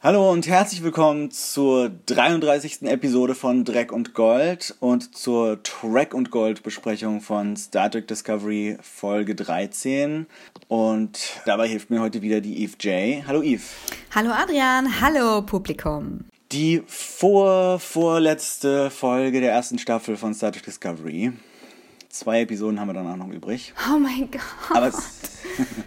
Hallo 0.00 0.30
und 0.30 0.46
herzlich 0.46 0.84
willkommen 0.84 1.32
zur 1.32 1.90
33. 2.06 2.82
Episode 2.82 3.34
von 3.34 3.64
Dreck 3.64 3.90
und 3.90 4.14
Gold 4.14 4.76
und 4.78 5.16
zur 5.16 5.60
Track 5.64 6.14
und 6.14 6.30
Gold 6.30 6.62
Besprechung 6.62 7.20
von 7.20 7.56
Star 7.56 7.90
Trek 7.90 8.06
Discovery 8.06 8.78
Folge 8.80 9.34
13. 9.34 10.26
Und 10.68 11.40
dabei 11.46 11.66
hilft 11.66 11.90
mir 11.90 12.00
heute 12.00 12.22
wieder 12.22 12.40
die 12.40 12.62
Eve 12.62 12.76
J. 12.78 13.26
Hallo 13.26 13.42
Eve. 13.42 13.64
Hallo 14.14 14.30
Adrian, 14.30 15.00
hallo 15.00 15.42
Publikum. 15.42 16.26
Die 16.52 16.84
vor 16.86 17.80
vorletzte 17.80 18.90
Folge 18.90 19.40
der 19.40 19.50
ersten 19.50 19.80
Staffel 19.80 20.16
von 20.16 20.32
Star 20.32 20.52
Trek 20.52 20.62
Discovery. 20.62 21.32
Zwei 22.08 22.42
Episoden 22.42 22.78
haben 22.78 22.88
wir 22.88 22.94
danach 22.94 23.16
noch 23.16 23.30
übrig. 23.30 23.74
Oh 23.92 23.98
mein 23.98 24.30
Gott. 24.30 24.76
Aber 24.76 24.86
es, 24.86 25.02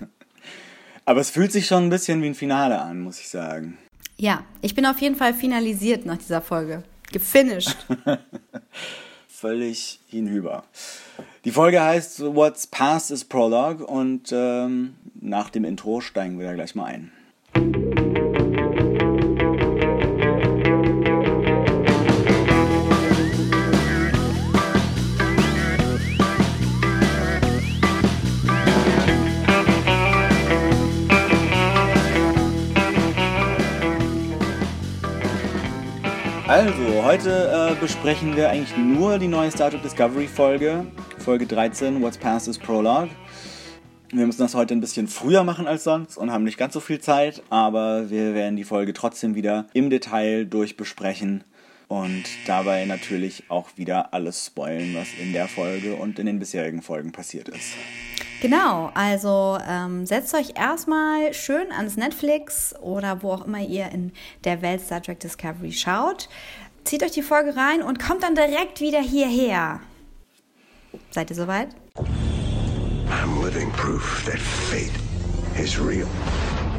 aber 1.05 1.21
es 1.21 1.29
fühlt 1.29 1.53
sich 1.53 1.65
schon 1.65 1.85
ein 1.85 1.89
bisschen 1.89 2.21
wie 2.21 2.27
ein 2.27 2.35
Finale 2.35 2.81
an, 2.81 2.99
muss 2.99 3.21
ich 3.21 3.29
sagen. 3.29 3.77
Ja, 4.21 4.43
ich 4.61 4.75
bin 4.75 4.85
auf 4.85 4.99
jeden 4.99 5.15
Fall 5.15 5.33
finalisiert 5.33 6.05
nach 6.05 6.19
dieser 6.19 6.41
Folge. 6.41 6.83
Gefinished. 7.11 7.75
Völlig 9.27 9.99
hinüber. 10.05 10.63
Die 11.43 11.49
Folge 11.49 11.81
heißt 11.81 12.21
What's 12.35 12.67
Past 12.67 13.09
is 13.09 13.25
Prologue 13.25 13.83
und 13.83 14.29
ähm, 14.31 14.93
nach 15.19 15.49
dem 15.49 15.65
Intro 15.65 16.01
steigen 16.01 16.37
wir 16.37 16.45
da 16.45 16.53
gleich 16.53 16.75
mal 16.75 16.85
ein. 16.85 18.10
Also, 36.61 37.03
heute 37.03 37.71
äh, 37.71 37.81
besprechen 37.81 38.35
wir 38.35 38.51
eigentlich 38.51 38.77
nur 38.77 39.17
die 39.17 39.27
neue 39.27 39.49
Star 39.49 39.71
Trek 39.71 39.81
Discovery 39.81 40.27
Folge, 40.27 40.85
Folge 41.17 41.47
13, 41.47 42.03
What's 42.03 42.19
Past 42.19 42.47
is 42.47 42.59
Prologue. 42.59 43.09
Wir 44.11 44.27
müssen 44.27 44.41
das 44.41 44.53
heute 44.53 44.75
ein 44.75 44.79
bisschen 44.79 45.07
früher 45.07 45.43
machen 45.43 45.65
als 45.65 45.83
sonst 45.83 46.17
und 46.17 46.31
haben 46.31 46.43
nicht 46.43 46.59
ganz 46.59 46.75
so 46.75 46.79
viel 46.79 46.99
Zeit, 46.99 47.41
aber 47.49 48.11
wir 48.11 48.35
werden 48.35 48.57
die 48.57 48.63
Folge 48.63 48.93
trotzdem 48.93 49.33
wieder 49.33 49.65
im 49.73 49.89
Detail 49.89 50.45
durchbesprechen 50.45 51.43
und 51.87 52.25
dabei 52.45 52.85
natürlich 52.85 53.45
auch 53.49 53.69
wieder 53.75 54.13
alles 54.13 54.45
spoilen, 54.45 54.93
was 54.93 55.07
in 55.19 55.33
der 55.33 55.47
Folge 55.47 55.95
und 55.95 56.19
in 56.19 56.27
den 56.27 56.37
bisherigen 56.37 56.83
Folgen 56.83 57.11
passiert 57.11 57.49
ist. 57.49 57.73
Genau, 58.41 58.89
also 58.95 59.59
ähm, 59.69 60.07
setzt 60.07 60.33
euch 60.33 60.53
erstmal 60.55 61.31
schön 61.31 61.71
ans 61.71 61.95
Netflix 61.95 62.73
oder 62.81 63.21
wo 63.21 63.33
auch 63.33 63.45
immer 63.45 63.59
ihr 63.59 63.89
in 63.91 64.13
der 64.45 64.63
Welt 64.63 64.81
Star 64.81 64.99
Trek 64.99 65.19
Discovery 65.19 65.71
schaut. 65.71 66.27
Zieht 66.83 67.03
euch 67.03 67.11
die 67.11 67.21
Folge 67.21 67.55
rein 67.55 67.81
und 67.81 67.99
kommt 67.99 68.23
dann 68.23 68.35
direkt 68.35 68.81
wieder 68.81 69.01
hierher. 69.01 69.79
Seid 71.11 71.29
ihr 71.29 71.35
soweit? 71.35 71.69
I'm 73.09 73.41
living 73.41 73.71
proof 73.71 74.23
that 74.25 74.39
fate 74.39 74.91
is 75.57 75.79
real. 75.79 76.07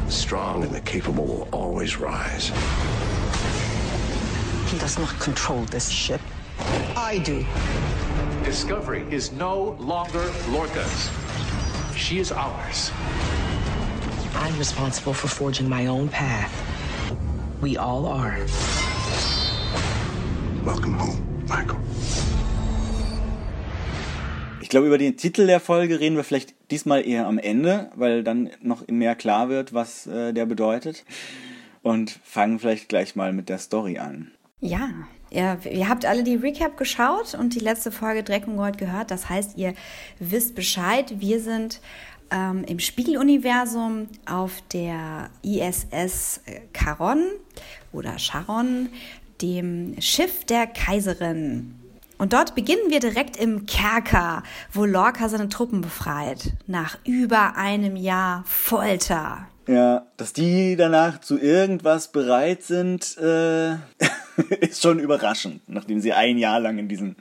Strong 0.09 0.63
and 0.63 0.71
the 0.71 0.81
capable 0.81 1.25
will 1.25 1.47
always 1.51 1.99
rise. 1.99 2.51
He 4.67 4.77
does 4.77 4.97
not 4.97 5.17
control 5.19 5.63
this 5.65 5.89
ship. 5.89 6.21
I 6.95 7.19
do. 7.19 7.45
Discovery 8.43 9.05
is 9.09 9.31
no 9.31 9.75
longer 9.79 10.31
Lorca's. 10.49 11.09
She 11.95 12.19
is 12.19 12.31
ours. 12.31 12.91
I'm 14.35 14.57
responsible 14.57 15.13
for 15.13 15.27
forging 15.27 15.69
my 15.69 15.87
own 15.87 16.09
path. 16.09 16.51
We 17.61 17.77
all 17.77 18.05
are. 18.05 18.37
Welcome 20.65 20.97
home, 20.97 21.17
Michael. 21.41 21.77
Ich 24.61 24.69
glaube, 24.69 24.87
über 24.87 24.97
den 24.97 25.17
Titel 25.17 25.45
der 25.45 25.59
Folge 25.59 25.99
reden 25.99 26.15
wir 26.15 26.23
vielleicht 26.23 26.55
diesmal 26.71 27.05
eher 27.05 27.27
am 27.27 27.37
Ende, 27.37 27.91
weil 27.95 28.23
dann 28.23 28.49
noch 28.61 28.87
mehr 28.87 29.15
klar 29.15 29.49
wird, 29.49 29.73
was 29.73 30.07
äh, 30.07 30.31
der 30.31 30.45
bedeutet. 30.45 31.03
Und 31.81 32.17
fangen 32.23 32.59
vielleicht 32.59 32.87
gleich 32.87 33.17
mal 33.17 33.33
mit 33.33 33.49
der 33.49 33.57
Story 33.57 33.99
an. 33.99 34.31
Ja, 34.61 34.89
ihr, 35.31 35.59
ihr 35.69 35.89
habt 35.89 36.05
alle 36.05 36.23
die 36.23 36.35
Recap 36.35 36.77
geschaut 36.77 37.35
und 37.35 37.55
die 37.55 37.59
letzte 37.59 37.91
Folge 37.91 38.23
Dreck 38.23 38.47
und 38.47 38.55
Gold 38.55 38.77
gehört. 38.77 39.11
Das 39.11 39.27
heißt, 39.27 39.57
ihr 39.57 39.73
wisst 40.19 40.55
Bescheid. 40.55 41.15
Wir 41.19 41.41
sind 41.41 41.81
ähm, 42.31 42.63
im 42.67 42.79
Spiegeluniversum 42.79 44.07
auf 44.25 44.63
der 44.71 45.29
ISS 45.43 46.39
Charon 46.73 47.21
oder 47.91 48.17
Charon, 48.17 48.89
dem 49.43 49.99
Schiff 49.99 50.45
der 50.45 50.65
Kaiserin. 50.65 51.75
Und 52.17 52.33
dort 52.33 52.55
beginnen 52.55 52.89
wir 52.89 52.99
direkt 52.99 53.35
im 53.37 53.65
Kerker, 53.65 54.43
wo 54.71 54.85
Lorca 54.85 55.27
seine 55.27 55.49
Truppen 55.49 55.81
befreit. 55.81 56.53
Nach 56.67 56.97
über 57.05 57.57
einem 57.57 57.97
Jahr 57.97 58.43
Folter. 58.47 59.47
Ja, 59.67 60.05
dass 60.17 60.33
die 60.33 60.75
danach 60.75 61.19
zu 61.19 61.39
irgendwas 61.39 62.11
bereit 62.11 62.63
sind, 62.63 63.17
äh, 63.17 63.73
ist 64.61 64.81
schon 64.81 64.99
überraschend, 64.99 65.61
nachdem 65.67 65.99
sie 65.99 66.13
ein 66.13 66.37
Jahr 66.37 66.59
lang 66.59 66.77
in 66.77 66.87
diesen 66.87 67.15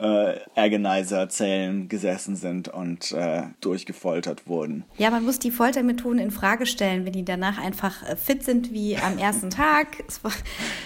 äh, 0.00 0.34
Agonizer-Zellen 0.54 1.88
gesessen 1.88 2.36
sind 2.36 2.68
und 2.68 3.12
äh, 3.12 3.42
durchgefoltert 3.60 4.46
wurden. 4.46 4.84
Ja, 4.98 5.10
man 5.10 5.24
muss 5.24 5.38
die 5.38 5.50
Foltermethoden 5.50 6.18
in 6.18 6.30
Frage 6.30 6.66
stellen, 6.66 7.04
wenn 7.04 7.12
die 7.12 7.24
danach 7.24 7.58
einfach 7.62 8.02
äh, 8.08 8.16
fit 8.16 8.44
sind 8.44 8.72
wie 8.72 8.96
am 8.96 9.18
ersten 9.18 9.50
Tag. 9.50 9.88
Es 10.08 10.22
war, 10.24 10.32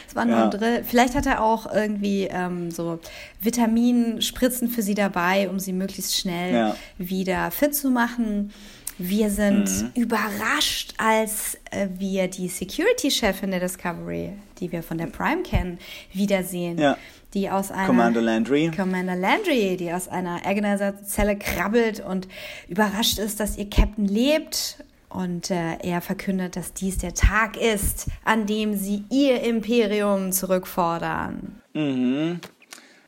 es 0.08 0.14
war 0.16 0.24
nur 0.24 0.36
Ja. 0.36 0.44
ein 0.44 0.50
Drill. 0.50 0.84
Vielleicht 0.84 1.14
hat 1.14 1.26
er 1.26 1.42
auch 1.42 1.72
irgendwie 1.72 2.28
ähm, 2.30 2.70
so 2.70 2.98
Vitaminspritzen 3.40 4.68
für 4.68 4.82
sie 4.82 4.94
dabei, 4.94 5.48
um 5.48 5.58
sie 5.58 5.72
möglichst 5.72 6.16
schnell 6.16 6.52
Ja. 6.54 6.76
wieder 6.98 7.50
fit 7.50 7.74
zu 7.74 7.90
machen. 7.90 8.52
Wir 8.98 9.28
sind 9.28 9.68
Mhm. 9.68 9.90
überrascht, 9.94 10.94
als 10.96 11.58
äh, 11.70 11.88
wir 11.98 12.28
die 12.28 12.48
Security-Chefin 12.48 13.50
der 13.50 13.60
Discovery, 13.60 14.32
die 14.58 14.72
wir 14.72 14.82
von 14.82 14.96
der 14.96 15.06
Prime 15.06 15.42
kennen, 15.42 15.78
wiedersehen. 16.14 16.78
Ja. 16.78 16.96
Die 17.36 17.50
aus 17.50 17.70
einer 17.70 17.86
Commander 17.86 18.22
Landry. 18.22 18.70
Commander 18.74 19.14
Landry, 19.14 19.76
die 19.76 19.92
aus 19.92 20.08
einer 20.08 20.46
Agonizer-Zelle 20.46 21.36
krabbelt 21.36 22.00
und 22.00 22.28
überrascht 22.66 23.18
ist, 23.18 23.40
dass 23.40 23.58
ihr 23.58 23.68
Captain 23.68 24.06
lebt. 24.06 24.82
Und 25.10 25.50
äh, 25.50 25.76
er 25.82 26.00
verkündet, 26.00 26.56
dass 26.56 26.72
dies 26.72 26.96
der 26.96 27.12
Tag 27.12 27.58
ist, 27.58 28.06
an 28.24 28.46
dem 28.46 28.74
sie 28.74 29.04
ihr 29.10 29.42
Imperium 29.42 30.32
zurückfordern. 30.32 31.60
Mhm. 31.74 32.40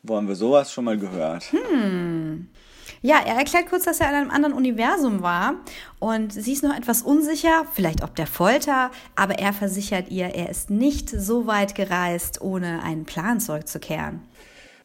Wo 0.03 0.15
haben 0.15 0.27
wir 0.27 0.35
sowas 0.35 0.71
schon 0.71 0.85
mal 0.85 0.97
gehört? 0.99 1.51
Ja, 3.01 3.21
er 3.25 3.35
erklärt 3.35 3.67
kurz, 3.69 3.85
dass 3.85 4.01
er 4.01 4.09
in 4.09 4.15
einem 4.15 4.31
anderen 4.31 4.53
Universum 4.53 5.21
war 5.21 5.55
und 5.99 6.33
sie 6.33 6.51
ist 6.51 6.63
noch 6.63 6.75
etwas 6.75 7.01
unsicher, 7.01 7.65
vielleicht 7.73 8.03
ob 8.03 8.15
der 8.15 8.27
Folter, 8.27 8.91
aber 9.15 9.39
er 9.39 9.53
versichert 9.53 10.09
ihr, 10.09 10.27
er 10.35 10.49
ist 10.49 10.69
nicht 10.69 11.09
so 11.09 11.47
weit 11.47 11.75
gereist, 11.75 12.41
ohne 12.41 12.83
einen 12.83 13.05
Plan 13.05 13.39
zurückzukehren. 13.39 14.21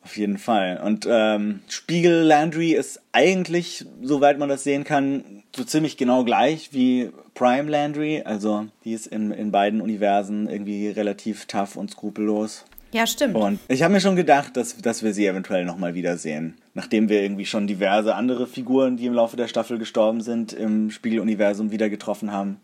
Auf 0.04 0.16
jeden 0.18 0.36
Fall. 0.36 0.80
Und 0.84 1.08
ähm, 1.10 1.60
Spiegel 1.66 2.22
Landry 2.24 2.72
ist 2.72 3.00
eigentlich, 3.12 3.86
soweit 4.02 4.38
man 4.38 4.50
das 4.50 4.62
sehen 4.62 4.84
kann, 4.84 5.42
so 5.56 5.64
ziemlich 5.64 5.96
genau 5.96 6.24
gleich 6.24 6.72
wie 6.72 7.10
Prime 7.32 7.70
Landry. 7.70 8.22
Also 8.22 8.66
die 8.84 8.92
ist 8.92 9.06
in, 9.06 9.30
in 9.30 9.50
beiden 9.50 9.80
Universen 9.80 10.48
irgendwie 10.48 10.88
relativ 10.88 11.46
tough 11.46 11.76
und 11.76 11.90
skrupellos. 11.90 12.66
Ja, 12.94 13.08
stimmt. 13.08 13.34
Und 13.34 13.58
ich 13.66 13.82
habe 13.82 13.92
mir 13.92 14.00
schon 14.00 14.14
gedacht, 14.14 14.56
dass, 14.56 14.76
dass 14.76 15.02
wir 15.02 15.12
sie 15.12 15.26
eventuell 15.26 15.64
nochmal 15.64 15.94
wiedersehen. 15.94 16.54
Nachdem 16.74 17.08
wir 17.08 17.22
irgendwie 17.22 17.44
schon 17.44 17.66
diverse 17.66 18.14
andere 18.14 18.46
Figuren, 18.46 18.96
die 18.96 19.06
im 19.06 19.14
Laufe 19.14 19.36
der 19.36 19.48
Staffel 19.48 19.78
gestorben 19.78 20.20
sind, 20.20 20.52
im 20.52 20.92
Spiegeluniversum 20.92 21.72
wieder 21.72 21.90
getroffen 21.90 22.30
haben, 22.30 22.60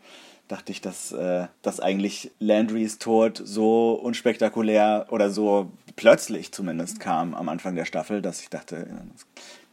dachte 0.47 0.71
ich, 0.71 0.81
dass, 0.81 1.11
äh, 1.11 1.49
dass 1.63 1.81
eigentlich 1.81 2.31
Landrys 2.39 3.01
Tod 3.01 3.43
so 3.45 3.95
unspektakulär 3.95 5.07
oder 5.11 5.31
so 5.31 5.73
plötzlich 5.97 6.53
zumindest 6.53 7.01
kam 7.01 7.35
am 7.35 7.49
Anfang 7.49 7.75
der 7.75 7.85
Staffel, 7.85 8.23
dass 8.23 8.41
ich 8.41 8.51
dachte, 8.51 8.87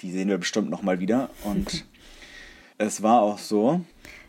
die 0.02 0.12
sehen 0.12 0.28
wir 0.28 0.40
bestimmt 0.40 0.72
nochmal 0.72 1.00
wieder. 1.00 1.30
Und 1.44 1.86
es 2.80 3.04
war 3.04 3.22
auch 3.22 3.38
so. 3.38 3.82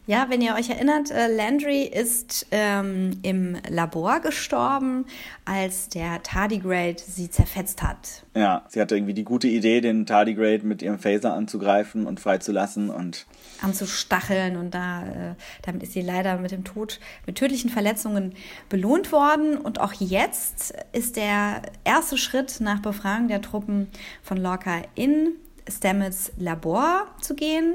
Ja, 0.09 0.31
wenn 0.31 0.41
ihr 0.41 0.55
euch 0.55 0.71
erinnert, 0.71 1.11
äh, 1.11 1.27
Landry 1.27 1.83
ist 1.83 2.47
ähm, 2.51 3.19
im 3.21 3.59
Labor 3.69 4.21
gestorben, 4.21 5.05
als 5.45 5.91
der 5.91 6.23
Tardigrade 6.23 6.97
sie 7.07 7.29
zerfetzt 7.29 7.83
hat. 7.83 8.25
Ja, 8.35 8.65
sie 8.71 8.81
hatte 8.81 8.97
irgendwie 8.97 9.13
die 9.13 9.25
gute 9.25 9.49
Idee, 9.49 9.83
den 9.83 10.07
Tardigrade 10.07 10.65
mit 10.65 10.81
ihrem 10.81 10.99
Phaser 10.99 11.35
anzugreifen 11.35 12.07
und 12.07 12.21
freizulassen 12.21 12.89
und 12.89 13.27
anzustacheln 13.61 14.57
und 14.57 14.73
da 14.73 15.03
äh, 15.03 15.35
damit 15.61 15.83
ist 15.83 15.93
sie 15.93 16.01
leider 16.01 16.39
mit 16.39 16.53
dem 16.53 16.65
Tod 16.65 17.01
mit 17.27 17.37
tödlichen 17.37 17.69
Verletzungen 17.69 18.33
belohnt 18.71 19.13
worden. 19.13 19.59
Und 19.59 19.79
auch 19.79 19.93
jetzt 19.93 20.73
ist 20.93 21.17
der 21.17 21.61
erste 21.85 22.17
Schritt 22.17 22.63
nach 22.63 22.81
Befragung 22.81 23.29
der 23.29 23.43
Truppen 23.43 23.89
von 24.23 24.39
Lorca 24.39 24.81
in 24.95 25.33
Stamets 25.69 26.33
Labor 26.39 27.09
zu 27.21 27.35
gehen 27.35 27.75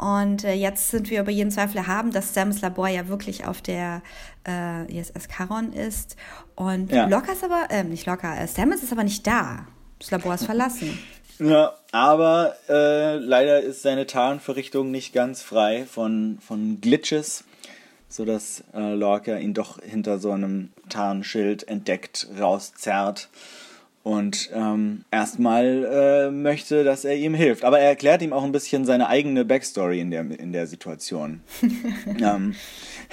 Und 0.00 0.44
äh, 0.44 0.54
jetzt 0.54 0.88
sind 0.88 1.10
wir 1.10 1.20
über 1.20 1.30
jeden 1.30 1.50
Zweifel 1.50 1.86
haben, 1.86 2.10
dass 2.10 2.30
Stamets 2.30 2.62
Labor 2.62 2.88
ja 2.88 3.08
wirklich 3.08 3.46
auf 3.46 3.60
der 3.60 4.00
äh, 4.48 4.90
ISS 4.90 5.28
Charon 5.28 5.74
ist. 5.74 6.16
Und 6.54 6.90
Ja. 6.90 7.06
Locker 7.06 7.34
ist 7.34 7.44
aber, 7.44 7.66
äh, 7.68 7.84
nicht 7.84 8.06
Locker, 8.06 8.34
äh, 8.40 8.48
Stamets 8.48 8.82
ist 8.82 8.92
aber 8.92 9.04
nicht 9.04 9.26
da. 9.26 9.66
Das 9.98 10.10
Labor 10.10 10.34
ist 10.34 10.46
verlassen. 10.46 10.98
Ja, 11.38 11.74
aber 11.92 12.54
äh, 12.70 13.16
leider 13.16 13.60
ist 13.60 13.82
seine 13.82 14.06
Tarnverrichtung 14.06 14.90
nicht 14.90 15.12
ganz 15.12 15.42
frei 15.42 15.84
von, 15.84 16.38
von 16.40 16.80
Glitches, 16.80 17.44
sodass 18.08 18.64
äh, 18.74 18.94
Lorca 18.94 19.36
ihn 19.36 19.52
doch 19.52 19.82
hinter 19.82 20.18
so 20.18 20.32
einem 20.32 20.70
Tarnschild 20.88 21.68
entdeckt, 21.68 22.26
rauszerrt 22.38 23.28
und 24.10 24.50
ähm, 24.52 25.04
erstmal 25.12 25.84
äh, 25.84 26.30
möchte, 26.32 26.82
dass 26.82 27.04
er 27.04 27.14
ihm 27.14 27.32
hilft. 27.32 27.62
Aber 27.62 27.78
er 27.78 27.90
erklärt 27.90 28.22
ihm 28.22 28.32
auch 28.32 28.42
ein 28.42 28.50
bisschen 28.50 28.84
seine 28.84 29.06
eigene 29.06 29.44
Backstory 29.44 30.00
in 30.00 30.10
der, 30.10 30.22
in 30.22 30.52
der 30.52 30.66
Situation. 30.66 31.42
ähm, 32.20 32.56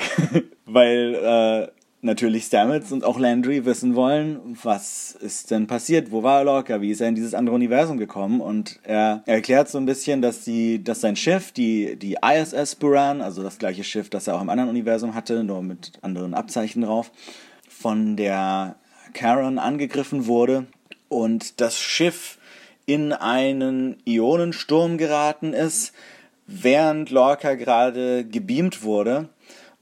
weil 0.65 1.13
äh, 1.13 1.67
natürlich 2.01 2.45
Stamets 2.45 2.91
und 2.91 3.03
auch 3.03 3.19
Landry 3.19 3.63
wissen 3.65 3.93
wollen, 3.93 4.39
was 4.63 5.11
ist 5.11 5.51
denn 5.51 5.67
passiert, 5.67 6.09
wo 6.09 6.23
war 6.23 6.43
Lorca, 6.43 6.81
wie 6.81 6.89
ist 6.89 7.01
er 7.01 7.09
in 7.09 7.15
dieses 7.15 7.35
andere 7.35 7.53
Universum 7.53 7.99
gekommen 7.99 8.41
und 8.41 8.79
er 8.81 9.21
erklärt 9.27 9.69
so 9.69 9.77
ein 9.77 9.85
bisschen, 9.85 10.23
dass 10.23 10.45
die, 10.45 10.83
dass 10.83 11.01
sein 11.01 11.15
Schiff, 11.15 11.51
die, 11.51 11.95
die 11.95 12.17
ISS 12.23 12.73
Buran, 12.73 13.21
also 13.21 13.43
das 13.43 13.59
gleiche 13.59 13.83
Schiff, 13.83 14.09
das 14.09 14.25
er 14.25 14.35
auch 14.35 14.41
im 14.41 14.49
anderen 14.49 14.71
Universum 14.71 15.13
hatte, 15.13 15.43
nur 15.43 15.61
mit 15.61 15.91
anderen 16.01 16.33
Abzeichen 16.33 16.81
drauf, 16.81 17.11
von 17.69 18.15
der 18.15 18.77
Charon 19.13 19.59
angegriffen 19.59 20.25
wurde 20.25 20.65
und 21.09 21.61
das 21.61 21.79
Schiff 21.79 22.37
in 22.85 23.13
einen 23.13 23.97
Ionensturm 24.05 24.97
geraten 24.97 25.53
ist, 25.53 25.93
während 26.47 27.09
Lorca 27.11 27.55
gerade 27.55 28.25
gebeamt 28.25 28.83
wurde. 28.83 29.29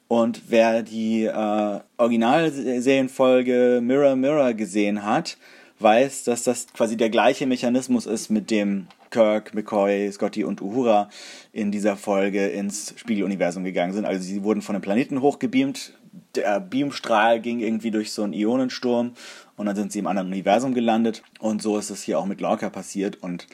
Und 0.07 0.43
wer 0.49 0.83
die 0.83 1.23
äh, 1.23 1.79
Originalserienfolge 1.97 3.79
Mirror 3.81 4.15
Mirror 4.15 4.53
gesehen 4.53 5.03
hat, 5.03 5.37
weiß, 5.79 6.23
dass 6.23 6.43
das 6.43 6.67
quasi 6.73 6.97
der 6.97 7.09
gleiche 7.09 7.47
Mechanismus 7.47 8.05
ist, 8.05 8.29
mit 8.29 8.49
dem 8.51 8.87
Kirk, 9.09 9.53
McCoy, 9.53 10.11
Scotty 10.11 10.43
und 10.43 10.61
Uhura 10.61 11.09
in 11.53 11.71
dieser 11.71 11.95
Folge 11.95 12.47
ins 12.47 12.93
Spiegeluniversum 12.97 13.63
gegangen 13.63 13.93
sind. 13.93 14.05
Also 14.05 14.23
sie 14.23 14.43
wurden 14.43 14.61
von 14.61 14.75
einem 14.75 14.83
Planeten 14.83 15.21
hochgebeamt, 15.21 15.93
der 16.35 16.59
Beamstrahl 16.59 17.39
ging 17.39 17.59
irgendwie 17.59 17.91
durch 17.91 18.11
so 18.11 18.23
einen 18.23 18.33
Ionensturm 18.33 19.13
und 19.57 19.65
dann 19.65 19.75
sind 19.75 19.91
sie 19.91 19.99
im 19.99 20.07
anderen 20.07 20.27
Universum 20.29 20.73
gelandet. 20.73 21.23
Und 21.39 21.61
so 21.61 21.77
ist 21.77 21.89
es 21.89 22.03
hier 22.03 22.19
auch 22.19 22.25
mit 22.25 22.41
Lorca 22.41 22.69
passiert. 22.69 23.21
Und 23.21 23.47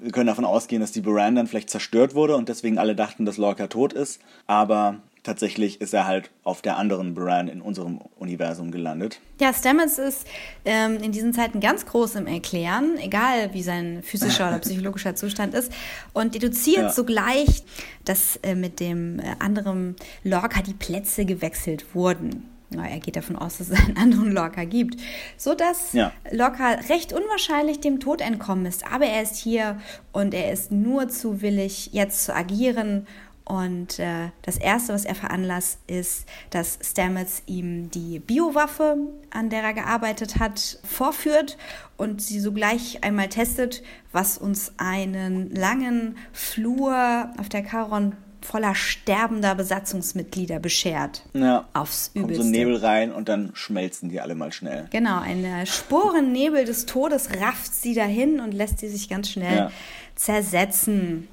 wir 0.00 0.12
können 0.12 0.26
davon 0.26 0.44
ausgehen, 0.44 0.80
dass 0.80 0.92
die 0.92 1.00
Buran 1.00 1.34
dann 1.34 1.46
vielleicht 1.46 1.70
zerstört 1.70 2.14
wurde 2.14 2.36
und 2.36 2.48
deswegen 2.48 2.78
alle 2.78 2.94
dachten, 2.94 3.24
dass 3.24 3.36
Lorca 3.36 3.66
tot 3.66 3.92
ist. 3.92 4.20
Aber 4.46 4.96
tatsächlich 5.24 5.80
ist 5.80 5.92
er 5.92 6.06
halt 6.06 6.30
auf 6.44 6.62
der 6.62 6.76
anderen 6.76 7.14
Buran 7.14 7.48
in 7.48 7.60
unserem 7.60 7.98
Universum 8.16 8.70
gelandet. 8.70 9.20
Ja, 9.40 9.52
Stamets 9.52 9.98
ist 9.98 10.26
ähm, 10.64 10.98
in 11.02 11.12
diesen 11.12 11.32
Zeiten 11.34 11.60
ganz 11.60 11.84
groß 11.84 12.14
im 12.14 12.26
Erklären, 12.26 12.96
egal 12.98 13.52
wie 13.52 13.62
sein 13.62 14.02
physischer 14.02 14.48
oder 14.48 14.58
psychologischer 14.60 15.16
Zustand 15.16 15.54
ist, 15.54 15.72
und 16.12 16.34
deduziert 16.34 16.82
Ja. 16.82 16.90
sogleich, 16.90 17.62
dass 18.04 18.36
äh, 18.42 18.54
mit 18.54 18.80
dem 18.80 19.18
äh, 19.18 19.34
anderen 19.38 19.96
Lorca 20.24 20.62
die 20.62 20.74
Plätze 20.74 21.24
gewechselt 21.24 21.94
wurden. 21.94 22.48
Na, 22.70 22.86
er 22.86 23.00
geht 23.00 23.16
davon 23.16 23.36
aus, 23.36 23.58
dass 23.58 23.70
es 23.70 23.78
einen 23.78 23.96
anderen 23.96 24.32
Lorca 24.32 24.64
gibt, 24.64 25.00
so 25.36 25.54
dass 25.54 25.92
Ja. 25.94 26.12
Lorca 26.30 26.72
recht 26.88 27.12
unwahrscheinlich 27.12 27.80
dem 27.80 27.98
Tod 27.98 28.20
entkommen 28.20 28.66
ist. 28.66 28.86
Aber 28.92 29.06
er 29.06 29.22
ist 29.22 29.36
hier 29.36 29.80
und 30.12 30.34
er 30.34 30.52
ist 30.52 30.70
nur 30.70 31.08
zu 31.08 31.40
willig, 31.40 31.90
jetzt 31.92 32.24
zu 32.24 32.34
agieren. 32.34 33.06
Und 33.44 33.98
äh, 33.98 34.28
das 34.42 34.58
Erste, 34.58 34.92
was 34.92 35.06
er 35.06 35.14
veranlasst, 35.14 35.78
ist, 35.86 36.26
dass 36.50 36.78
Stamets 36.82 37.42
ihm 37.46 37.90
die 37.90 38.18
Biowaffe, 38.18 38.98
an 39.30 39.48
der 39.48 39.62
er 39.62 39.72
gearbeitet 39.72 40.38
hat, 40.38 40.78
vorführt 40.84 41.56
und 41.96 42.20
sie 42.20 42.40
sogleich 42.40 43.02
einmal 43.02 43.30
testet, 43.30 43.82
was 44.12 44.36
uns 44.36 44.72
einen 44.76 45.48
langen 45.54 46.18
Flur 46.34 47.30
auf 47.38 47.48
der 47.48 47.64
Charon 47.66 48.14
voller 48.40 48.74
sterbender 48.74 49.54
Besatzungsmitglieder 49.54 50.58
beschert. 50.60 51.24
Ja. 51.34 51.68
Aufs 51.74 52.10
Kommt 52.12 52.26
so 52.26 52.42
Übelste. 52.42 52.44
ein 52.44 52.50
Nebel 52.50 52.76
rein 52.76 53.12
und 53.12 53.28
dann 53.28 53.50
schmelzen 53.54 54.08
die 54.08 54.20
alle 54.20 54.34
mal 54.34 54.52
schnell. 54.52 54.86
Genau, 54.90 55.20
ein 55.20 55.66
Sporennebel 55.66 56.64
des 56.64 56.86
Todes 56.86 57.28
rafft 57.40 57.74
sie 57.74 57.94
dahin 57.94 58.40
und 58.40 58.52
lässt 58.52 58.78
sie 58.78 58.88
sich 58.88 59.08
ganz 59.08 59.30
schnell 59.30 59.56
Ja. 59.56 59.72
zersetzen. 60.14 61.28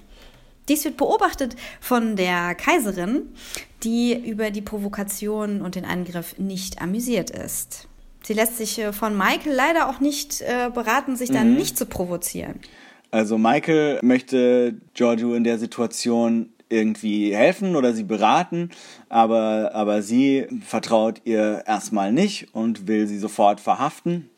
Dies 0.68 0.84
wird 0.84 0.98
beobachtet 0.98 1.56
von 1.80 2.16
der 2.16 2.56
Kaiserin, 2.56 3.22
die 3.84 4.13
über 4.16 4.50
die 4.50 4.62
Provokation 4.63 5.62
und 5.62 5.75
den 5.75 5.86
Angriff 5.86 6.40
nicht 6.40 6.81
amüsiert 6.81 7.30
ist. 7.30 7.88
Sie 8.24 8.34
lässt 8.34 8.58
sich 8.58 8.80
äh, 8.80 8.92
von 8.92 9.16
Michael 9.16 9.54
leider 9.54 9.88
auch 9.88 10.00
nicht 10.00 10.42
äh, 10.42 10.72
beraten, 10.74 11.16
sich 11.16 11.30
dann 11.30 11.54
nicht 11.56 11.78
zu 11.78 11.86
provozieren. 11.86 12.60
Also 13.12 13.38
Michael 13.38 14.00
möchte 14.01 14.74
Giorgio 14.96 15.36
in 15.36 15.44
der 15.44 15.60
Situation 15.60 16.50
irgendwie 16.70 17.36
helfen 17.36 17.76
oder 17.76 17.94
sie 17.94 18.04
beraten, 18.04 18.70
aber, 19.10 19.72
aber 19.74 20.02
sie 20.02 20.48
vertraut 20.66 21.22
ihr 21.26 21.64
erstmal 21.68 22.12
nicht 22.12 22.48
und 22.54 22.88
will 22.88 23.08
sie 23.08 23.20
sofort 23.20 23.60
verhaften. 23.60 24.30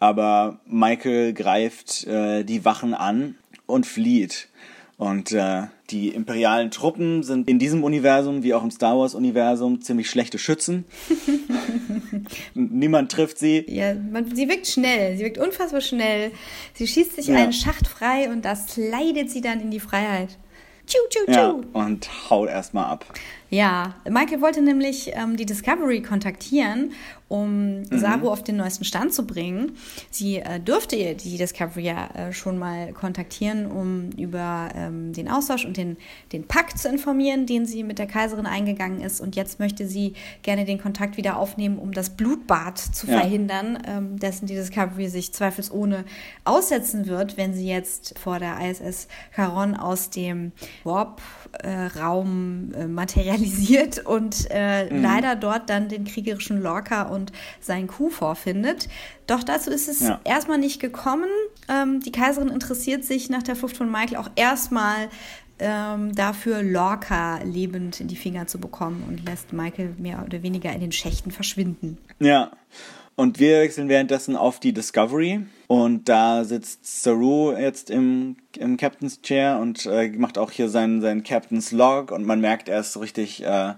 Aber 0.00 0.60
Michael 0.66 1.32
greift 1.32 2.06
äh, 2.06 2.44
die 2.44 2.64
Wachen 2.64 2.94
an 2.94 3.34
und 3.66 3.84
flieht. 3.86 4.48
Und 4.96 5.30
äh, 5.32 5.62
die 5.90 6.08
imperialen 6.08 6.70
Truppen 6.72 7.22
sind 7.22 7.48
in 7.48 7.58
diesem 7.60 7.84
Universum 7.84 8.42
wie 8.42 8.52
auch 8.54 8.64
im 8.64 8.70
Star 8.72 8.98
Wars-Universum 8.98 9.80
ziemlich 9.80 10.10
schlechte 10.10 10.38
Schützen. 10.38 10.84
Niemand 12.54 13.12
trifft 13.12 13.38
sie. 13.38 13.64
Ja, 13.68 13.94
man, 13.94 14.34
sie 14.34 14.48
wirkt 14.48 14.66
schnell, 14.66 15.16
sie 15.16 15.24
wirkt 15.24 15.38
unfassbar 15.38 15.80
schnell. 15.80 16.32
Sie 16.74 16.86
schießt 16.86 17.14
sich 17.16 17.28
Ja. 17.28 17.36
einen 17.36 17.52
Schacht 17.52 17.86
frei 17.86 18.28
und 18.30 18.44
das 18.44 18.76
leidet 18.76 19.30
sie 19.30 19.40
dann 19.40 19.60
in 19.60 19.70
die 19.70 19.80
Freiheit. 19.80 20.36
Tschu, 20.88 20.98
tschu, 21.10 21.30
Ja, 21.30 21.50
tschu. 21.50 21.64
und 21.74 22.30
haut 22.30 22.48
erstmal 22.48 22.86
ab. 22.86 23.04
Ja, 23.50 23.94
Michael 24.08 24.42
wollte 24.42 24.60
nämlich 24.60 25.10
ähm, 25.14 25.36
die 25.36 25.46
Discovery 25.46 26.02
kontaktieren, 26.02 26.92
um 27.28 27.84
Saru 27.90 28.30
auf 28.30 28.42
den 28.42 28.56
neuesten 28.56 28.84
Stand 28.84 29.12
zu 29.14 29.26
bringen. 29.26 29.72
Sie 30.10 30.36
äh, 30.36 30.60
dürfte 30.60 30.96
ihr 30.96 31.14
die 31.14 31.36
Discovery 31.36 31.82
ja 31.84 32.06
äh, 32.14 32.32
schon 32.32 32.58
mal 32.58 32.92
kontaktieren, 32.92 33.66
um 33.66 34.10
über 34.18 34.68
ähm, 34.74 35.12
den 35.12 35.30
Austausch 35.30 35.64
und 35.64 35.76
den, 35.76 35.96
den 36.32 36.46
Pakt 36.46 36.78
zu 36.78 36.88
informieren, 36.88 37.46
den 37.46 37.64
sie 37.66 37.84
mit 37.84 37.98
der 37.98 38.06
Kaiserin 38.06 38.46
eingegangen 38.46 39.00
ist. 39.00 39.20
Und 39.20 39.36
jetzt 39.36 39.60
möchte 39.60 39.86
sie 39.86 40.14
gerne 40.42 40.64
den 40.64 40.78
Kontakt 40.80 41.16
wieder 41.16 41.36
aufnehmen, 41.38 41.78
um 41.78 41.92
das 41.92 42.10
Blutbad 42.10 42.78
zu 42.78 43.06
Ja. 43.06 43.20
verhindern, 43.20 43.78
ähm, 43.86 44.18
dessen 44.18 44.46
die 44.46 44.54
Discovery 44.54 45.08
sich 45.08 45.32
zweifelsohne 45.32 46.04
aussetzen 46.44 47.06
wird, 47.06 47.36
wenn 47.38 47.54
sie 47.54 47.66
jetzt 47.68 48.18
vor 48.18 48.38
der 48.38 48.58
ISS 48.60 49.08
Charon 49.34 49.74
aus 49.74 50.10
dem 50.10 50.52
Warp-Raum 50.84 51.22
äh, 51.62 52.86
materialisiert 52.86 53.98
und 54.06 54.50
äh, 54.50 54.88
leider 54.88 55.36
dort 55.36 55.70
dann 55.70 55.88
den 55.88 56.04
kriegerischen 56.04 56.60
Lorca 56.62 57.02
und 57.02 57.32
seinen 57.60 57.86
Kuh 57.86 58.10
vorfindet. 58.10 58.88
Doch 59.26 59.42
dazu 59.42 59.70
ist 59.70 59.88
es 59.88 60.00
Ja. 60.00 60.20
erstmal 60.24 60.58
nicht 60.58 60.80
gekommen. 60.80 61.28
Ähm, 61.68 62.00
die 62.00 62.12
Kaiserin 62.12 62.48
interessiert 62.48 63.04
sich 63.04 63.30
nach 63.30 63.42
der 63.42 63.56
Flucht 63.56 63.76
von 63.76 63.90
Michael 63.90 64.16
auch 64.16 64.30
erstmal 64.36 65.08
ähm, 65.60 66.14
dafür, 66.14 66.62
Lorca 66.62 67.40
lebend 67.42 68.00
in 68.00 68.06
die 68.06 68.16
Finger 68.16 68.46
zu 68.46 68.58
bekommen 68.60 69.04
und 69.08 69.24
lässt 69.26 69.52
Michael 69.52 69.94
mehr 69.98 70.22
oder 70.24 70.42
weniger 70.42 70.72
in 70.72 70.80
den 70.80 70.92
Schächten 70.92 71.32
verschwinden. 71.32 71.98
Ja. 72.20 72.52
Und 73.16 73.40
wir 73.40 73.60
wechseln 73.62 73.88
währenddessen 73.88 74.36
auf 74.36 74.60
die 74.60 74.72
Discovery. 74.72 75.40
Und 75.68 76.08
da 76.08 76.44
sitzt 76.44 77.02
Saru 77.02 77.52
jetzt 77.52 77.90
im, 77.90 78.36
im 78.56 78.78
Captain's 78.78 79.20
Chair 79.20 79.58
und 79.60 79.84
äh, 79.86 80.08
macht 80.08 80.38
auch 80.38 80.50
hier 80.50 80.70
seinen, 80.70 81.02
seinen 81.02 81.22
Captain's 81.22 81.72
Log. 81.72 82.10
Und 82.10 82.24
man 82.24 82.40
merkt, 82.40 82.70
er 82.70 82.80
ist 82.80 82.94
so 82.94 83.00
richtig 83.00 83.44
äh, 83.44 83.74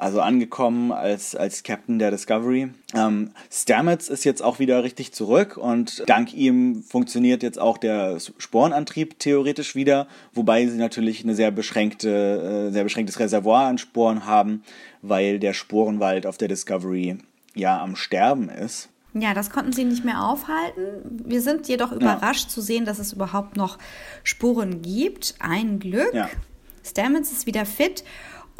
also 0.00 0.20
angekommen 0.20 0.92
als, 0.92 1.34
als 1.34 1.64
Captain 1.64 1.98
der 1.98 2.10
Discovery. 2.12 2.70
Ähm, 2.94 3.32
Stamets 3.50 4.08
ist 4.08 4.24
jetzt 4.24 4.40
auch 4.40 4.60
wieder 4.60 4.84
richtig 4.84 5.12
zurück 5.12 5.56
und 5.56 6.04
dank 6.06 6.32
ihm 6.32 6.82
funktioniert 6.82 7.42
jetzt 7.42 7.58
auch 7.58 7.76
der 7.76 8.18
Sporenantrieb 8.38 9.18
theoretisch 9.18 9.74
wieder, 9.74 10.06
wobei 10.32 10.66
sie 10.66 10.78
natürlich 10.78 11.24
eine 11.24 11.34
sehr 11.34 11.50
beschränkte, 11.50 12.68
äh, 12.68 12.72
sehr 12.72 12.84
beschränktes 12.84 13.18
Reservoir 13.18 13.66
an 13.66 13.78
Sporen 13.78 14.26
haben, 14.26 14.62
weil 15.02 15.40
der 15.40 15.54
Sporenwald 15.54 16.24
auf 16.24 16.38
der 16.38 16.48
Discovery 16.48 17.18
ja 17.54 17.82
am 17.82 17.96
Sterben 17.96 18.48
ist. 18.48 18.89
Ja, 19.14 19.34
das 19.34 19.50
konnten 19.50 19.72
sie 19.72 19.84
nicht 19.84 20.04
mehr 20.04 20.24
aufhalten. 20.24 21.20
Wir 21.24 21.42
sind 21.42 21.68
jedoch 21.68 21.92
überrascht 21.92 22.50
zu 22.50 22.60
sehen, 22.60 22.84
dass 22.84 22.98
es 22.98 23.12
überhaupt 23.12 23.56
noch 23.56 23.78
Spuren 24.22 24.82
gibt. 24.82 25.34
Ein 25.40 25.78
Glück. 25.80 26.14
Ja. 26.14 26.28
Stamets 26.84 27.32
ist 27.32 27.46
wieder 27.46 27.66
fit 27.66 28.04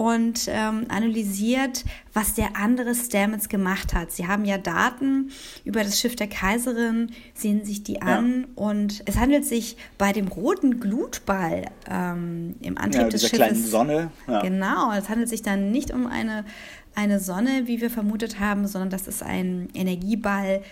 und 0.00 0.49
ähm, 0.49 0.87
analysiert, 0.88 1.85
was 2.14 2.33
der 2.33 2.57
andere 2.57 2.95
Stamets 2.95 3.50
gemacht 3.50 3.92
hat. 3.92 4.11
Sie 4.11 4.26
haben 4.26 4.47
ja 4.47 4.57
Daten 4.57 5.30
über 5.66 5.85
das 5.85 6.00
Schiff 6.00 6.16
der 6.16 6.26
Kaiserin, 6.26 7.12
sehen 7.35 7.66
sich 7.66 7.83
die 7.83 8.00
an 8.00 8.40
ja. 8.40 8.47
und 8.54 9.02
es 9.04 9.19
handelt 9.19 9.45
sich 9.45 9.76
bei 9.99 10.14
dem 10.14 10.28
roten 10.28 10.80
Glutball 10.80 11.66
ähm, 11.87 12.54
im 12.62 12.78
Antrieb 12.78 13.02
ja, 13.02 13.09
des 13.11 13.21
Schiffes. 13.25 13.37
Kleinen 13.37 13.62
Sonne. 13.62 14.11
Ja. 14.26 14.40
Genau, 14.40 14.90
es 14.92 15.11
handelt 15.11 15.28
sich 15.28 15.42
dann 15.42 15.71
nicht 15.71 15.90
um 15.90 16.07
eine, 16.07 16.47
eine 16.94 17.20
Sonne, 17.20 17.62
wie 17.66 17.80
wir 17.80 17.90
vermutet 17.90 18.40
haben, 18.40 18.66
sondern 18.66 18.90
das 18.90 19.06
ist 19.06 19.23
ein 19.23 19.68
Energieball, 19.75 20.62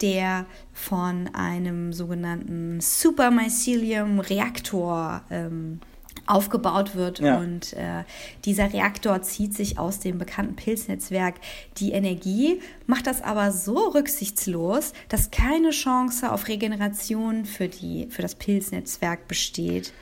der 0.00 0.46
von 0.72 1.28
einem 1.34 1.92
sogenannten 1.92 2.80
Supermycelium-Reaktor 2.80 5.22
ähm, 5.30 5.80
aufgebaut 6.26 6.94
wird. 6.94 7.20
Ja. 7.20 7.38
Und 7.38 7.72
äh, 7.74 8.04
dieser 8.44 8.72
Reaktor 8.72 9.22
zieht 9.22 9.54
sich 9.54 9.78
aus 9.78 10.00
dem 10.00 10.18
bekannten 10.18 10.56
Pilznetzwerk 10.56 11.36
die 11.76 11.92
Energie, 11.92 12.60
macht 12.86 13.06
das 13.06 13.22
aber 13.22 13.52
so 13.52 13.88
rücksichtslos, 13.88 14.92
dass 15.08 15.30
keine 15.30 15.70
Chance 15.70 16.32
auf 16.32 16.48
Regeneration 16.48 17.44
für, 17.44 17.68
die, 17.68 18.08
für 18.10 18.22
das 18.22 18.34
Pilznetzwerk 18.34 19.28
besteht. 19.28 19.92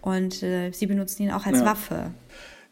Und 0.00 0.42
äh, 0.42 0.70
sie 0.70 0.86
benutzen 0.86 1.22
ihn 1.22 1.30
auch 1.30 1.46
als 1.46 1.60
ja. 1.60 1.64
Waffe. 1.64 2.10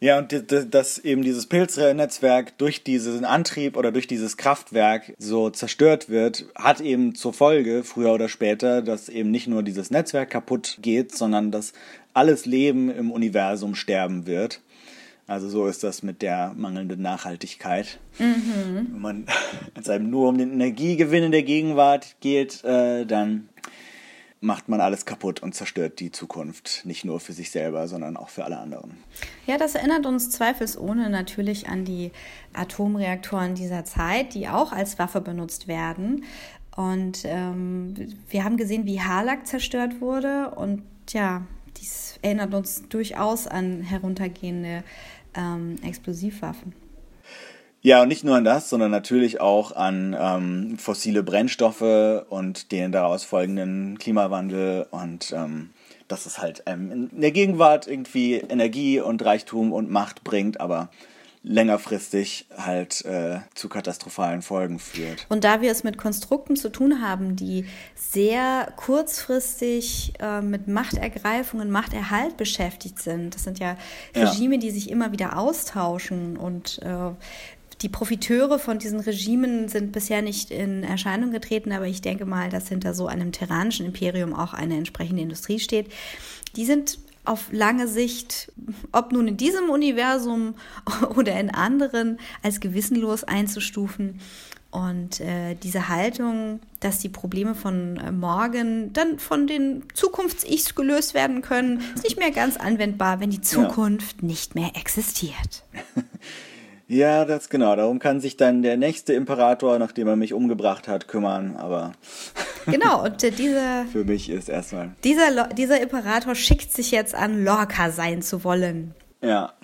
Ja, 0.03 0.19
und 0.19 0.35
dass 0.51 0.99
eben 0.99 1.23
dieses 1.23 1.47
Pilznetzwerk 1.47 2.59
durch 2.59 2.83
diesen 2.83 3.25
Antrieb 3.25 3.77
oder 3.77 3.93
durch 3.93 4.09
dieses 4.09 4.37
Kraftwerk 4.37 5.15
so 5.19 5.49
zerstört 5.49 6.09
wird, 6.09 6.47
hat 6.57 6.81
eben 6.81 7.15
zur 7.15 7.33
Folge, 7.33 7.85
früher 7.85 8.13
oder 8.13 8.29
später, 8.29 8.83
dass 8.83 9.09
eben 9.09 9.31
nicht 9.31 9.47
nur 9.47 9.63
dieses 9.63 9.93
Netzwerk 9.93 10.31
kaputt 10.31 10.79
geht, 10.83 11.15
sondern 11.15 11.53
dass 11.53 11.73
alles 12.15 12.47
Leben 12.47 12.91
im 12.91 13.13
Universum 13.13 13.77
sterben 13.77 14.27
wird. 14.27 14.61
Also 15.29 15.49
so 15.49 15.69
ist 15.69 15.85
das 15.85 16.03
mit 16.03 16.21
der 16.21 16.53
mangelnden 16.57 17.01
Nachhaltigkeit. 17.01 18.01
Mhm. 18.19 18.89
Wenn 18.91 19.01
man 19.01 19.27
es 19.81 19.89
einem 19.89 20.11
nur 20.11 20.31
um 20.31 20.37
den 20.37 20.53
Energiegewinn 20.53 21.23
in 21.23 21.33
der 21.33 21.45
Gegenwart 21.45 22.17
geht, 22.19 22.65
äh, 22.65 23.07
dann 23.07 23.49
macht 24.43 24.69
man 24.69 24.81
alles 24.81 25.07
kaputt 25.07 25.41
und 25.41 25.55
zerstört 25.55 26.01
die 26.01 26.11
Zukunft. 26.11 26.83
Nicht 26.85 27.05
nur 27.05 27.21
für 27.21 27.33
sich 27.33 27.51
selber, 27.51 27.87
sondern 27.87 28.17
auch 28.17 28.29
für 28.29 28.45
alle 28.45 28.59
anderen. 28.59 28.99
Ja, 29.47 29.57
das 29.57 29.75
erinnert 29.75 30.05
uns 30.05 30.31
zweifelsohne 30.31 31.09
natürlich 31.11 31.69
an 31.69 31.85
die 31.85 32.11
Atomreaktoren 32.53 33.55
dieser 33.55 33.85
Zeit, 33.85 34.35
die 34.35 34.49
auch 34.49 34.73
als 34.73 34.99
Waffe 34.99 35.21
benutzt 35.21 35.69
werden. 35.69 36.25
Und 36.77 37.23
ähm, 37.25 37.95
wir 38.29 38.45
haben 38.45 38.57
gesehen, 38.57 38.85
wie 38.85 39.01
Harlak 39.01 39.47
zerstört 39.47 40.01
wurde. 40.01 40.51
Und 40.51 40.83
ja, 41.11 41.47
dies 41.77 42.19
erinnert 42.23 42.53
uns 42.53 42.89
durchaus 42.89 43.47
an 43.47 43.83
heruntergehende 43.83 44.83
ähm, 45.35 45.77
Explosivwaffen. 45.85 46.82
Ja, 47.85 48.03
und 48.03 48.09
nicht 48.09 48.23
nur 48.23 48.37
an 48.37 48.45
das, 48.45 48.71
sondern 48.71 48.93
natürlich 48.93 49.41
auch 49.41 49.73
an 49.73 50.17
ähm, 50.19 50.79
fossile 50.79 51.25
Brennstoffe 51.25 52.25
und 52.29 52.71
den 52.71 52.93
daraus 52.93 53.25
folgenden 53.25 53.99
Klimawandel 53.99 54.87
und 54.91 55.33
ähm, 55.37 55.71
dass 56.07 56.27
es 56.27 56.39
halt 56.39 56.63
ähm, 56.67 57.11
in 57.13 57.21
der 57.21 57.33
Gegenwart 57.33 57.89
irgendwie 57.89 58.37
Energie 58.37 59.01
und 59.01 59.25
Reichtum 59.25 59.73
und 59.73 59.91
Macht 59.91 60.23
bringt, 60.23 60.61
aber 60.61 60.91
längerfristig 61.45 62.47
halt 62.57 63.05
äh, 63.05 63.39
zu 63.55 63.69
katastrophalen 63.69 64.43
Folgen 64.43 64.79
führt. 64.79 65.27
Und 65.29 65.43
da 65.43 65.61
wir 65.61 65.73
es 65.73 65.83
mit 65.83 65.99
Konstrukten 65.99 66.55
zu 66.55 66.71
tun 66.71 67.03
haben, 67.03 67.35
die 67.35 67.67
sehr 67.97 68.73
kurzfristig 68.77 70.13
äh, 70.21 70.41
mit 70.41 70.69
Machtergreifung 70.69 71.59
und 71.59 71.71
Machterhalt 71.71 72.37
beschäftigt 72.37 73.01
sind, 73.01 73.35
das 73.35 73.43
sind 73.43 73.59
ja 73.59 73.77
Regime, 74.15 74.55
ja. 74.55 74.61
die 74.61 74.71
sich 74.71 74.89
immer 74.89 75.11
wieder 75.11 75.37
austauschen 75.37 76.37
und 76.37 76.81
äh, 76.83 77.11
die 77.81 77.89
Profiteure 77.89 78.59
von 78.59 78.79
diesen 78.79 79.01
Regimen 79.01 79.69
sind 79.69 79.93
bisher 79.93 80.23
nicht 80.23 80.51
in 80.51 80.83
Erscheinung 80.85 81.31
getreten, 81.31 81.73
aber 81.73 81.87
ich 81.87 82.03
denke 82.03 82.27
mal, 82.27 82.51
dass 82.51 82.69
hinter 82.69 82.95
so 82.95 83.07
einem 83.07 83.33
tyrannischen 83.33 83.87
Imperium 83.87 84.35
auch 84.35 84.53
eine 84.53 84.77
entsprechende 84.77 85.23
Industrie 85.23 85.59
steht. 85.59 85.91
Die 86.57 86.65
sind 86.65 86.99
auf 87.25 87.53
lange 87.53 87.87
Sicht, 87.87 88.51
ob 88.91 89.13
nun 89.13 89.29
in 89.29 89.37
diesem 89.37 89.71
Universum 89.71 90.55
oder 91.17 91.39
in 91.39 91.51
anderen, 91.51 92.19
als 92.43 92.61
gewissenlos 92.61 93.25
einzustufen. 93.25 94.21
Und 94.71 95.21
äh, 95.21 95.55
diese 95.55 95.91
Haltung, 95.91 96.61
dass 96.81 96.99
die 96.99 97.11
Probleme 97.11 97.55
von 97.55 97.99
äh, 97.99 98.11
morgen 98.11 98.93
dann 98.95 99.19
von 99.19 99.47
den 99.47 99.85
Zukunfts-Ichs 99.93 100.75
gelöst 100.75 101.13
werden 101.13 101.43
können, 101.43 101.83
ist 101.95 102.05
nicht 102.05 102.19
mehr 102.19 102.31
ganz 102.31 102.57
anwendbar, 102.57 103.21
wenn 103.21 103.29
die 103.29 103.43
Zukunft 103.43 104.23
ja. 104.23 104.29
nicht 104.29 104.55
mehr 104.55 104.71
existiert. 104.75 105.65
Ja, 106.93 107.25
das 107.25 107.49
genau. 107.49 107.75
Darum 107.75 107.99
kann 107.99 108.21
sich 108.21 108.37
dann 108.37 108.61
der 108.61 108.77
nächste 108.77 109.15
Imperator, 109.15 109.79
nachdem 109.79 110.09
er 110.09 110.17
mich 110.17 110.35
umgebracht 110.35 110.89
hat, 110.89 111.09
kümmern. 111.09 111.57
Aber 111.57 111.93
genau. 112.67 113.03
Und 113.03 113.25
äh, 113.25 113.31
dieser 113.31 113.87
für 113.87 114.05
mich 114.05 114.29
ist 114.29 114.51
erstmal 114.51 114.91
dieser 115.03 115.47
dieser 115.49 115.81
Imperator 115.81 116.35
schickt 116.35 116.71
sich 116.71 116.91
jetzt 116.91 117.15
an, 117.15 117.45
Lorca 117.45 117.91
sein 117.91 118.21
zu 118.21 118.45
wollen. 118.45 118.95
Ja. 119.23 119.55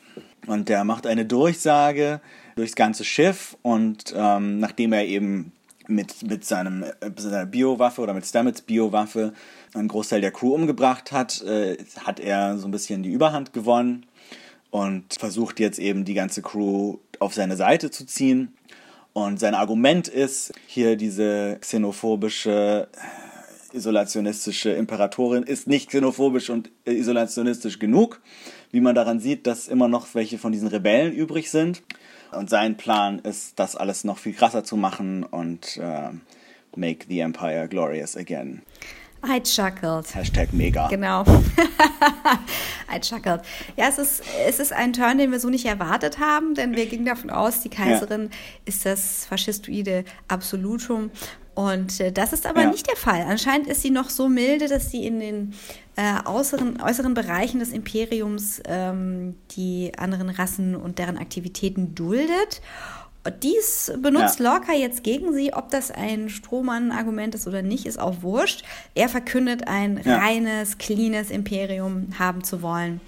Und 0.47 0.71
der 0.71 0.85
macht 0.85 1.07
eine 1.07 1.27
Durchsage 1.27 2.23
durchs 2.57 2.75
ganze 2.75 3.05
Schiff 3.05 3.59
und 3.61 4.15
ähm, 4.17 4.59
nachdem 4.59 4.95
er 4.95 5.05
eben 5.05 5.53
mit, 5.87 6.23
mit 6.23 6.47
seinem, 6.47 6.83
äh, 6.83 7.11
seiner 7.17 7.45
Biowaffe 7.45 8.01
oder 8.01 8.15
mit 8.15 8.25
Stamets 8.25 8.63
Biowaffe 8.63 9.35
einen 9.75 9.89
Großteil 9.89 10.23
der 10.23 10.31
Crew 10.31 10.55
umgebracht 10.55 11.13
hat, 11.13 11.43
äh, 11.43 11.77
hat 12.07 12.21
er 12.21 12.57
so 12.57 12.67
ein 12.67 12.71
bisschen 12.71 13.03
die 13.03 13.13
Überhand 13.13 13.53
gewonnen 13.53 14.07
und 14.71 15.15
versucht 15.15 15.61
jetzt 15.61 15.79
eben 15.79 16.05
die 16.05 16.15
ganze 16.15 16.43
Crew 16.43 16.99
auf 17.19 17.35
seine 17.35 17.57
Seite 17.57 17.91
zu 17.91 18.07
ziehen. 18.07 18.55
Und 19.13 19.41
sein 19.41 19.55
Argument 19.55 20.09
ist, 20.09 20.53
hier 20.67 20.97
diese 20.97 21.59
xenophobische, 21.61 22.89
isolationistische 23.73 24.71
Imperatorin 24.71 25.43
ist 25.43 25.67
nicht 25.67 25.89
xenophobisch 25.91 26.51
und 26.51 26.71
isolationistisch 26.85 27.79
genug, 27.79 28.21
wie 28.71 28.81
man 28.81 28.95
daran 28.95 29.21
sieht, 29.21 29.47
dass 29.47 29.69
immer 29.69 29.89
noch 29.89 30.15
welche 30.15 30.39
von 30.39 30.53
diesen 30.53 30.69
Rebellen 30.69 31.13
übrig 31.13 31.51
sind. 31.51 31.83
Und 32.31 32.51
sein 32.51 32.77
Plan 32.77 33.19
ist, 33.21 33.59
das 33.59 33.75
alles 33.75 34.05
noch 34.05 34.19
viel 34.19 34.35
krasser 34.35 34.63
zu 34.63 34.77
machen 34.77 35.25
und 35.25 35.79
äh, 35.79 36.11
make 36.77 37.07
the 37.09 37.21
Empire 37.21 37.69
glorious 37.69 38.17
again. 38.17 38.63
I 39.27 39.41
chuckled. 39.41 40.15
Hashtag 40.15 40.53
mega. 40.53 40.89
Genau. 40.89 41.25
I 42.95 43.01
chuckled. 43.01 43.43
Ja, 43.77 43.89
es 43.89 43.99
ist, 43.99 44.23
es 44.47 44.61
ist 44.61 44.73
ein 44.73 44.93
Turn, 44.93 45.19
den 45.19 45.33
wir 45.33 45.41
so 45.41 45.51
nicht 45.51 45.67
erwartet 45.67 46.19
haben, 46.19 46.55
denn 46.55 46.77
wir 46.77 46.87
gingen 46.87 47.05
davon 47.05 47.31
aus, 47.31 47.61
die 47.61 47.69
Kaiserin 47.69 48.25
ja. 48.25 48.29
ist 48.65 48.87
das 48.87 49.27
faschistoide 49.27 50.05
Absolutum. 50.29 51.11
Und 51.55 51.99
äh, 51.99 52.13
das 52.13 52.33
ist 52.33 52.47
aber 52.47 52.63
ja. 52.63 52.71
nicht 52.71 52.87
der 52.87 52.95
Fall. 52.95 53.23
Anscheinend 53.29 53.67
ist 53.67 53.83
sie 53.83 53.91
noch 53.91 54.11
so 54.11 54.29
milde, 54.29 54.69
dass 54.69 54.93
sie 54.93 55.05
in 55.05 55.19
den 55.19 55.55
äh, 55.97 56.25
äußeren, 56.25 56.81
äußeren 56.81 57.15
Bereichen 57.15 57.59
des 57.59 57.71
Imperiums 57.71 58.63
ähm, 58.65 59.35
die 59.57 59.91
anderen 59.99 60.31
Rassen 60.31 60.77
und 60.77 61.01
deren 61.01 61.19
Aktivitäten 61.19 61.97
duldet. 61.97 62.63
Dies 63.31 63.93
benutzt 64.01 64.41
ja. 64.41 64.53
Lorca 64.53 64.73
jetzt 64.73 65.03
gegen 65.03 65.33
sie, 65.33 65.53
ob 65.53 65.71
das 65.71 65.91
ein 65.91 66.29
Strohmann-Argument 66.29 67.35
ist 67.35 67.47
oder 67.47 67.63
nicht, 67.63 67.87
ist 67.87 67.99
auch 67.99 68.23
wurscht. 68.23 68.65
Er 68.95 69.09
verkündet, 69.09 69.69
ein 69.69 70.01
ja. 70.05 70.19
reines, 70.19 70.79
cleanes 70.79 71.31
Imperium 71.31 72.09
haben 72.19 72.45
zu 72.45 72.63
wollen. 72.63 73.01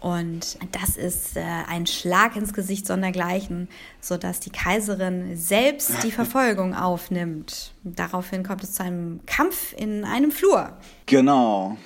Und 0.00 0.58
das 0.70 0.96
ist 0.96 1.36
äh, 1.36 1.42
ein 1.68 1.86
Schlag 1.86 2.36
ins 2.36 2.52
Gesicht 2.52 2.86
sondergleichen, 2.86 3.68
sodass 4.00 4.38
die 4.38 4.50
Kaiserin 4.50 5.36
selbst 5.36 6.04
die 6.04 6.10
Verfolgung 6.12 6.74
aufnimmt. 6.74 7.72
Daraufhin 7.82 8.44
kommt 8.44 8.62
es 8.62 8.74
zu 8.74 8.84
einem 8.84 9.20
Kampf 9.26 9.74
in 9.76 10.04
einem 10.04 10.30
Flur. 10.30 10.72
Genau. 11.06 11.76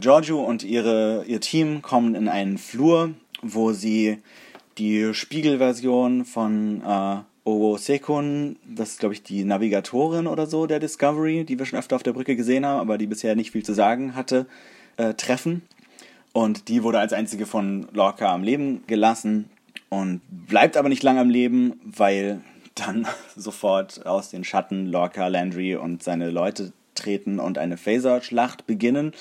Giorgio 0.00 0.40
und 0.40 0.64
ihre, 0.64 1.24
ihr 1.26 1.40
Team 1.40 1.82
kommen 1.82 2.14
in 2.14 2.28
einen 2.28 2.58
Flur, 2.58 3.14
wo 3.42 3.72
sie 3.72 4.18
die 4.80 5.12
Spiegelversion 5.12 6.24
von 6.24 6.82
äh, 6.82 7.16
Owo 7.44 7.76
Sekun, 7.76 8.56
das 8.66 8.92
ist 8.92 9.00
glaube 9.00 9.14
ich 9.14 9.22
die 9.22 9.44
Navigatorin 9.44 10.26
oder 10.26 10.46
so 10.46 10.66
der 10.66 10.80
Discovery, 10.80 11.44
die 11.44 11.58
wir 11.58 11.66
schon 11.66 11.78
öfter 11.78 11.96
auf 11.96 12.02
der 12.02 12.14
Brücke 12.14 12.34
gesehen 12.34 12.64
haben, 12.64 12.80
aber 12.80 12.96
die 12.96 13.06
bisher 13.06 13.36
nicht 13.36 13.50
viel 13.50 13.62
zu 13.62 13.74
sagen 13.74 14.14
hatte, 14.14 14.46
äh, 14.96 15.14
treffen. 15.14 15.62
Und 16.32 16.68
die 16.68 16.82
wurde 16.82 16.98
als 16.98 17.12
einzige 17.12 17.44
von 17.44 17.88
Lorca 17.92 18.32
am 18.32 18.42
Leben 18.42 18.82
gelassen 18.86 19.50
und 19.90 20.22
bleibt 20.30 20.76
aber 20.76 20.88
nicht 20.88 21.02
lange 21.02 21.20
am 21.20 21.28
Leben, 21.28 21.78
weil 21.84 22.40
dann 22.74 23.06
sofort 23.36 24.06
aus 24.06 24.30
den 24.30 24.44
Schatten 24.44 24.86
Lorca, 24.86 25.26
Landry 25.26 25.76
und 25.76 26.02
seine 26.02 26.30
Leute 26.30 26.72
treten 26.94 27.38
und 27.38 27.58
eine 27.58 27.76
Phaser-Schlacht 27.76 28.66
beginnen 28.66 29.12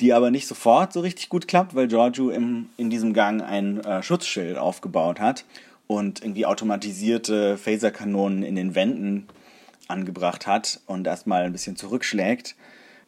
die 0.00 0.12
aber 0.12 0.30
nicht 0.30 0.46
sofort 0.46 0.92
so 0.92 1.00
richtig 1.00 1.28
gut 1.28 1.48
klappt, 1.48 1.74
weil 1.74 1.88
Giorgio 1.88 2.30
im, 2.30 2.68
in 2.76 2.90
diesem 2.90 3.12
Gang 3.12 3.42
ein 3.42 3.80
äh, 3.84 4.02
Schutzschild 4.02 4.56
aufgebaut 4.56 5.20
hat 5.20 5.44
und 5.86 6.22
irgendwie 6.22 6.46
automatisierte 6.46 7.58
Phaserkanonen 7.58 8.42
in 8.42 8.54
den 8.54 8.74
Wänden 8.74 9.26
angebracht 9.88 10.46
hat 10.46 10.80
und 10.86 11.06
erstmal 11.06 11.44
ein 11.44 11.52
bisschen 11.52 11.76
zurückschlägt. 11.76 12.54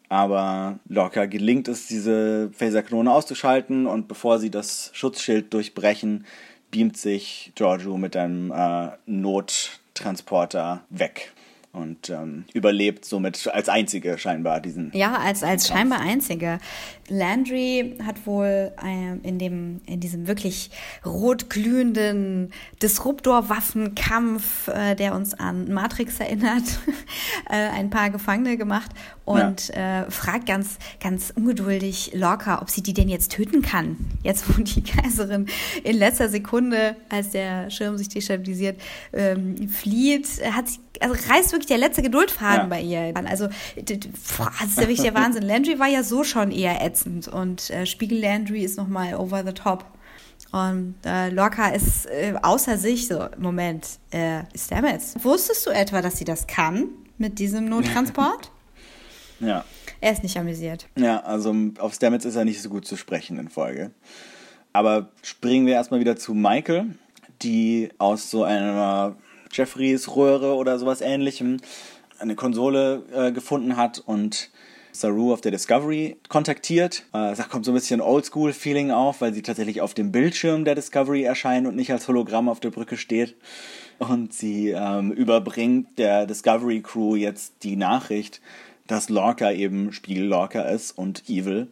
Aber 0.08 0.80
locker 0.88 1.28
gelingt 1.28 1.68
es, 1.68 1.86
diese 1.86 2.50
Phaserkanone 2.52 3.12
auszuschalten 3.12 3.86
und 3.86 4.08
bevor 4.08 4.40
sie 4.40 4.50
das 4.50 4.90
Schutzschild 4.92 5.54
durchbrechen, 5.54 6.24
beamt 6.72 6.96
sich 6.96 7.52
Giorgio 7.54 7.96
mit 7.96 8.16
einem 8.16 8.50
äh, 8.50 8.88
Nottransporter 9.06 10.82
weg 10.90 11.32
und 11.72 12.10
ähm, 12.10 12.44
überlebt 12.52 13.04
somit 13.04 13.46
als 13.46 13.68
einzige 13.68 14.18
scheinbar 14.18 14.60
diesen. 14.60 14.90
Ja, 14.92 15.18
als, 15.18 15.44
als 15.44 15.68
scheinbar 15.68 16.00
einzige. 16.00 16.58
Landry 17.08 17.96
hat 18.04 18.26
wohl 18.26 18.72
äh, 18.82 19.28
in, 19.28 19.38
dem, 19.38 19.80
in 19.86 20.00
diesem 20.00 20.26
wirklich 20.26 20.70
rotglühenden 21.06 22.52
Disruptor-Waffenkampf, 22.82 24.68
äh, 24.68 24.96
der 24.96 25.14
uns 25.14 25.34
an 25.34 25.72
Matrix 25.72 26.18
erinnert, 26.18 26.64
äh, 27.48 27.54
ein 27.54 27.88
paar 27.88 28.10
Gefangene 28.10 28.56
gemacht 28.56 28.90
und 29.24 29.68
ja. 29.68 30.02
Äh, 30.02 30.10
fragt 30.10 30.46
ganz, 30.46 30.78
ganz 31.00 31.32
ungeduldig 31.34 32.12
Lorca, 32.14 32.62
ob 32.62 32.70
sie 32.70 32.82
die 32.82 32.94
denn 32.94 33.08
jetzt 33.08 33.30
töten 33.30 33.62
kann. 33.62 33.96
Jetzt, 34.24 34.48
wo 34.48 34.60
die 34.60 34.82
Kaiserin 34.82 35.46
in 35.84 35.96
letzter 35.96 36.28
Sekunde, 36.28 36.96
als 37.08 37.30
der 37.30 37.70
Schirm 37.70 37.96
sich 37.96 38.08
destabilisiert, 38.08 38.80
ähm, 39.12 39.68
flieht, 39.68 40.26
hat 40.52 40.68
sie 40.68 40.80
also 41.00 41.14
reißt 41.28 41.52
wirklich 41.52 41.66
der 41.66 41.78
letzte 41.78 42.02
Geduldfaden 42.02 42.62
ja. 42.62 42.66
bei 42.66 42.80
ihr. 42.80 43.12
Also, 43.26 43.48
das 43.76 43.96
ist 43.96 44.38
ja 44.38 44.76
wirklich 44.76 45.00
der 45.00 45.14
Wahnsinn. 45.14 45.42
Landry 45.42 45.78
war 45.78 45.88
ja 45.88 46.02
so 46.02 46.24
schon 46.24 46.50
eher 46.50 46.84
ätzend 46.84 47.28
und 47.28 47.70
äh, 47.70 47.86
Spiegel 47.86 48.20
Landry 48.20 48.62
ist 48.62 48.76
nochmal 48.76 49.14
over 49.14 49.44
the 49.44 49.52
top. 49.52 49.84
Und 50.52 50.94
äh, 51.04 51.30
Lorca 51.30 51.68
ist 51.68 52.06
äh, 52.06 52.34
außer 52.42 52.76
sich 52.76 53.06
so, 53.06 53.28
Moment, 53.38 53.86
äh, 54.10 54.42
Stamets, 54.54 55.14
wusstest 55.22 55.66
du 55.66 55.70
etwa, 55.70 56.02
dass 56.02 56.18
sie 56.18 56.24
das 56.24 56.46
kann 56.46 56.88
mit 57.18 57.38
diesem 57.38 57.66
Nottransport? 57.66 58.50
ja. 59.40 59.64
Er 60.00 60.12
ist 60.12 60.22
nicht 60.22 60.38
amüsiert. 60.38 60.88
Ja, 60.96 61.20
also 61.20 61.54
auf 61.78 61.94
Stamets 61.94 62.24
ist 62.24 62.34
er 62.34 62.44
nicht 62.44 62.62
so 62.62 62.70
gut 62.70 62.86
zu 62.86 62.96
sprechen 62.96 63.38
in 63.38 63.48
Folge. 63.48 63.90
Aber 64.72 65.10
springen 65.22 65.66
wir 65.66 65.74
erstmal 65.74 66.00
wieder 66.00 66.16
zu 66.16 66.32
Michael, 66.32 66.94
die 67.42 67.90
aus 67.98 68.30
so 68.30 68.44
einer 68.44 69.16
Jeffreys 69.52 70.14
Röhre 70.14 70.54
oder 70.54 70.78
sowas 70.78 71.00
ähnlichem 71.00 71.58
eine 72.18 72.34
Konsole 72.34 73.02
äh, 73.12 73.32
gefunden 73.32 73.76
hat 73.76 73.98
und 73.98 74.50
Saru 74.92 75.32
auf 75.32 75.40
der 75.40 75.52
Discovery 75.52 76.16
kontaktiert. 76.28 77.04
Äh, 77.12 77.34
da 77.34 77.44
kommt 77.44 77.64
so 77.64 77.70
ein 77.72 77.74
bisschen 77.74 78.00
Oldschool-Feeling 78.00 78.90
auf, 78.90 79.20
weil 79.20 79.32
sie 79.32 79.42
tatsächlich 79.42 79.80
auf 79.80 79.94
dem 79.94 80.12
Bildschirm 80.12 80.64
der 80.64 80.74
Discovery 80.74 81.22
erscheint 81.22 81.66
und 81.66 81.76
nicht 81.76 81.92
als 81.92 82.08
Hologramm 82.08 82.48
auf 82.48 82.60
der 82.60 82.70
Brücke 82.70 82.96
steht. 82.96 83.36
Und 83.98 84.32
sie 84.32 84.70
ähm, 84.70 85.12
überbringt 85.12 85.98
der 85.98 86.26
Discovery 86.26 86.80
Crew 86.80 87.16
jetzt 87.16 87.62
die 87.62 87.76
Nachricht, 87.76 88.40
dass 88.86 89.08
Lorca 89.08 89.52
eben 89.52 89.92
Spiegel 89.92 90.26
Lorca 90.26 90.62
ist 90.62 90.92
und 90.92 91.28
evil 91.28 91.68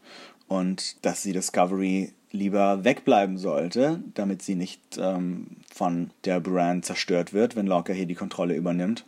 und 0.46 1.04
dass 1.04 1.22
sie 1.22 1.32
Discovery 1.32 2.12
lieber 2.38 2.84
wegbleiben 2.84 3.36
sollte, 3.38 4.02
damit 4.14 4.42
sie 4.42 4.54
nicht 4.54 4.80
ähm, 4.98 5.48
von 5.72 6.10
der 6.24 6.40
Brand 6.40 6.84
zerstört 6.84 7.32
wird, 7.32 7.56
wenn 7.56 7.66
Lorca 7.66 7.92
hier 7.92 8.06
die 8.06 8.14
Kontrolle 8.14 8.54
übernimmt. 8.54 9.04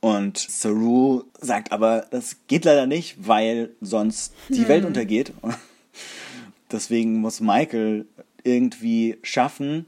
Und 0.00 0.38
Saru 0.38 1.24
sagt 1.40 1.72
aber, 1.72 2.06
das 2.10 2.36
geht 2.48 2.64
leider 2.64 2.86
nicht, 2.86 3.16
weil 3.26 3.70
sonst 3.80 4.34
die 4.48 4.62
hm. 4.62 4.68
Welt 4.68 4.84
untergeht. 4.84 5.32
Deswegen 6.72 7.20
muss 7.20 7.40
Michael 7.40 8.06
irgendwie 8.42 9.18
schaffen, 9.22 9.86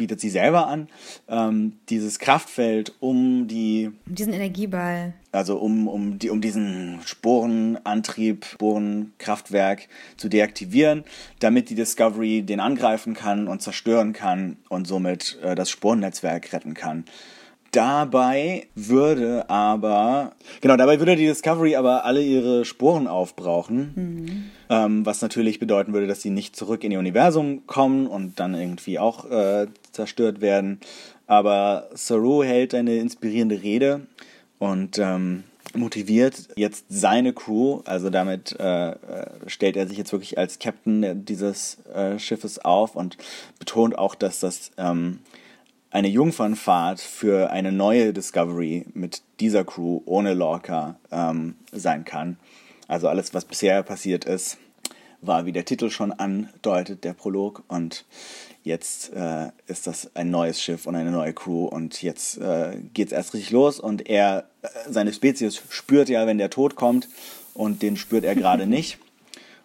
bietet 0.00 0.18
sie 0.18 0.30
selber 0.30 0.66
an, 0.66 0.88
ähm, 1.28 1.74
dieses 1.90 2.18
Kraftfeld 2.18 2.94
um 3.00 3.48
die. 3.48 3.90
Um 4.06 4.14
diesen 4.14 4.32
Energieball. 4.32 5.12
Also 5.30 5.58
um, 5.58 5.88
um, 5.88 6.18
die, 6.18 6.30
um 6.30 6.40
diesen 6.40 7.00
Sporenantrieb, 7.04 8.46
Sporenkraftwerk 8.46 9.88
zu 10.16 10.30
deaktivieren, 10.30 11.04
damit 11.40 11.68
die 11.68 11.74
Discovery 11.74 12.40
den 12.40 12.60
angreifen 12.60 13.12
kann 13.12 13.46
und 13.46 13.60
zerstören 13.60 14.14
kann 14.14 14.56
und 14.70 14.86
somit 14.86 15.38
äh, 15.42 15.54
das 15.54 15.68
Sporennetzwerk 15.68 16.50
retten 16.54 16.72
kann. 16.72 17.04
Dabei 17.72 18.66
würde 18.74 19.48
aber, 19.48 20.32
genau, 20.60 20.76
dabei 20.76 20.98
würde 20.98 21.14
die 21.14 21.26
Discovery 21.26 21.76
aber 21.76 22.04
alle 22.04 22.20
ihre 22.20 22.64
Sporen 22.64 23.06
aufbrauchen, 23.06 23.92
mhm. 23.94 24.44
ähm, 24.68 25.06
was 25.06 25.22
natürlich 25.22 25.60
bedeuten 25.60 25.92
würde, 25.92 26.08
dass 26.08 26.20
sie 26.20 26.30
nicht 26.30 26.56
zurück 26.56 26.82
in 26.82 26.90
ihr 26.90 26.98
Universum 26.98 27.66
kommen 27.66 28.08
und 28.08 28.40
dann 28.40 28.54
irgendwie 28.54 28.98
auch 28.98 29.30
äh, 29.30 29.68
zerstört 29.92 30.40
werden. 30.40 30.80
Aber 31.28 31.88
Saru 31.94 32.42
hält 32.42 32.74
eine 32.74 32.96
inspirierende 32.96 33.62
Rede 33.62 34.00
und 34.58 34.98
ähm, 34.98 35.44
motiviert 35.72 36.48
jetzt 36.56 36.86
seine 36.88 37.32
Crew, 37.32 37.82
also 37.84 38.10
damit 38.10 38.56
äh, 38.58 38.90
äh 38.90 38.96
stellt 39.46 39.76
er 39.76 39.86
sich 39.86 39.96
jetzt 39.96 40.10
wirklich 40.10 40.38
als 40.38 40.58
Captain 40.58 41.24
dieses 41.24 41.78
äh, 41.94 42.18
Schiffes 42.18 42.58
auf 42.58 42.96
und 42.96 43.16
betont 43.60 43.96
auch, 43.96 44.16
dass 44.16 44.40
das 44.40 44.72
ähm, 44.76 45.20
eine 45.90 46.08
Jungfernfahrt 46.08 47.00
für 47.00 47.50
eine 47.50 47.72
neue 47.72 48.12
Discovery 48.12 48.86
mit 48.94 49.22
dieser 49.40 49.64
Crew 49.64 50.00
ohne 50.06 50.34
Lorca 50.34 50.96
ähm, 51.10 51.56
sein 51.72 52.04
kann. 52.04 52.36
Also 52.86 53.08
alles, 53.08 53.34
was 53.34 53.44
bisher 53.44 53.82
passiert 53.82 54.24
ist, 54.24 54.58
war, 55.20 55.46
wie 55.46 55.52
der 55.52 55.64
Titel 55.64 55.90
schon 55.90 56.12
andeutet, 56.12 57.04
der 57.04 57.12
Prolog. 57.12 57.62
Und 57.68 58.04
jetzt 58.62 59.12
äh, 59.12 59.50
ist 59.66 59.86
das 59.86 60.14
ein 60.14 60.30
neues 60.30 60.62
Schiff 60.62 60.86
und 60.86 60.94
eine 60.94 61.10
neue 61.10 61.32
Crew. 61.32 61.66
Und 61.66 62.02
jetzt 62.02 62.38
äh, 62.38 62.76
geht 62.94 63.08
es 63.08 63.12
erst 63.12 63.34
richtig 63.34 63.50
los. 63.50 63.80
Und 63.80 64.08
er, 64.08 64.46
äh, 64.62 64.68
seine 64.88 65.12
Spezies 65.12 65.62
spürt 65.70 66.08
ja, 66.08 66.26
wenn 66.26 66.38
der 66.38 66.50
Tod 66.50 66.76
kommt. 66.76 67.08
Und 67.52 67.82
den 67.82 67.96
spürt 67.96 68.24
er 68.24 68.34
gerade 68.34 68.66
nicht 68.68 68.98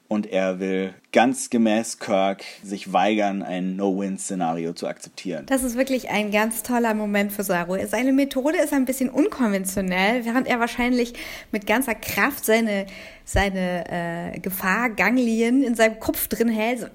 und 0.08 0.32
er 0.32 0.60
will 0.60 0.94
ganz 1.12 1.50
gemäß 1.50 1.98
Kirk 2.00 2.44
sich 2.62 2.94
weigern, 2.94 3.42
ein 3.42 3.76
No-Win-Szenario 3.76 4.74
zu 4.74 4.88
akzeptieren. 4.88 5.46
Das 5.48 5.64
ist 5.64 5.78
wirklich 5.78 6.10
ein 6.10 6.32
ganz 6.32 6.62
toller 6.62 6.94
Moment 6.94 7.32
für 7.32 7.44
Saru. 7.44 7.78
Seine 7.88 8.14
Methode 8.14 8.58
ist 8.58 8.74
ein 8.74 8.86
bisschen 8.86 9.10
unkonventionell, 9.10 10.26
während 10.26 10.48
er 10.48 10.60
wahrscheinlich 10.60 11.14
mit 11.52 11.66
ganzer 11.66 11.96
Kraft 11.96 12.46
seine, 12.46 12.86
seine 13.24 14.34
äh, 14.36 14.40
Gefahrganglien 14.40 15.64
in 15.64 15.74
seinem 15.74 16.00
Kopf 16.00 16.28
drin 16.28 16.50
hält. 16.50 16.82
So, 16.82 16.88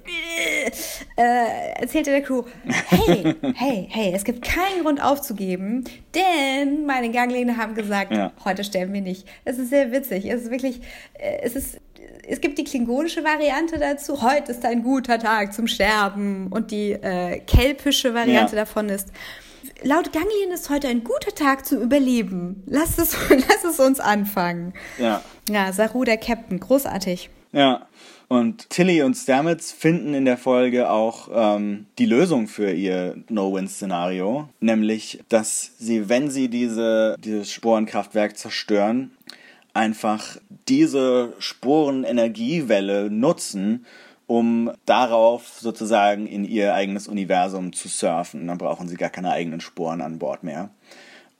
äh, 1.16 1.72
erzählt 1.80 2.06
er 2.06 2.20
der 2.20 2.22
Crew, 2.22 2.42
hey, 2.88 3.34
hey, 3.54 3.88
hey, 3.90 4.12
es 4.14 4.24
gibt 4.24 4.42
keinen 4.42 4.82
Grund 4.82 5.02
aufzugeben, 5.02 5.84
denn 6.14 6.86
meine 6.86 7.10
Ganglien 7.10 7.56
haben 7.56 7.74
gesagt, 7.74 8.12
ja. 8.12 8.32
heute 8.44 8.62
sterben 8.62 8.92
wir 8.92 9.00
nicht. 9.00 9.26
Es 9.44 9.58
ist 9.58 9.70
sehr 9.70 9.90
witzig. 9.90 10.26
Es 10.26 10.42
ist 10.42 10.50
wirklich, 10.50 10.80
äh, 11.14 11.38
es 11.42 11.56
ist 11.56 11.80
es 12.30 12.40
gibt 12.40 12.58
die 12.58 12.64
klingonische 12.64 13.24
Variante 13.24 13.78
dazu, 13.78 14.22
heute 14.22 14.52
ist 14.52 14.64
ein 14.64 14.82
guter 14.82 15.18
Tag 15.18 15.52
zum 15.52 15.66
Sterben 15.66 16.46
und 16.48 16.70
die 16.70 16.92
äh, 16.92 17.40
kelpische 17.40 18.14
Variante 18.14 18.54
ja. 18.54 18.62
davon 18.62 18.88
ist, 18.88 19.08
laut 19.82 20.12
Ganglien 20.12 20.52
ist 20.52 20.70
heute 20.70 20.88
ein 20.88 21.02
guter 21.02 21.34
Tag 21.34 21.66
zum 21.66 21.82
Überleben. 21.82 22.62
Lass 22.66 22.98
es, 22.98 23.16
lass 23.30 23.64
es 23.64 23.80
uns 23.80 23.98
anfangen. 23.98 24.74
Ja. 24.98 25.22
Ja, 25.48 25.72
Saru, 25.72 26.04
der 26.04 26.18
Captain, 26.18 26.60
großartig. 26.60 27.30
Ja. 27.52 27.86
Und 28.28 28.70
Tilly 28.70 29.02
und 29.02 29.16
Stamets 29.16 29.72
finden 29.72 30.14
in 30.14 30.24
der 30.24 30.38
Folge 30.38 30.88
auch 30.88 31.28
ähm, 31.34 31.86
die 31.98 32.06
Lösung 32.06 32.46
für 32.46 32.70
ihr 32.70 33.16
No-Win-Szenario, 33.28 34.48
nämlich, 34.60 35.18
dass 35.28 35.72
sie, 35.80 36.08
wenn 36.08 36.30
sie 36.30 36.48
diese, 36.48 37.16
dieses 37.18 37.50
Sporenkraftwerk 37.50 38.38
zerstören, 38.38 39.10
einfach 39.74 40.36
diese 40.68 41.34
Sporenenergiewelle 41.38 43.10
nutzen, 43.10 43.86
um 44.26 44.70
darauf 44.86 45.48
sozusagen 45.48 46.26
in 46.26 46.44
ihr 46.44 46.74
eigenes 46.74 47.08
Universum 47.08 47.72
zu 47.72 47.88
surfen. 47.88 48.46
Dann 48.46 48.58
brauchen 48.58 48.88
sie 48.88 48.96
gar 48.96 49.10
keine 49.10 49.32
eigenen 49.32 49.60
Sporen 49.60 50.00
an 50.00 50.18
Bord 50.18 50.44
mehr. 50.44 50.70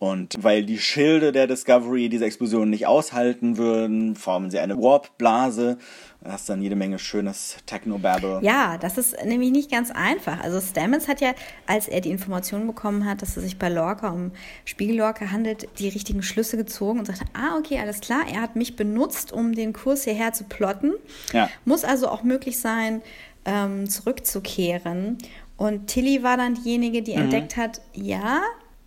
Und 0.01 0.43
weil 0.43 0.65
die 0.65 0.79
Schilde 0.79 1.31
der 1.31 1.47
Discovery 1.47 2.09
diese 2.09 2.25
Explosion 2.25 2.71
nicht 2.71 2.87
aushalten 2.87 3.59
würden, 3.59 4.17
formen 4.17 4.51
sie 4.51 4.59
eine 4.59 4.79
Warp-Blase. 4.79 5.77
Da 6.25 6.33
hast 6.33 6.49
dann 6.49 6.63
jede 6.63 6.75
Menge 6.75 6.99
schönes 6.99 7.59
Techno-Babble. 7.67 8.39
Ja, 8.41 8.79
das 8.79 8.97
ist 8.97 9.15
nämlich 9.27 9.51
nicht 9.51 9.71
ganz 9.71 9.91
einfach. 9.91 10.43
Also 10.43 10.59
Stamets 10.59 11.07
hat 11.07 11.21
ja, 11.21 11.35
als 11.67 11.87
er 11.87 12.01
die 12.01 12.09
Information 12.09 12.67
bekommen 12.67 13.05
hat, 13.05 13.21
dass 13.21 13.37
es 13.37 13.43
sich 13.43 13.59
bei 13.59 13.69
Lorca 13.69 14.09
um 14.09 14.31
Spiegel-Lorca 14.65 15.33
handelt, 15.33 15.69
die 15.79 15.91
richtigen 15.91 16.23
Schlüsse 16.23 16.57
gezogen 16.57 17.01
und 17.01 17.05
sagte, 17.05 17.27
ah, 17.35 17.59
okay, 17.59 17.79
alles 17.79 18.01
klar, 18.01 18.23
er 18.27 18.41
hat 18.41 18.57
mich 18.57 18.77
benutzt, 18.77 19.35
um 19.35 19.55
den 19.55 19.75
Kurs 19.75 20.05
hierher 20.05 20.33
zu 20.33 20.45
plotten. 20.45 20.95
Ja. 21.35 21.51
Muss 21.67 21.85
also 21.85 22.09
auch 22.09 22.23
möglich 22.23 22.59
sein, 22.59 23.03
ähm, 23.45 23.87
zurückzukehren. 23.87 25.19
Und 25.59 25.89
Tilly 25.89 26.23
war 26.23 26.39
dann 26.39 26.55
diejenige, 26.55 27.03
die 27.03 27.17
mhm. 27.17 27.25
entdeckt 27.25 27.59
hat, 27.59 27.83
ja, 27.93 28.41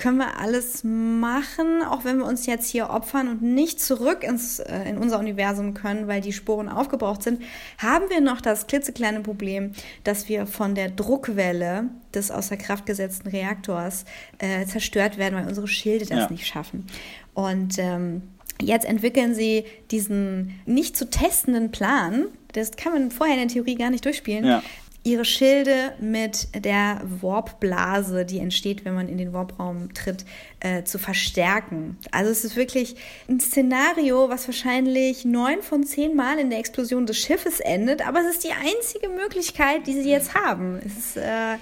können 0.03 0.17
wir 0.17 0.37
alles 0.37 0.83
machen, 0.83 1.81
auch 1.81 2.03
wenn 2.03 2.17
wir 2.17 2.25
uns 2.25 2.45
jetzt 2.45 2.69
hier 2.69 2.89
opfern 2.89 3.29
und 3.29 3.41
nicht 3.41 3.79
zurück 3.79 4.25
ins, 4.25 4.59
äh, 4.59 4.89
in 4.89 4.97
unser 4.97 5.17
Universum 5.17 5.73
können, 5.73 6.09
weil 6.09 6.19
die 6.19 6.33
Sporen 6.33 6.67
aufgebraucht 6.67 7.23
sind, 7.23 7.41
haben 7.77 8.09
wir 8.09 8.19
noch 8.19 8.41
das 8.41 8.67
klitzekleine 8.67 9.21
Problem, 9.21 9.71
dass 10.03 10.27
wir 10.27 10.45
von 10.45 10.75
der 10.75 10.89
Druckwelle 10.89 11.85
des 12.13 12.31
außer 12.31 12.57
Kraft 12.57 12.85
gesetzten 12.85 13.29
Reaktors 13.29 14.03
äh, 14.39 14.65
zerstört 14.65 15.17
werden, 15.17 15.35
weil 15.35 15.47
unsere 15.47 15.69
Schilde 15.69 16.05
das 16.05 16.19
ja. 16.19 16.29
nicht 16.29 16.47
schaffen. 16.47 16.85
Und 17.33 17.79
ähm, 17.79 18.23
jetzt 18.61 18.85
entwickeln 18.85 19.33
sie 19.33 19.63
diesen 19.89 20.59
nicht 20.65 20.97
zu 20.97 21.09
testenden 21.09 21.71
Plan, 21.71 22.25
das 22.51 22.71
kann 22.71 22.91
man 22.91 23.09
vorher 23.09 23.35
in 23.35 23.47
der 23.47 23.53
Theorie 23.53 23.75
gar 23.75 23.89
nicht 23.89 24.03
durchspielen, 24.03 24.43
ja 24.43 24.61
ihre 25.03 25.25
Schilde 25.25 25.93
mit 25.99 26.47
der 26.55 27.01
Warp-Blase, 27.21 28.25
die 28.25 28.39
entsteht, 28.39 28.85
wenn 28.85 28.93
man 28.93 29.09
in 29.09 29.17
den 29.17 29.33
Warp-Raum 29.33 29.93
tritt, 29.93 30.23
äh, 30.61 30.83
zu 30.83 30.97
verstärken. 30.97 31.97
Also 32.11 32.31
es 32.31 32.45
ist 32.45 32.55
wirklich 32.55 32.95
ein 33.27 33.39
Szenario, 33.39 34.29
was 34.29 34.47
wahrscheinlich 34.47 35.25
neun 35.25 35.61
von 35.61 35.83
zehn 35.83 36.15
Mal 36.15 36.39
in 36.39 36.49
der 36.49 36.59
Explosion 36.59 37.05
des 37.05 37.17
Schiffes 37.19 37.59
endet, 37.59 38.07
aber 38.07 38.21
es 38.21 38.35
ist 38.35 38.43
die 38.45 38.51
einzige 38.51 39.09
Möglichkeit, 39.09 39.87
die 39.87 39.93
sie 39.93 40.09
jetzt 40.09 40.35
haben. 40.35 40.79
Es 40.85 40.97
ist 40.97 41.17
äh, 41.17 41.57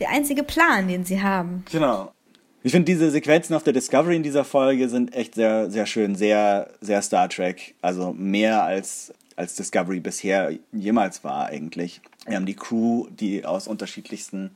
der 0.00 0.10
einzige 0.10 0.42
Plan, 0.42 0.88
den 0.88 1.04
sie 1.04 1.20
haben. 1.20 1.64
Genau. 1.70 2.12
Ich 2.62 2.72
finde, 2.72 2.86
diese 2.86 3.10
Sequenzen 3.10 3.54
auf 3.54 3.62
der 3.62 3.74
Discovery 3.74 4.16
in 4.16 4.22
dieser 4.24 4.44
Folge 4.44 4.88
sind 4.88 5.14
echt 5.14 5.34
sehr, 5.34 5.70
sehr 5.70 5.86
schön, 5.86 6.16
sehr, 6.16 6.70
sehr 6.80 7.00
Star 7.02 7.28
Trek. 7.28 7.76
Also 7.80 8.12
mehr 8.12 8.64
als, 8.64 9.12
als 9.36 9.54
Discovery 9.54 10.00
bisher 10.00 10.52
jemals 10.72 11.22
war 11.22 11.46
eigentlich. 11.46 12.00
Wir 12.26 12.36
haben 12.36 12.46
die 12.46 12.56
Crew, 12.56 13.06
die 13.10 13.44
aus 13.44 13.68
unterschiedlichsten 13.68 14.50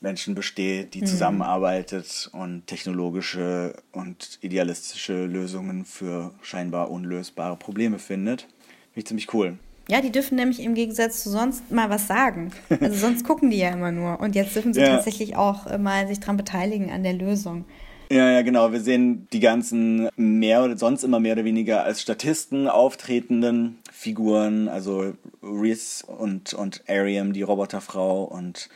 Menschen 0.00 0.34
besteht, 0.34 0.94
die 0.94 1.02
zusammenarbeitet 1.02 2.30
und 2.32 2.66
technologische 2.66 3.74
und 3.92 4.38
idealistische 4.42 5.26
Lösungen 5.26 5.84
für 5.84 6.32
scheinbar 6.42 6.90
unlösbare 6.90 7.56
Probleme 7.56 7.98
findet. 7.98 8.42
Finde 8.42 8.50
ich 8.94 9.06
ziemlich 9.06 9.34
cool. 9.34 9.58
Ja, 9.90 10.02
die 10.02 10.12
dürfen 10.12 10.36
nämlich 10.36 10.60
im 10.60 10.74
Gegensatz 10.74 11.22
zu 11.22 11.30
sonst 11.30 11.70
mal 11.72 11.88
was 11.90 12.06
sagen. 12.06 12.52
Also 12.80 12.96
sonst 12.96 13.24
gucken 13.24 13.50
die 13.50 13.56
ja 13.58 13.70
immer 13.70 13.90
nur. 13.90 14.20
Und 14.20 14.34
jetzt 14.34 14.54
dürfen 14.54 14.74
sie 14.74 14.80
Ja. 14.80 14.94
tatsächlich 14.96 15.34
auch 15.36 15.78
mal 15.78 16.06
sich 16.06 16.20
dran 16.20 16.36
beteiligen 16.36 16.90
an 16.90 17.02
der 17.02 17.14
Lösung. 17.14 17.64
Ja, 18.10 18.30
ja, 18.30 18.40
genau. 18.40 18.72
Wir 18.72 18.80
sehen 18.80 19.28
die 19.34 19.40
ganzen 19.40 20.08
mehr 20.16 20.64
oder 20.64 20.78
sonst 20.78 21.04
immer 21.04 21.20
mehr 21.20 21.34
oder 21.34 21.44
weniger 21.44 21.84
als 21.84 22.00
Statisten 22.00 22.66
auftretenden 22.66 23.78
Figuren, 23.92 24.68
also 24.68 25.12
Reese 25.42 26.06
und, 26.06 26.54
und 26.54 26.82
Ariam, 26.88 27.34
die 27.34 27.42
Roboterfrau 27.42 28.24
und 28.24 28.70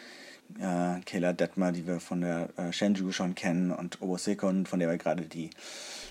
äh, 0.61 1.01
Kayla 1.07 1.33
Detmer, 1.33 1.73
die 1.73 1.87
wir 1.87 1.99
von 2.01 2.21
der 2.21 2.51
äh, 2.59 2.73
Shenzhou 2.75 3.11
schon 3.11 3.35
kennen 3.35 3.71
und 3.71 4.03
Obo 4.03 4.19
Sekon, 4.19 4.67
von 4.67 4.81
der 4.81 4.91
wir 4.91 4.99
gerade 4.99 5.23
die 5.23 5.49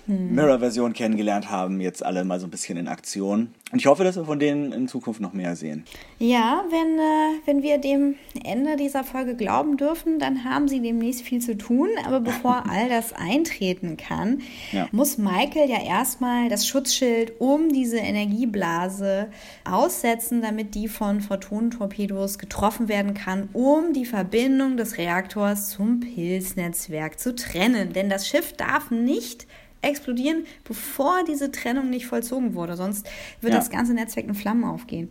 Mirror-Version 0.08 0.94
kennengelernt 0.94 1.50
haben, 1.50 1.80
jetzt 1.82 2.04
alle 2.04 2.24
mal 2.24 2.40
so 2.40 2.48
ein 2.48 2.52
bisschen 2.52 2.78
in 2.78 2.88
Aktion. 2.88 3.52
Und 3.72 3.80
ich 3.80 3.86
hoffe, 3.86 4.04
dass 4.04 4.18
wir 4.18 4.26
von 4.26 4.40
denen 4.40 4.74
in 4.74 4.88
Zukunft 4.90 5.22
noch 5.22 5.32
mehr 5.32 5.56
sehen. 5.56 5.86
Ja, 6.20 6.66
wenn, 6.70 7.00
äh, 7.00 7.40
wenn 7.46 7.64
wir 7.64 7.78
dem 7.78 8.16
Ende 8.44 8.76
dieser 8.76 9.06
Folge 9.06 9.36
glauben 9.36 9.78
dürfen, 9.78 10.20
dann 10.20 10.44
haben 10.44 10.68
sie 10.68 10.82
demnächst 10.82 11.22
viel 11.22 11.40
zu 11.40 11.58
tun. 11.58 11.88
Aber 12.06 12.20
bevor 12.20 12.64
all 12.70 12.90
das 12.90 13.14
eintreten 13.14 13.96
kann, 13.96 14.42
Ja. 14.74 14.88
muss 14.92 15.18
Michael 15.18 15.70
ja 15.70 15.82
erstmal 15.82 16.50
das 16.50 16.68
Schutzschild 16.68 17.40
um 17.40 17.70
diese 17.70 17.98
Energieblase 17.98 19.30
aussetzen, 19.64 20.42
damit 20.42 20.76
die 20.76 20.90
von 20.90 21.22
Photonentorpedos 21.22 22.40
getroffen 22.40 22.90
werden 22.90 23.14
kann, 23.14 23.48
um 23.54 23.94
die 23.94 24.06
Verbindung 24.06 24.76
des 24.76 24.98
Reaktors 24.98 25.70
zum 25.70 26.02
Pilznetzwerk 26.02 27.20
zu 27.20 27.36
trennen. 27.36 27.94
Denn 27.94 28.10
das 28.10 28.28
Schiff 28.28 28.54
darf 28.54 28.92
nicht 28.92 29.48
explodieren, 29.82 30.46
bevor 30.64 31.24
diese 31.28 31.52
Trennung 31.52 31.90
nicht 31.90 32.06
vollzogen 32.06 32.54
wurde. 32.56 32.76
Sonst 32.78 33.08
wird 33.42 33.54
Ja. 33.54 33.60
das 33.60 33.70
ganze 33.70 33.94
Netzwerk 33.94 34.28
in 34.28 34.36
Flammen 34.36 34.64
aufgehen. 34.64 35.10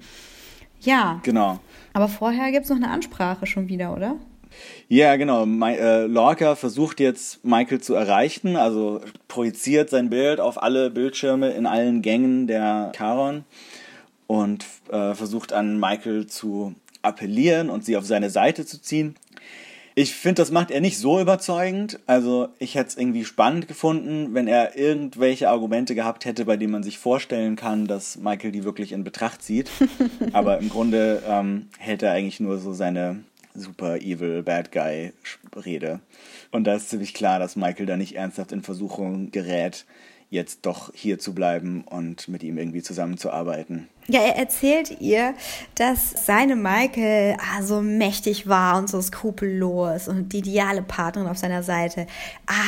Ja, 0.81 1.21
Genau. 1.25 1.59
aber 1.93 2.09
vorher 2.09 2.51
gibt 2.53 2.65
es 2.65 2.71
noch 2.71 2.77
eine 2.77 2.89
Ansprache 2.91 3.47
schon 3.47 3.69
wieder, 3.69 3.93
oder? 3.95 4.17
Ja, 4.89 5.15
genau. 5.17 5.47
Mi 5.47 5.75
äh, 5.75 6.07
Lorca 6.07 6.57
versucht 6.57 6.99
jetzt 7.01 7.45
Michael 7.45 7.81
zu 7.81 7.95
erreichen, 7.95 8.57
also 8.57 9.01
projiziert 9.29 9.91
sein 9.91 10.11
Bild 10.11 10.41
auf 10.41 10.61
alle 10.63 10.91
Bildschirme 10.91 11.51
in 11.51 11.67
allen 11.67 12.03
Gängen 12.03 12.47
der 12.49 12.91
Charon 12.97 13.45
und 14.27 14.65
äh, 14.91 15.15
versucht 15.15 15.53
an 15.53 15.79
Michael 15.79 16.27
zu 16.27 16.75
appellieren 17.03 17.71
und 17.71 17.85
sie 17.85 17.97
auf 17.97 18.05
seine 18.05 18.31
Seite 18.31 18.67
zu 18.67 18.81
ziehen. 18.83 19.15
Ich 20.01 20.15
finde, 20.15 20.41
das 20.41 20.51
macht 20.51 20.71
er 20.71 20.81
nicht 20.81 20.97
so 20.97 21.21
überzeugend. 21.21 22.01
Also 22.07 22.49
ich 22.59 22.75
hätte 22.75 22.89
es 22.89 22.97
irgendwie 22.97 23.27
spannend 23.27 23.69
gefunden, 23.69 24.33
wenn 24.33 24.49
er 24.49 24.75
irgendwelche 24.75 25.51
Argumente 25.51 25.95
gehabt 25.95 26.25
hätte, 26.25 26.47
bei 26.47 26.57
denen 26.57 26.73
man 26.73 26.83
sich 26.83 26.99
vorstellen 26.99 27.55
kann, 27.55 27.87
dass 27.87 28.17
Michael 28.17 28.51
die 28.51 28.65
wirklich 28.65 28.93
in 28.93 29.05
Betracht 29.05 29.43
zieht. 29.43 29.71
Aber 30.33 30.57
im 30.57 30.71
Grunde 30.71 31.23
ähm, 31.29 31.69
hält 31.79 32.03
er 32.03 32.13
eigentlich 32.13 32.41
nur 32.41 32.57
so 32.57 32.73
seine 32.73 33.25
super 33.55 33.99
evil 33.99 34.43
Bad 34.43 34.73
Guy 34.73 35.13
Rede. 35.55 36.01
Und 36.51 36.65
da 36.65 36.77
ist 36.77 36.89
ziemlich 36.89 37.13
klar, 37.13 37.39
dass 37.39 37.57
Michael 37.57 37.85
da 37.85 37.99
nicht 37.99 38.17
ernsthaft 38.17 38.53
in 38.53 38.63
Versuchung 38.63 39.31
gerät, 39.33 39.85
jetzt 40.31 40.65
doch 40.65 40.93
hier 40.95 41.19
zu 41.19 41.35
bleiben 41.35 41.83
und 41.91 42.29
mit 42.29 42.43
ihm 42.45 42.57
irgendwie 42.57 42.83
zusammenzuarbeiten. 42.83 43.89
Ja, 44.07 44.21
er 44.21 44.37
erzählt 44.37 45.01
ihr, 45.01 45.35
dass 45.75 46.25
seine 46.27 46.55
Michael 46.57 47.37
ah, 47.39 47.63
so 47.63 47.81
mächtig 47.83 48.49
war 48.49 48.79
und 48.79 48.89
so 48.89 49.01
skrupellos 49.03 50.07
und 50.09 50.33
die 50.33 50.39
ideale 50.39 50.83
Partnerin 50.83 51.29
auf 51.29 51.37
seiner 51.39 51.63
Seite. 51.65 52.07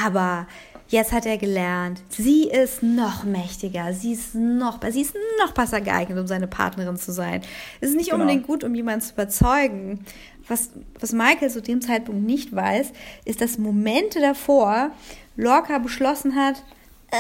Aber 0.03 0.47
jetzt 0.89 1.13
hat 1.13 1.25
er 1.25 1.39
gelernt, 1.39 2.03
sie 2.09 2.49
ist 2.49 2.83
noch 2.83 3.23
mächtiger, 3.25 3.93
sie 3.95 4.13
ist 4.13 4.35
noch, 4.35 4.81
sie 4.91 5.03
ist 5.03 5.15
noch 5.41 5.53
besser 5.53 5.81
geeignet, 5.81 6.19
um 6.19 6.27
seine 6.27 6.49
Partnerin 6.49 6.97
zu 6.97 7.13
sein. 7.13 7.43
Es 7.81 7.91
ist 7.91 7.97
nicht 7.97 8.11
Genau. 8.11 8.23
unbedingt 8.23 8.47
gut, 8.47 8.65
um 8.65 8.75
jemanden 8.75 9.01
zu 9.03 9.13
überzeugen. 9.15 10.05
Was, 10.49 10.71
was 10.99 11.13
Michael 11.13 11.49
zu 11.51 11.63
dem 11.63 11.81
Zeitpunkt 11.81 12.25
nicht 12.27 12.55
weiß, 12.55 12.93
ist, 13.25 13.41
dass 13.41 13.57
Momente 13.59 14.21
davor 14.21 14.91
Lorca 15.37 15.79
beschlossen 15.79 16.35
hat, 16.35 16.57
äh, 17.11 17.17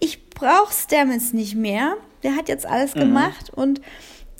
ich 0.00 0.30
brauche 0.30 0.72
Stamets 0.72 1.32
nicht 1.32 1.54
mehr. 1.54 1.96
Der 2.22 2.36
hat 2.36 2.48
jetzt 2.48 2.66
alles 2.66 2.94
gemacht 2.94 3.50
und 3.54 3.80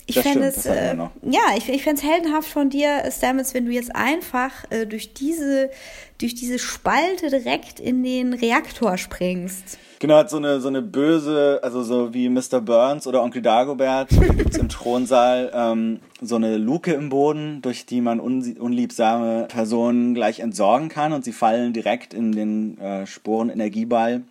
ich 0.07 0.16
Mhm. 0.16 0.21
Fände 0.23 0.47
es, 0.47 0.64
äh, 0.64 0.97
ja, 0.97 1.40
ich, 1.57 1.68
ich 1.68 1.83
fände 1.83 2.01
es 2.01 2.09
heldenhaft 2.09 2.49
von 2.49 2.71
dir, 2.71 3.03
Stamets, 3.11 3.53
wenn 3.53 3.66
du 3.66 3.73
jetzt 3.73 3.94
einfach 3.94 4.64
äh, 4.71 4.87
durch 4.87 5.12
diese, 5.12 5.71
durch 6.18 6.35
diese 6.35 6.59
Spalte 6.59 7.29
direkt 7.29 7.79
in 7.79 8.03
den 8.03 8.33
Reaktor 8.33 8.97
springst. 8.97 9.79
Genau, 9.99 10.16
hat 10.16 10.31
so 10.31 10.38
eine, 10.38 10.61
so 10.61 10.68
eine 10.68 10.81
böse, 10.81 11.61
also 11.62 11.83
so 11.83 12.14
wie 12.14 12.29
Mr. 12.31 12.61
Burns 12.62 13.07
oder 13.07 13.23
Onkel 13.23 13.42
Dagobert 13.42 14.09
gibt's 14.37 14.57
im 14.57 14.71
Thronsaal 14.71 15.51
ähm, 15.53 16.01
so 16.23 16.37
eine 16.37 16.57
Luke 16.57 16.90
im 16.92 17.11
Boden, 17.11 17.61
durch 17.61 17.85
die 17.85 18.01
man 18.01 18.18
un 18.18 18.57
unliebsame 18.59 19.47
Personen 19.49 20.14
gleich 20.14 20.40
entsorgen 20.40 20.88
kann 20.88 21.12
und 21.12 21.23
sie 21.25 21.33
fallen 21.33 21.75
direkt 21.75 22.14
in 22.14 22.33
den 22.33 22.79
äh, 22.79 23.07
Sporenenergieball. 23.07 24.23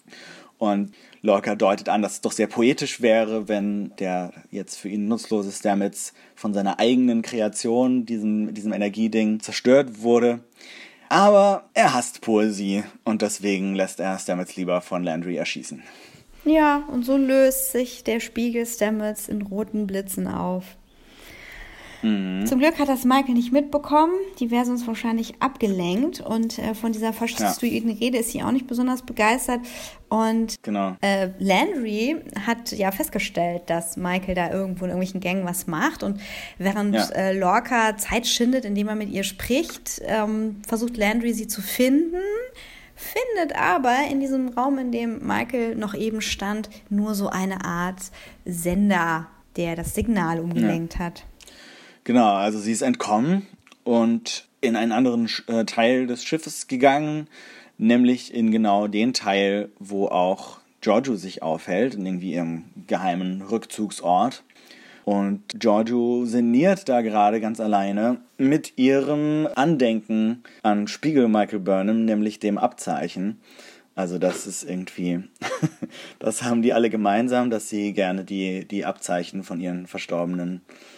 Und 0.58 0.94
Lorca 1.22 1.56
deutet 1.56 1.90
an, 1.90 2.02
dass 2.02 2.14
es 2.14 2.22
doch 2.22 2.32
sehr 2.32 2.48
poetisch 2.48 3.02
wäre, 3.02 3.48
wenn 3.48 3.92
der 3.98 4.32
jetzt 4.52 4.78
für 4.78 4.90
ihn 4.90 5.08
nutzlose 5.08 5.52
Stamets 5.52 6.14
von 6.36 6.54
seiner 6.54 6.80
eigenen 6.80 7.22
Kreation, 7.22 8.06
diesem, 8.06 8.54
diesem 8.54 8.74
Energieding, 8.74 9.40
zerstört 9.40 10.02
wurde. 10.02 10.40
Aber 11.10 11.70
er 11.74 11.94
hasst 11.94 12.22
Poesie 12.22 12.84
und 13.04 13.22
deswegen 13.22 13.76
lässt 13.76 14.00
er 14.00 14.20
Stamets 14.20 14.56
lieber 14.56 14.82
von 14.82 15.04
Landry 15.04 15.38
erschießen. 15.38 15.82
Ja, 16.46 16.84
und 16.92 17.04
so 17.04 17.18
löst 17.18 17.72
sich 17.72 18.04
der 18.04 18.20
Spiegel 18.20 18.66
Stamets 18.66 19.28
in 19.28 19.42
roten 19.42 19.88
Blitzen 19.88 20.28
auf. 20.28 20.78
Zum 22.02 22.60
Glück 22.60 22.78
hat 22.80 22.90
das 22.90 23.06
Michael 23.06 23.34
nicht 23.34 23.52
mitbekommen. 23.52 24.14
Die 24.40 24.52
wäre 24.52 24.66
sonst 24.66 24.86
wahrscheinlich 24.88 25.36
abgelenkt. 25.42 26.22
Und 26.22 26.60
äh, 26.60 26.76
von 26.76 26.92
dieser 26.92 27.12
faschistoiden 27.14 27.90
Rede 27.92 28.18
ist 28.20 28.32
sie 28.32 28.44
auch 28.44 28.52
nicht 28.52 28.68
besonders 28.68 29.02
begeistert. 29.02 29.62
Und 30.10 30.56
Genau. 30.62 30.96
äh, 31.02 31.30
Landry 31.40 32.18
hat 32.46 32.72
ja 32.72 32.92
festgestellt, 32.92 33.64
dass 33.68 33.98
Michael 33.98 34.36
da 34.36 34.52
irgendwo 34.52 34.86
in 34.86 34.92
irgendwelchen 34.92 35.20
Gängen 35.22 35.46
was 35.46 35.66
macht. 35.68 36.04
Und 36.04 36.20
während 36.58 36.96
Ja. 36.96 37.10
äh, 37.16 37.38
Lorca 37.38 37.98
Zeit 37.98 38.28
schindet, 38.28 38.64
indem 38.64 38.88
er 38.90 38.96
mit 38.96 39.10
ihr 39.10 39.24
spricht, 39.24 40.02
ähm, 40.06 40.58
versucht 40.68 40.98
Landry 40.98 41.34
sie 41.34 41.48
zu 41.48 41.62
finden. 41.62 42.22
Findet 42.96 43.56
aber 43.56 43.96
in 44.10 44.20
diesem 44.20 44.50
Raum, 44.50 44.78
in 44.80 44.92
dem 44.92 45.26
Michael 45.26 45.76
noch 45.76 45.94
eben 45.94 46.22
stand, 46.22 46.70
nur 46.90 47.14
so 47.16 47.28
eine 47.30 47.64
Art 47.64 48.00
Sender, 48.46 49.28
der 49.56 49.76
das 49.76 49.94
Signal 49.94 50.40
umgelenkt 50.40 50.98
hat. 51.00 51.26
Genau, 52.08 52.36
also 52.36 52.58
sie 52.58 52.72
ist 52.72 52.84
entkommen 52.84 53.46
und 53.84 54.48
in 54.62 54.78
einen 54.78 54.94
anderen 54.94 55.30
äh, 55.48 55.66
Teil 55.66 56.08
des 56.08 56.24
Schiffes 56.24 56.68
gegangen, 56.68 57.28
nämlich 57.78 58.34
in 58.34 58.50
genau 58.50 58.88
den 58.88 59.12
Teil, 59.12 59.68
wo 59.78 60.08
auch 60.08 60.60
Giorgio 60.80 61.18
sich 61.18 61.44
aufhält, 61.44 61.96
in 61.96 62.06
irgendwie 62.06 62.32
ihrem 62.32 62.64
geheimen 62.88 63.42
Rückzugsort. 63.42 64.46
Und 65.04 65.60
Giorgio 65.60 66.24
sinniert 66.24 66.88
da 66.88 67.02
gerade 67.02 67.42
ganz 67.42 67.60
alleine 67.60 68.22
mit 68.38 68.78
ihrem 68.78 69.50
Andenken 69.56 70.44
an 70.64 70.88
Spiegel 70.88 71.28
Michael 71.28 71.60
Burnham, 71.60 72.06
nämlich 72.06 72.40
dem 72.40 72.58
Abzeichen. 72.58 73.42
Also 73.96 74.18
das 74.18 74.48
ist 74.48 74.64
irgendwie, 74.64 75.24
das 76.20 76.42
haben 76.42 76.62
die 76.62 76.72
alle 76.72 76.90
gemeinsam, 76.90 77.50
dass 77.50 77.68
sie 77.68 77.92
gerne 77.92 78.24
die, 78.24 78.66
die 78.66 78.86
Abzeichen 78.86 79.44
von 79.44 79.60
ihren 79.60 79.88
verstorbenen 79.88 80.62
äh, 80.70 80.97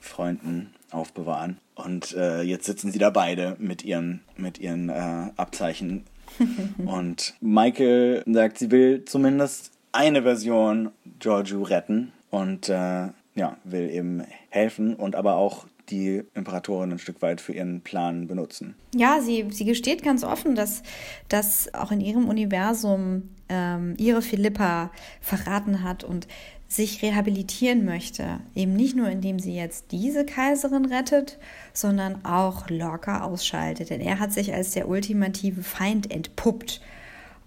Freunden 0.00 0.74
aufbewahren. 0.90 1.58
Und 1.74 2.14
äh, 2.14 2.42
jetzt 2.42 2.66
sitzen 2.66 2.92
sie 2.92 2.98
da 2.98 3.10
beide 3.10 3.56
mit 3.58 3.84
ihren, 3.84 4.20
mit 4.36 4.58
ihren 4.58 4.88
äh, 4.88 5.30
Abzeichen. 5.36 6.04
und 6.86 7.34
Michael 7.40 8.22
sagt, 8.26 8.58
sie 8.58 8.70
will 8.70 9.04
zumindest 9.04 9.72
eine 9.92 10.22
Version 10.22 10.90
Giorgio 11.18 11.62
retten 11.62 12.12
und 12.30 12.68
äh, 12.68 13.08
ja, 13.34 13.56
will 13.64 13.90
eben 13.90 14.22
helfen 14.50 14.94
und 14.94 15.16
aber 15.16 15.36
auch 15.36 15.66
die 15.88 16.22
Imperatorin 16.34 16.92
ein 16.92 16.98
Stück 16.98 17.20
weit 17.20 17.40
für 17.40 17.52
ihren 17.52 17.80
Plan 17.80 18.28
benutzen. 18.28 18.76
Ja, 18.94 19.20
sie, 19.20 19.46
sie 19.50 19.64
gesteht 19.64 20.02
ganz 20.02 20.22
offen, 20.22 20.54
dass, 20.54 20.82
dass 21.28 21.74
auch 21.74 21.90
in 21.90 22.00
ihrem 22.00 22.28
Universum 22.28 23.30
ähm, 23.48 23.94
ihre 23.98 24.22
Philippa 24.22 24.92
verraten 25.20 25.82
hat 25.82 26.04
und 26.04 26.28
sich 26.70 27.02
rehabilitieren 27.02 27.84
möchte. 27.84 28.38
Eben 28.54 28.74
nicht 28.74 28.94
nur, 28.94 29.08
indem 29.08 29.40
sie 29.40 29.56
jetzt 29.56 29.90
diese 29.90 30.24
Kaiserin 30.24 30.84
rettet, 30.84 31.36
sondern 31.72 32.24
auch 32.24 32.70
Lorca 32.70 33.22
ausschaltet. 33.24 33.90
Denn 33.90 34.00
er 34.00 34.20
hat 34.20 34.32
sich 34.32 34.54
als 34.54 34.70
der 34.70 34.88
ultimative 34.88 35.64
Feind 35.64 36.12
entpuppt. 36.12 36.80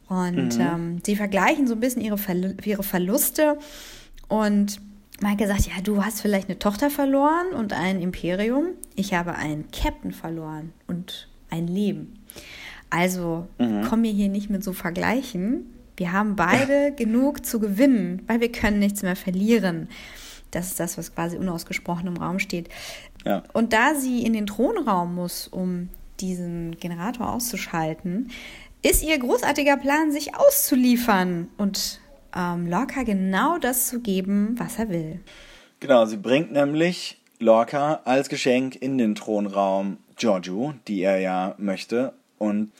Und 0.09 0.57
mhm. 0.57 0.61
ähm, 0.61 1.01
sie 1.05 1.15
vergleichen 1.15 1.67
so 1.67 1.73
ein 1.73 1.79
bisschen 1.79 2.01
ihre, 2.01 2.17
Verlu 2.17 2.53
ihre 2.65 2.83
Verluste. 2.83 3.57
Und 4.27 4.81
Michael 5.21 5.47
sagt, 5.47 5.67
ja, 5.67 5.81
du 5.81 6.03
hast 6.03 6.19
vielleicht 6.19 6.49
eine 6.49 6.59
Tochter 6.59 6.89
verloren 6.89 7.47
und 7.57 7.71
ein 7.71 8.01
Imperium. 8.01 8.71
Ich 8.95 9.13
habe 9.13 9.35
einen 9.35 9.71
Captain 9.71 10.11
verloren 10.11 10.73
und 10.87 11.29
ein 11.49 11.67
Leben. 11.67 12.19
Also 12.89 13.47
mhm. 13.57 13.85
komm 13.87 14.01
mir 14.01 14.11
hier 14.11 14.27
nicht 14.27 14.49
mit 14.49 14.65
so 14.65 14.73
Vergleichen. 14.73 15.73
Wir 15.97 16.11
haben 16.11 16.35
beide 16.35 16.91
genug 16.95 17.45
zu 17.45 17.59
gewinnen, 17.59 18.23
weil 18.27 18.39
wir 18.39 18.51
können 18.51 18.79
nichts 18.79 19.03
mehr 19.03 19.15
verlieren. 19.15 19.89
Das 20.51 20.67
ist 20.67 20.79
das, 20.79 20.97
was 20.97 21.13
quasi 21.13 21.37
unausgesprochen 21.37 22.07
im 22.07 22.17
Raum 22.17 22.39
steht. 22.39 22.69
Ja. 23.25 23.43
Und 23.53 23.73
da 23.73 23.95
sie 23.95 24.23
in 24.23 24.33
den 24.33 24.47
Thronraum 24.47 25.15
muss, 25.15 25.47
um 25.47 25.89
diesen 26.19 26.77
Generator 26.79 27.31
auszuschalten, 27.31 28.31
ist 28.81 29.03
ihr 29.03 29.17
großartiger 29.17 29.77
Plan, 29.77 30.11
sich 30.11 30.35
auszuliefern 30.35 31.49
und 31.57 31.99
ähm, 32.35 32.67
Lorca 32.67 33.03
genau 33.03 33.57
das 33.57 33.87
zu 33.87 34.01
geben, 34.01 34.55
was 34.57 34.77
er 34.77 34.89
will. 34.89 35.19
Genau, 35.79 36.05
sie 36.05 36.17
bringt 36.17 36.51
nämlich 36.51 37.21
Lorca 37.39 38.01
als 38.05 38.29
Geschenk 38.29 38.75
in 38.75 38.97
den 38.97 39.15
Thronraum 39.15 39.97
Giorgio, 40.15 40.73
die 40.87 41.01
er 41.01 41.19
ja 41.19 41.55
möchte. 41.57 42.13
Und 42.37 42.71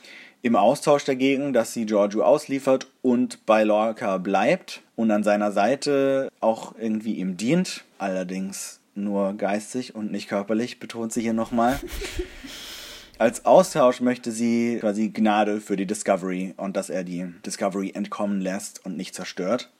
im 0.44 0.56
Austausch 0.56 1.06
dagegen, 1.06 1.54
dass 1.54 1.72
sie 1.72 1.86
Giorgio 1.86 2.22
ausliefert 2.22 2.86
und 3.00 3.46
bei 3.46 3.64
Lorca 3.64 4.18
bleibt 4.18 4.82
und 4.94 5.10
an 5.10 5.22
seiner 5.22 5.52
Seite 5.52 6.30
auch 6.40 6.74
irgendwie 6.78 7.14
ihm 7.14 7.38
dient, 7.38 7.84
allerdings 7.96 8.78
nur 8.94 9.32
geistig 9.32 9.94
und 9.94 10.12
nicht 10.12 10.28
körperlich, 10.28 10.78
betont 10.78 11.14
sie 11.14 11.22
hier 11.22 11.32
nochmal. 11.32 11.80
Als 13.18 13.46
Austausch 13.46 14.02
möchte 14.02 14.32
sie 14.32 14.76
quasi 14.80 15.08
Gnade 15.08 15.62
für 15.62 15.76
die 15.76 15.86
Discovery 15.86 16.52
und 16.58 16.76
dass 16.76 16.90
er 16.90 17.04
die 17.04 17.24
Discovery 17.46 17.92
entkommen 17.94 18.42
lässt 18.42 18.84
und 18.84 18.98
nicht 18.98 19.14
zerstört 19.14 19.70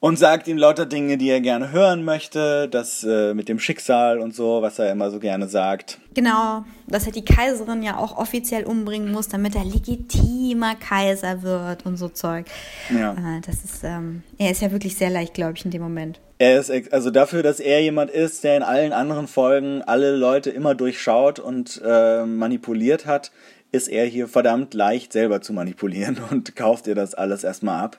und 0.00 0.18
sagt 0.18 0.46
ihm 0.46 0.56
lauter 0.56 0.86
Dinge, 0.86 1.18
die 1.18 1.28
er 1.28 1.40
gerne 1.40 1.72
hören 1.72 2.04
möchte, 2.04 2.68
das 2.68 3.04
äh, 3.04 3.34
mit 3.34 3.48
dem 3.48 3.58
Schicksal 3.58 4.18
und 4.18 4.34
so, 4.34 4.62
was 4.62 4.78
er 4.78 4.92
immer 4.92 5.10
so 5.10 5.18
gerne 5.18 5.48
sagt. 5.48 5.98
Genau, 6.14 6.64
dass 6.86 7.06
er 7.06 7.12
die 7.12 7.24
Kaiserin 7.24 7.82
ja 7.82 7.96
auch 7.96 8.16
offiziell 8.16 8.64
umbringen 8.64 9.10
muss, 9.10 9.28
damit 9.28 9.56
er 9.56 9.64
legitimer 9.64 10.76
Kaiser 10.76 11.42
wird 11.42 11.84
und 11.84 11.96
so 11.96 12.08
Zeug. 12.08 12.46
Ja. 12.90 13.12
Äh, 13.12 13.40
das 13.44 13.64
ist, 13.64 13.82
ähm, 13.82 14.22
er 14.38 14.52
ist 14.52 14.62
ja 14.62 14.70
wirklich 14.70 14.96
sehr 14.96 15.10
leicht, 15.10 15.34
glaube 15.34 15.54
ich, 15.56 15.64
in 15.64 15.72
dem 15.72 15.82
Moment. 15.82 16.20
Er 16.38 16.60
ist 16.60 16.70
also 16.92 17.10
dafür, 17.10 17.42
dass 17.42 17.58
er 17.58 17.82
jemand 17.82 18.12
ist, 18.12 18.44
der 18.44 18.56
in 18.56 18.62
allen 18.62 18.92
anderen 18.92 19.26
Folgen 19.26 19.82
alle 19.82 20.14
Leute 20.14 20.50
immer 20.50 20.76
durchschaut 20.76 21.40
und 21.40 21.82
äh, 21.84 22.24
manipuliert 22.24 23.06
hat, 23.06 23.32
ist 23.72 23.88
er 23.88 24.06
hier 24.06 24.28
verdammt 24.28 24.72
leicht 24.74 25.12
selber 25.12 25.40
zu 25.40 25.52
manipulieren 25.52 26.18
und 26.30 26.54
kauft 26.54 26.86
ihr 26.86 26.94
das 26.94 27.14
alles 27.14 27.42
erstmal 27.42 27.82
ab. 27.82 27.98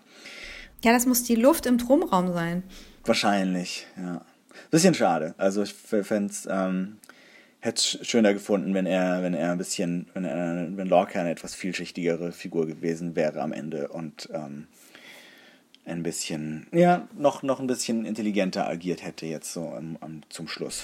Ja, 0.83 0.93
das 0.93 1.05
muss 1.05 1.23
die 1.23 1.35
Luft 1.35 1.65
im 1.65 1.77
Thronraum 1.77 2.33
sein. 2.33 2.63
Wahrscheinlich, 3.03 3.85
ja. 3.97 4.21
Bisschen 4.71 4.93
schade. 4.93 5.33
Also 5.37 5.63
ich 5.63 5.73
fände 5.73 6.31
es, 6.31 6.47
ähm, 6.49 6.97
hätte 7.59 7.75
es 7.75 8.07
schöner 8.07 8.33
gefunden, 8.33 8.73
wenn 8.73 8.85
er, 8.85 9.23
wenn 9.23 9.33
er 9.33 9.51
ein 9.51 9.57
bisschen, 9.57 10.07
wenn 10.13 10.25
er, 10.25 10.67
wenn 10.75 10.87
Lorca 10.87 11.19
eine 11.19 11.31
etwas 11.31 11.55
vielschichtigere 11.55 12.31
Figur 12.31 12.67
gewesen 12.67 13.15
wäre 13.15 13.41
am 13.41 13.51
Ende 13.51 13.89
und 13.89 14.29
ähm, 14.33 14.67
ein 15.89 16.03
bisschen, 16.03 16.67
ja, 16.71 17.07
noch, 17.17 17.41
noch 17.41 17.59
ein 17.59 17.67
bisschen 17.67 18.05
intelligenter 18.05 18.67
agiert 18.67 19.03
hätte 19.03 19.25
jetzt 19.25 19.51
so 19.51 19.69
am, 19.69 19.97
am, 20.01 20.21
zum 20.29 20.47
Schluss. 20.47 20.83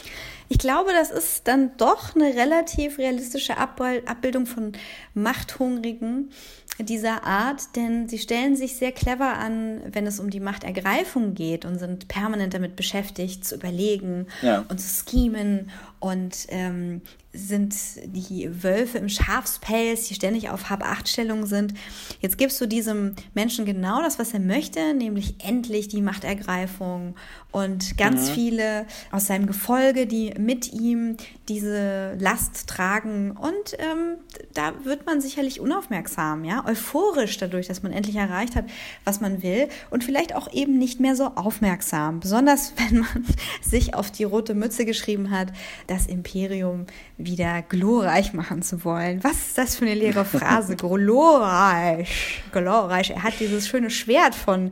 Ich 0.49 0.57
glaube, 0.57 0.91
das 0.93 1.11
ist 1.11 1.47
dann 1.47 1.77
doch 1.77 2.15
eine 2.15 2.33
relativ 2.35 2.97
realistische 2.97 3.57
Abbildung 3.57 4.45
von 4.45 4.73
Machthungrigen 5.13 6.31
dieser 6.79 7.23
Art, 7.23 7.75
denn 7.75 8.09
sie 8.09 8.17
stellen 8.17 8.55
sich 8.55 8.75
sehr 8.75 8.91
clever 8.91 9.37
an, 9.37 9.81
wenn 9.91 10.05
es 10.05 10.19
um 10.19 10.29
die 10.29 10.39
Machtergreifung 10.41 11.33
geht 11.33 11.63
und 11.63 11.79
sind 11.79 12.07
permanent 12.07 12.53
damit 12.53 12.75
beschäftigt, 12.75 13.45
zu 13.45 13.55
überlegen 13.55 14.27
ja. 14.41 14.65
und 14.67 14.79
zu 14.79 15.05
schemen 15.09 15.71
und 15.99 16.47
ähm, 16.49 17.01
sind 17.33 17.75
die 18.05 18.63
Wölfe 18.63 18.97
im 18.97 19.09
Schafspelz, 19.09 20.07
die 20.07 20.15
ständig 20.15 20.49
auf 20.49 20.69
Hab-Acht-Stellung 20.69 21.45
sind. 21.45 21.73
Jetzt 22.21 22.37
gibst 22.37 22.59
du 22.61 22.65
diesem 22.65 23.15
Menschen 23.33 23.65
genau 23.65 24.01
das, 24.01 24.19
was 24.19 24.33
er 24.33 24.39
möchte, 24.39 24.93
nämlich 24.93 25.35
endlich 25.43 25.87
die 25.87 26.01
Machtergreifung 26.01 27.15
und 27.51 27.97
ganz 27.97 28.29
mhm. 28.29 28.33
viele 28.33 28.85
aus 29.11 29.27
seinem 29.27 29.47
Gefolge, 29.47 30.07
die 30.07 30.33
mit 30.37 30.73
ihm 30.73 31.17
diese 31.49 32.15
Last 32.19 32.67
tragen. 32.67 33.31
Und 33.31 33.77
ähm, 33.77 34.17
da 34.53 34.73
wird 34.83 35.05
man 35.05 35.21
sicherlich 35.21 35.59
unaufmerksam, 35.59 36.43
ja, 36.43 36.65
euphorisch 36.65 37.37
dadurch, 37.37 37.67
dass 37.67 37.83
man 37.83 37.91
endlich 37.91 38.15
erreicht 38.15 38.55
hat, 38.55 38.65
was 39.03 39.21
man 39.21 39.43
will 39.43 39.67
und 39.89 40.03
vielleicht 40.03 40.35
auch 40.35 40.51
eben 40.51 40.77
nicht 40.77 40.99
mehr 40.99 41.15
so 41.15 41.25
aufmerksam. 41.35 42.19
Besonders 42.19 42.73
wenn 42.89 42.99
man 42.99 43.25
sich 43.61 43.93
auf 43.93 44.11
die 44.11 44.23
rote 44.23 44.53
Mütze 44.53 44.85
geschrieben 44.85 45.31
hat, 45.31 45.49
das 45.87 46.07
Imperium 46.07 46.85
wieder 47.17 47.61
glorreich 47.61 48.33
machen 48.33 48.61
zu 48.61 48.83
wollen. 48.83 49.23
Was 49.23 49.47
ist 49.47 49.57
das 49.57 49.75
für 49.75 49.85
eine 49.85 49.95
leere 49.95 50.25
Phrase? 50.25 50.75
glorreich. 50.77 52.41
Glorreich. 52.51 53.11
Er 53.11 53.23
hat 53.23 53.39
dieses 53.39 53.67
schöne 53.67 53.89
Schwert 53.89 54.35
von 54.35 54.71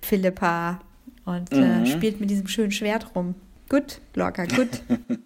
Philippa 0.00 0.80
und 1.24 1.52
äh, 1.52 1.56
mhm. 1.56 1.84
äh, 1.84 1.86
spielt 1.86 2.20
mit 2.20 2.30
diesem 2.30 2.48
schönen 2.48 2.72
Schwert 2.72 3.14
rum. 3.14 3.34
Gut, 3.68 4.00
locker, 4.14 4.46
gut. 4.46 4.82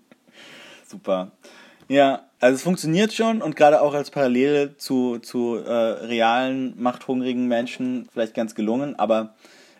Super. 0.88 1.30
Ja, 1.88 2.24
also 2.40 2.56
es 2.56 2.62
funktioniert 2.62 3.12
schon 3.12 3.40
und 3.42 3.56
gerade 3.56 3.80
auch 3.80 3.94
als 3.94 4.10
Parallele 4.10 4.76
zu, 4.76 5.18
zu 5.18 5.56
äh, 5.56 5.72
realen, 5.72 6.74
machthungrigen 6.80 7.48
Menschen 7.48 8.08
vielleicht 8.12 8.34
ganz 8.34 8.54
gelungen, 8.54 8.98
aber 8.98 9.34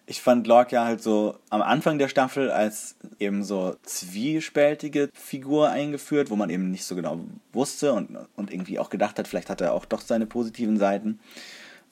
ich 0.06 0.22
fand 0.22 0.46
Lorca 0.46 0.84
halt 0.84 1.02
so 1.02 1.36
am 1.50 1.60
Anfang 1.60 1.98
der 1.98 2.08
Staffel 2.08 2.50
als 2.50 2.96
eben 3.18 3.44
so 3.44 3.76
zwiespältige 3.82 5.10
Figur 5.12 5.68
eingeführt, 5.68 6.30
wo 6.30 6.36
man 6.36 6.48
eben 6.48 6.70
nicht 6.70 6.84
so 6.84 6.96
genau 6.96 7.20
wusste 7.52 7.92
und, 7.92 8.16
und 8.34 8.50
irgendwie 8.50 8.78
auch 8.78 8.88
gedacht 8.88 9.18
hat, 9.18 9.28
vielleicht 9.28 9.50
hat 9.50 9.60
er 9.60 9.74
auch 9.74 9.84
doch 9.84 10.00
seine 10.00 10.26
positiven 10.26 10.78
Seiten. 10.78 11.20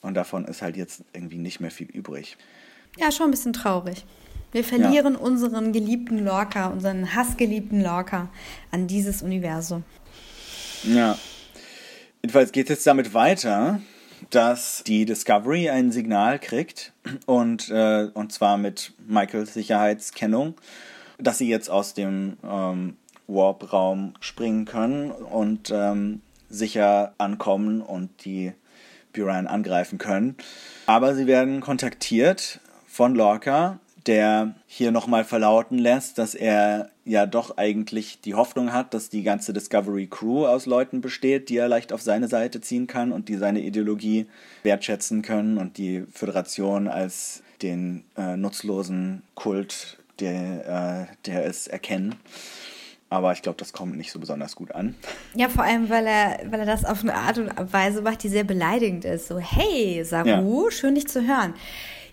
Und 0.01 0.15
davon 0.15 0.45
ist 0.45 0.63
halt 0.63 0.77
jetzt 0.77 1.03
irgendwie 1.13 1.37
nicht 1.37 1.59
mehr 1.59 1.71
viel 1.71 1.87
übrig. 1.87 2.37
Ja, 2.97 3.11
schon 3.11 3.27
ein 3.27 3.31
bisschen 3.31 3.53
traurig. 3.53 4.03
Wir 4.57 4.63
verlieren 4.63 5.13
ja. 5.13 5.19
unseren 5.19 5.71
geliebten 5.71 6.25
Lorca, 6.25 6.69
unseren 6.69 7.13
hassgeliebten 7.13 7.83
Lorca 7.83 8.29
an 8.71 8.87
dieses 8.87 9.21
Universum. 9.21 9.83
Ja. 10.81 11.15
Jedenfalls 12.23 12.51
geht 12.51 12.65
es 12.65 12.77
jetzt 12.77 12.87
damit 12.87 13.13
weiter, 13.13 13.81
dass 14.31 14.81
die 14.83 15.05
Discovery 15.05 15.69
ein 15.69 15.91
Signal 15.91 16.39
kriegt 16.39 16.91
und, 17.27 17.69
äh, 17.69 18.07
und 18.15 18.31
zwar 18.31 18.57
mit 18.57 18.93
Michaels 19.07 19.53
Sicherheitskennung, 19.53 20.55
dass 21.19 21.37
sie 21.37 21.49
jetzt 21.49 21.69
aus 21.69 21.93
dem 21.93 22.37
ähm, 22.43 22.97
Warp-Raum 23.27 24.15
springen 24.21 24.65
können 24.65 25.11
und 25.11 25.69
ähm, 25.71 26.23
sicher 26.49 27.13
ankommen 27.19 27.81
und 27.81 28.25
die 28.25 28.53
Buran 29.13 29.45
angreifen 29.45 29.99
können. 29.99 30.35
Aber 30.87 31.13
sie 31.13 31.27
werden 31.27 31.61
kontaktiert 31.61 32.59
von 32.87 33.13
Lorca, 33.13 33.79
der 34.07 34.55
hier 34.65 34.91
nochmal 34.91 35.25
verlauten 35.25 35.77
lässt, 35.77 36.17
dass 36.17 36.33
er 36.33 36.89
ja 37.03 37.25
doch 37.25 37.57
eigentlich 37.57 38.21
die 38.21 38.35
Hoffnung 38.35 38.71
hat, 38.73 38.93
dass 38.93 39.09
die 39.09 39.23
ganze 39.23 39.53
Discovery 39.53 40.07
Crew 40.07 40.45
aus 40.45 40.65
Leuten 40.65 41.01
besteht, 41.01 41.49
die 41.49 41.57
er 41.57 41.67
leicht 41.67 41.91
auf 41.93 42.01
seine 42.01 42.27
Seite 42.27 42.61
ziehen 42.61 42.87
kann 42.87 43.11
und 43.11 43.29
die 43.29 43.35
seine 43.35 43.59
Ideologie 43.59 44.27
wertschätzen 44.63 45.21
können 45.21 45.57
und 45.57 45.77
die 45.77 46.05
Föderation 46.11 46.87
als 46.87 47.43
den 47.61 48.03
äh, 48.17 48.37
nutzlosen 48.37 49.23
Kult, 49.35 49.97
der, 50.19 51.09
äh, 51.09 51.15
der 51.25 51.45
es 51.45 51.67
erkennen. 51.67 52.15
Aber 53.09 53.31
ich 53.31 53.41
glaube, 53.41 53.57
das 53.57 53.71
kommt 53.71 53.95
nicht 53.95 54.11
so 54.11 54.19
besonders 54.19 54.55
gut 54.55 54.73
an. 54.73 54.95
Ja, 55.33 55.47
vor 55.47 55.63
allem, 55.63 55.89
weil 55.89 56.05
er, 56.05 56.39
weil 56.51 56.59
er 56.61 56.65
das 56.65 56.83
auf 56.83 57.03
eine 57.03 57.15
Art 57.15 57.37
und 57.37 57.51
Weise 57.71 58.01
macht, 58.01 58.23
die 58.23 58.29
sehr 58.29 58.43
beleidigend 58.43 59.05
ist. 59.05 59.27
So, 59.27 59.39
hey, 59.39 60.03
Saru, 60.03 60.65
ja. 60.65 60.71
schön 60.71 60.95
dich 60.95 61.07
zu 61.07 61.25
hören. 61.25 61.53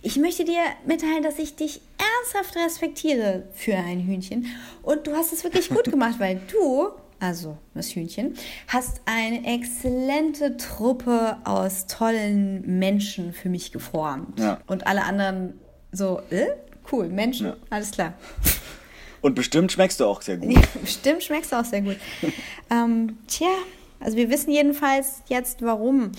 Ich 0.06 0.18
möchte 0.18 0.44
dir 0.44 0.60
mitteilen, 0.84 1.22
dass 1.22 1.38
ich 1.38 1.56
dich 1.56 1.80
ernsthaft 1.96 2.56
respektiere 2.56 3.44
für 3.54 3.74
ein 3.74 4.00
Hühnchen. 4.00 4.46
Und 4.82 5.06
du 5.06 5.14
hast 5.14 5.32
es 5.32 5.44
wirklich 5.44 5.70
gut 5.70 5.84
gemacht, 5.90 6.16
weil 6.18 6.42
du, 6.52 6.88
also 7.20 7.56
das 7.72 7.94
Hühnchen, 7.94 8.34
hast 8.68 9.00
eine 9.06 9.46
exzellente 9.46 10.58
Truppe 10.58 11.38
aus 11.44 11.86
tollen 11.86 12.78
Menschen 12.78 13.32
für 13.32 13.48
mich 13.48 13.72
geformt. 13.72 14.38
Ja. 14.38 14.60
Und 14.66 14.86
alle 14.86 15.04
anderen 15.04 15.58
so, 15.90 16.20
äh, 16.28 16.48
cool, 16.92 17.08
Menschen, 17.08 17.46
ja. 17.46 17.56
alles 17.70 17.90
klar. 17.90 18.12
Und 19.22 19.34
bestimmt 19.34 19.72
schmeckst 19.72 20.00
du 20.00 20.04
auch 20.04 20.20
sehr 20.20 20.36
gut. 20.36 20.54
bestimmt 20.82 21.22
schmeckst 21.22 21.50
du 21.50 21.56
auch 21.56 21.64
sehr 21.64 21.80
gut. 21.80 21.96
ähm, 22.70 23.16
tja, 23.26 23.48
also 24.04 24.16
wir 24.16 24.30
wissen 24.30 24.50
jedenfalls 24.50 25.22
jetzt, 25.28 25.62
warum 25.62 26.12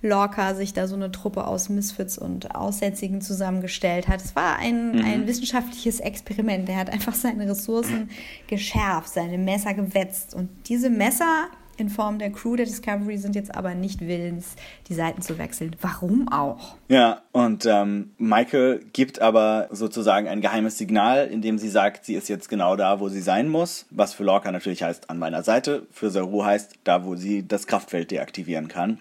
Lorca 0.00 0.54
sich 0.54 0.72
da 0.72 0.86
so 0.86 0.94
eine 0.94 1.10
Truppe 1.10 1.46
aus 1.46 1.68
Misfits 1.68 2.16
und 2.16 2.54
Aussätzigen 2.54 3.20
zusammengestellt 3.20 4.08
hat. 4.08 4.22
Es 4.24 4.34
war 4.36 4.56
ein, 4.56 4.92
mhm. 4.92 5.04
ein 5.04 5.26
wissenschaftliches 5.26 6.00
Experiment. 6.00 6.68
Er 6.68 6.76
hat 6.76 6.90
einfach 6.90 7.14
seine 7.14 7.48
Ressourcen 7.48 8.10
geschärft, 8.46 9.10
seine 9.10 9.38
Messer 9.38 9.74
gewetzt. 9.74 10.34
Und 10.34 10.48
diese 10.68 10.88
Messer 10.88 11.48
in 11.82 11.90
Form 11.90 12.20
der 12.20 12.30
Crew 12.30 12.54
der 12.54 12.64
Discovery 12.64 13.18
sind 13.18 13.34
jetzt 13.34 13.54
aber 13.54 13.74
nicht 13.74 14.00
willens, 14.00 14.54
die 14.88 14.94
Seiten 14.94 15.20
zu 15.20 15.36
wechseln. 15.36 15.74
Warum 15.80 16.28
auch? 16.28 16.76
Ja, 16.88 17.22
und 17.32 17.66
ähm, 17.66 18.12
Michael 18.18 18.84
gibt 18.92 19.20
aber 19.20 19.66
sozusagen 19.72 20.28
ein 20.28 20.40
geheimes 20.40 20.78
Signal, 20.78 21.26
indem 21.26 21.58
sie 21.58 21.68
sagt, 21.68 22.04
sie 22.04 22.14
ist 22.14 22.28
jetzt 22.28 22.48
genau 22.48 22.76
da, 22.76 23.00
wo 23.00 23.08
sie 23.08 23.20
sein 23.20 23.48
muss. 23.48 23.86
Was 23.90 24.14
für 24.14 24.22
Lorca 24.22 24.52
natürlich 24.52 24.84
heißt, 24.84 25.10
an 25.10 25.18
meiner 25.18 25.42
Seite. 25.42 25.86
Für 25.90 26.10
Saru 26.10 26.44
heißt, 26.44 26.74
da, 26.84 27.04
wo 27.04 27.16
sie 27.16 27.46
das 27.46 27.66
Kraftfeld 27.66 28.12
deaktivieren 28.12 28.68
kann. 28.68 29.00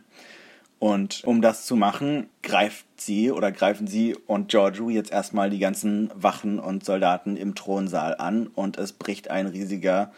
Und 0.79 1.23
um 1.25 1.43
das 1.43 1.67
zu 1.67 1.75
machen, 1.75 2.31
greift 2.41 2.87
sie 2.97 3.29
oder 3.29 3.51
greifen 3.51 3.85
sie 3.85 4.15
und 4.25 4.49
Giorgio 4.49 4.89
jetzt 4.89 5.11
erstmal 5.11 5.51
die 5.51 5.59
ganzen 5.59 6.09
Wachen 6.15 6.57
und 6.57 6.83
Soldaten 6.83 7.37
im 7.37 7.53
Thronsaal 7.53 8.15
an 8.17 8.47
und 8.47 8.79
es 8.79 8.91
bricht 8.91 9.29
ein 9.29 9.45
riesiger 9.45 10.11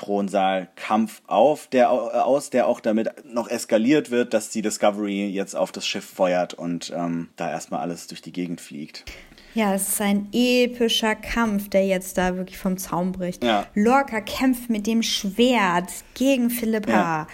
Thronsaalkampf 0.00 1.20
auf, 1.26 1.66
der, 1.66 1.90
aus, 1.90 2.50
der 2.50 2.66
auch 2.66 2.80
damit 2.80 3.10
noch 3.24 3.48
eskaliert 3.48 4.10
wird, 4.10 4.32
dass 4.32 4.48
die 4.48 4.62
Discovery 4.62 5.26
jetzt 5.28 5.54
auf 5.54 5.72
das 5.72 5.86
Schiff 5.86 6.04
feuert 6.04 6.54
und 6.54 6.92
ähm, 6.96 7.28
da 7.36 7.50
erstmal 7.50 7.80
alles 7.80 8.06
durch 8.06 8.22
die 8.22 8.32
Gegend 8.32 8.60
fliegt. 8.60 9.04
Ja, 9.54 9.74
es 9.74 9.88
ist 9.88 10.00
ein 10.00 10.28
epischer 10.32 11.16
Kampf, 11.16 11.68
der 11.70 11.84
jetzt 11.84 12.16
da 12.16 12.36
wirklich 12.36 12.56
vom 12.56 12.78
Zaun 12.78 13.12
bricht. 13.12 13.42
Ja. 13.42 13.66
Lorca 13.74 14.20
kämpft 14.20 14.70
mit 14.70 14.86
dem 14.86 15.02
Schwert 15.02 15.90
gegen 16.14 16.50
Philippa. 16.50 16.92
Ja. 16.92 17.26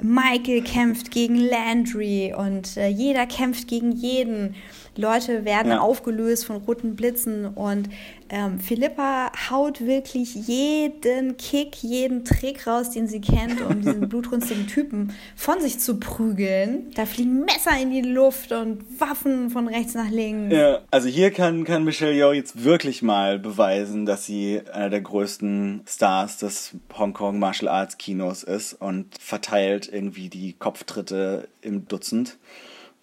Michael 0.00 0.62
kämpft 0.62 1.10
gegen 1.10 1.36
Landry 1.36 2.32
und 2.36 2.76
äh, 2.76 2.88
jeder 2.88 3.26
kämpft 3.26 3.68
gegen 3.68 3.92
jeden. 3.92 4.54
Leute 4.96 5.44
werden 5.44 5.72
ja. 5.72 5.80
aufgelöst 5.80 6.46
von 6.46 6.56
roten 6.56 6.96
Blitzen 6.96 7.46
und 7.46 7.88
ähm, 8.30 8.58
Philippa 8.58 9.30
haut 9.50 9.80
wirklich 9.82 10.34
jeden 10.34 11.36
Kick, 11.36 11.76
jeden 11.82 12.24
Trick 12.24 12.66
raus, 12.66 12.90
den 12.90 13.06
sie 13.06 13.20
kennt, 13.20 13.60
um 13.60 13.80
diesen 13.82 14.08
blutrünstigen 14.08 14.66
Typen 14.66 15.12
von 15.36 15.60
sich 15.60 15.78
zu 15.78 16.00
prügeln. 16.00 16.90
Da 16.94 17.06
fliegen 17.06 17.40
Messer 17.40 17.80
in 17.80 17.90
die 17.90 18.00
Luft 18.00 18.52
und 18.52 18.82
Waffen 18.98 19.50
von 19.50 19.68
rechts 19.68 19.94
nach 19.94 20.10
links. 20.10 20.54
Ja, 20.54 20.80
also 20.90 21.08
hier 21.08 21.30
kann, 21.30 21.64
kann 21.64 21.84
Michelle 21.84 22.14
Yeoh 22.14 22.32
jetzt 22.32 22.64
wirklich 22.64 23.02
mal 23.02 23.38
beweisen, 23.38 24.06
dass 24.06 24.24
sie 24.24 24.62
einer 24.72 24.90
der 24.90 25.02
größten 25.02 25.82
Stars 25.86 26.38
des 26.38 26.72
Hongkong 26.96 27.38
Martial 27.38 27.68
Arts 27.68 27.98
Kinos 27.98 28.42
ist 28.42 28.74
und 28.74 29.16
verteilt 29.20 29.90
irgendwie 29.92 30.28
die 30.28 30.54
Kopftritte 30.54 31.48
im 31.60 31.86
Dutzend. 31.86 32.38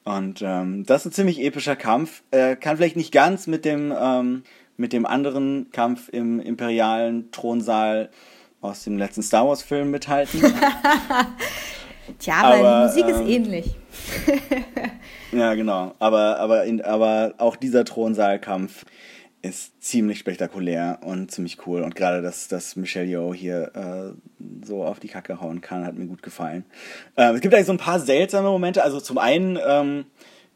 Und 0.03 0.41
ähm, 0.41 0.83
das 0.85 1.01
ist 1.01 1.11
ein 1.11 1.13
ziemlich 1.13 1.41
epischer 1.41 1.75
Kampf. 1.75 2.23
Äh, 2.31 2.55
kann 2.55 2.77
vielleicht 2.77 2.95
nicht 2.95 3.11
ganz 3.11 3.47
mit 3.47 3.65
dem, 3.65 3.93
ähm, 3.97 4.43
mit 4.77 4.93
dem 4.93 5.05
anderen 5.05 5.69
Kampf 5.71 6.09
im 6.09 6.39
imperialen 6.39 7.31
Thronsaal 7.31 8.09
aus 8.61 8.83
dem 8.83 8.97
letzten 8.97 9.21
Star 9.21 9.47
Wars-Film 9.47 9.91
mithalten. 9.91 10.41
Tja, 12.19 12.35
aber, 12.35 12.55
aber 12.55 12.93
die 12.93 13.03
Musik 13.03 13.15
ähm, 13.15 13.21
ist 13.21 13.29
ähnlich. 13.29 13.75
ja, 15.31 15.53
genau. 15.53 15.93
Aber, 15.99 16.39
aber, 16.39 16.65
in, 16.65 16.81
aber 16.81 17.35
auch 17.37 17.55
dieser 17.55 17.85
Thronsaalkampf 17.85 18.85
ist 19.41 19.81
ziemlich 19.81 20.19
spektakulär 20.19 20.99
und 21.01 21.31
ziemlich 21.31 21.65
cool. 21.65 21.81
Und 21.81 21.95
gerade, 21.95 22.21
dass, 22.21 22.47
dass 22.47 22.75
Michelle 22.75 23.07
Yeoh 23.07 23.33
hier 23.33 23.71
äh, 23.75 24.65
so 24.65 24.83
auf 24.83 24.99
die 24.99 25.07
Kacke 25.07 25.41
hauen 25.41 25.61
kann, 25.61 25.85
hat 25.85 25.95
mir 25.95 26.05
gut 26.05 26.21
gefallen. 26.21 26.63
Ähm, 27.17 27.35
es 27.35 27.41
gibt 27.41 27.53
eigentlich 27.53 27.65
so 27.65 27.73
ein 27.73 27.77
paar 27.77 27.99
seltsame 27.99 28.49
Momente. 28.49 28.83
Also 28.83 28.99
zum 28.99 29.17
einen 29.17 29.57
ähm, 29.65 30.05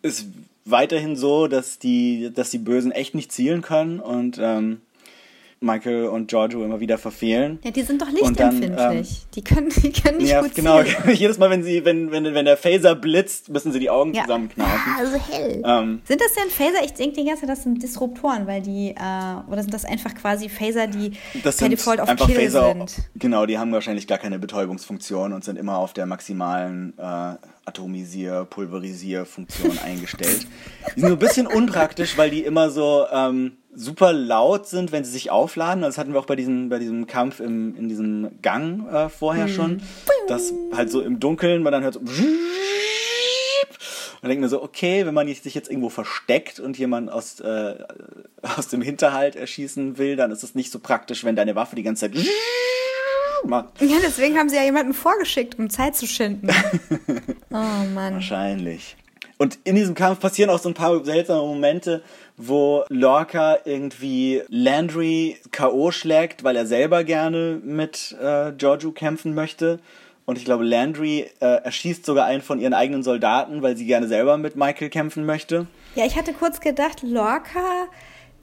ist 0.01 0.27
weiterhin 0.65 1.15
so, 1.15 1.47
dass 1.47 1.79
die, 1.79 2.31
dass 2.33 2.51
die 2.51 2.57
Bösen 2.57 2.91
echt 2.91 3.15
nicht 3.15 3.31
zielen 3.31 3.61
können 3.61 3.99
und 3.99 4.39
ähm, 4.41 4.81
Michael 5.65 6.05
und 6.05 6.27
Giorgio 6.27 6.63
immer 6.63 6.79
wieder 6.79 6.97
verfehlen. 6.97 7.59
Ja, 7.63 7.71
die 7.71 7.81
sind 7.81 8.01
doch 8.01 8.09
lichtempfindlich. 8.09 8.77
Ähm, 8.79 9.29
die, 9.33 9.43
können, 9.43 9.69
die 9.69 9.91
können 9.91 10.17
nicht 10.19 10.29
ja, 10.29 10.41
gut 10.41 10.55
genau. 10.55 10.81
Jedes 11.13 11.37
Mal, 11.37 11.49
wenn 11.49 11.63
sie, 11.63 11.83
wenn, 11.83 12.11
wenn, 12.11 12.33
wenn 12.33 12.45
der 12.45 12.55
Phaser 12.55 12.95
blitzt, 12.95 13.49
müssen 13.49 13.71
sie 13.71 13.79
die 13.79 13.89
Augen 13.89 14.13
ja. 14.13 14.23
zusammenkneifen. 14.23 14.73
Ja, 14.75 15.03
also 15.03 15.17
hell. 15.17 15.63
Ähm, 15.65 16.01
sind 16.05 16.21
das 16.21 16.33
denn 16.33 16.49
Phaser? 16.49 16.85
Ich 16.85 16.93
denke 16.93 17.15
die 17.19 17.25
ganze 17.25 17.41
Zeit, 17.41 17.49
das 17.49 17.63
sind 17.63 17.81
Disruptoren, 17.81 18.47
weil 18.47 18.61
die, 18.61 18.91
äh, 18.91 19.51
oder 19.51 19.61
sind 19.61 19.73
das 19.73 19.85
einfach 19.85 20.13
quasi 20.13 20.47
Phaser, 20.47 20.87
die 20.87 21.13
das 21.43 21.57
per 21.57 21.69
Default 21.69 21.99
auf 21.99 22.07
einfach 22.07 22.27
Kill 22.27 22.35
Phaser, 22.35 22.73
sind? 22.73 22.95
Genau, 23.15 23.45
die 23.45 23.57
haben 23.57 23.71
wahrscheinlich 23.71 24.07
gar 24.07 24.19
keine 24.19 24.39
Betäubungsfunktion 24.39 25.33
und 25.33 25.43
sind 25.43 25.57
immer 25.57 25.77
auf 25.77 25.93
der 25.93 26.05
maximalen 26.05 26.93
äh, 26.97 27.35
Atomisier-, 27.65 28.45
Pulverisier-Funktion 28.45 29.79
eingestellt. 29.83 30.47
Die 30.95 30.99
sind 30.99 31.09
so 31.09 31.15
ein 31.15 31.19
bisschen 31.19 31.47
unpraktisch, 31.47 32.17
weil 32.17 32.29
die 32.29 32.43
immer 32.43 32.69
so 32.69 33.05
ähm, 33.11 33.57
super 33.75 34.13
laut 34.13 34.67
sind, 34.67 34.91
wenn 34.91 35.03
sie 35.03 35.11
sich 35.11 35.31
aufladen. 35.31 35.81
Das 35.81 35.97
hatten 35.97 36.13
wir 36.13 36.19
auch 36.19 36.25
bei 36.25 36.35
diesem, 36.35 36.69
bei 36.69 36.79
diesem 36.79 37.07
Kampf 37.07 37.39
im, 37.39 37.75
in 37.75 37.89
diesem 37.89 38.41
Gang 38.41 38.87
äh, 38.91 39.09
vorher 39.09 39.47
hm. 39.47 39.53
schon. 39.53 39.81
Dass 40.27 40.53
halt 40.73 40.89
so 40.89 41.01
im 41.01 41.19
Dunkeln 41.19 41.63
man 41.63 41.71
dann 41.71 41.83
hört 41.83 41.95
so. 41.95 41.99
Und 41.99 42.09
denkt 44.29 44.41
mir 44.41 44.49
so, 44.49 44.63
okay, 44.63 45.05
wenn 45.05 45.13
man 45.13 45.27
sich 45.27 45.53
jetzt 45.53 45.69
irgendwo 45.69 45.89
versteckt 45.89 46.59
und 46.59 46.79
jemand 46.79 47.11
aus, 47.11 47.39
äh, 47.41 47.75
aus 48.57 48.69
dem 48.69 48.81
Hinterhalt 48.81 49.35
erschießen 49.35 49.99
will, 49.99 50.15
dann 50.15 50.31
ist 50.31 50.41
es 50.41 50.55
nicht 50.55 50.71
so 50.71 50.79
praktisch, 50.79 51.23
wenn 51.23 51.35
deine 51.35 51.55
Waffe 51.55 51.75
die 51.75 51.83
ganze 51.83 52.09
Zeit 52.09 52.25
macht. 53.45 53.79
Ja, 53.81 53.97
deswegen 54.01 54.35
haben 54.37 54.49
sie 54.49 54.55
ja 54.55 54.63
jemanden 54.63 54.95
vorgeschickt, 54.95 55.59
um 55.59 55.69
Zeit 55.69 55.95
zu 55.95 56.07
schinden. 56.07 56.47
oh 57.51 57.85
Mann. 57.93 58.15
Wahrscheinlich. 58.15 58.97
Und 59.37 59.59
in 59.63 59.75
diesem 59.75 59.95
Kampf 59.95 60.21
passieren 60.21 60.49
auch 60.49 60.59
so 60.59 60.69
ein 60.69 60.75
paar 60.75 61.03
seltsame 61.03 61.41
Momente, 61.41 62.01
wo 62.37 62.83
Lorca 62.89 63.57
irgendwie 63.65 64.41
Landry 64.49 65.37
K.O. 65.51 65.91
schlägt, 65.91 66.43
weil 66.43 66.55
er 66.55 66.65
selber 66.65 67.03
gerne 67.03 67.59
mit 67.63 68.15
äh, 68.21 68.51
Giorgio 68.51 68.91
kämpfen 68.91 69.33
möchte. 69.33 69.79
Und 70.25 70.37
ich 70.37 70.45
glaube, 70.45 70.63
Landry 70.63 71.29
äh, 71.39 71.63
erschießt 71.63 72.05
sogar 72.05 72.25
einen 72.25 72.41
von 72.41 72.59
ihren 72.59 72.73
eigenen 72.73 73.03
Soldaten, 73.03 73.61
weil 73.61 73.77
sie 73.77 73.85
gerne 73.85 74.07
selber 74.07 74.37
mit 74.37 74.55
Michael 74.55 74.89
kämpfen 74.89 75.25
möchte. 75.25 75.67
Ja, 75.93 76.05
ich 76.05 76.17
hatte 76.17 76.33
kurz 76.33 76.59
gedacht, 76.59 77.03
Lorca 77.03 77.87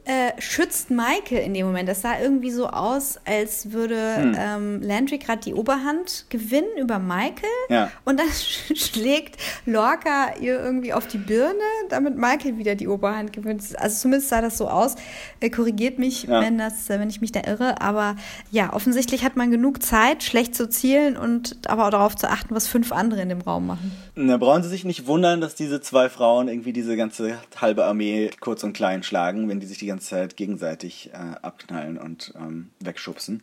äh, 0.04 0.32
schützt 0.40 0.90
Michael 0.90 1.44
in 1.44 1.54
dem 1.54 1.66
Moment. 1.66 1.88
Das 1.88 2.02
sah 2.02 2.18
irgendwie 2.20 2.50
so 2.50 2.66
aus, 2.66 3.20
als 3.24 3.70
würde 3.70 4.16
hm. 4.16 4.36
ähm, 4.36 4.82
Landry 4.82 5.18
gerade 5.18 5.42
die 5.42 5.54
Oberhand 5.54 6.26
gewinnen 6.28 6.76
über 6.76 6.98
Michael. 6.98 7.48
Ja. 7.68 7.90
Und 8.04 8.18
dann 8.18 8.26
schlägt 8.74 9.36
Lorca 9.64 10.34
ihr 10.40 10.58
irgendwie 10.58 10.92
auf 10.92 11.06
die 11.06 11.18
Birne, 11.18 11.54
damit 11.88 12.16
Michael 12.16 12.58
wieder 12.58 12.74
die 12.74 12.88
Oberhand 12.88 13.32
gewinnt. 13.32 13.62
Also 13.78 14.00
zumindest 14.00 14.30
sah 14.30 14.40
das 14.40 14.58
so 14.58 14.68
aus. 14.68 14.96
Äh, 15.38 15.50
korrigiert 15.50 16.00
mich, 16.00 16.24
ja. 16.24 16.40
wenn, 16.40 16.58
das, 16.58 16.88
wenn 16.88 17.08
ich 17.08 17.20
mich 17.20 17.30
da 17.30 17.42
irre. 17.46 17.80
Aber 17.80 18.16
ja, 18.50 18.72
offensichtlich 18.72 19.24
hat 19.24 19.36
man 19.36 19.52
genug 19.52 19.84
Zeit, 19.84 20.24
schlecht 20.24 20.56
zu 20.56 20.68
zielen 20.68 21.16
und 21.16 21.58
aber 21.68 21.86
auch 21.86 21.90
darauf 21.90 22.16
zu 22.16 22.28
achten, 22.28 22.56
was 22.56 22.66
fünf 22.66 22.90
andere 22.90 23.22
in 23.22 23.28
dem 23.28 23.40
Raum 23.40 23.68
machen. 23.68 23.92
Da 24.16 24.36
brauchen 24.36 24.64
Sie 24.64 24.68
sich 24.68 24.84
nicht 24.84 25.06
wundern, 25.06 25.40
dass 25.40 25.54
diese 25.54 25.80
zwei 25.80 26.08
Frauen 26.08 26.48
irgendwie 26.48 26.72
diese 26.72 26.96
ganze 26.96 27.38
halbe 27.60 27.84
Armee 27.84 28.30
kurz 28.40 28.64
und 28.64 28.72
klein 28.72 29.04
schlagen, 29.04 29.48
wenn 29.48 29.60
die 29.60 29.66
sich 29.66 29.78
die 29.78 29.91
ganze 29.92 30.08
Zeit 30.08 30.36
gegenseitig 30.36 31.10
äh, 31.12 31.16
abknallen 31.42 31.98
und 31.98 32.32
ähm, 32.36 32.70
wegschubsen. 32.80 33.42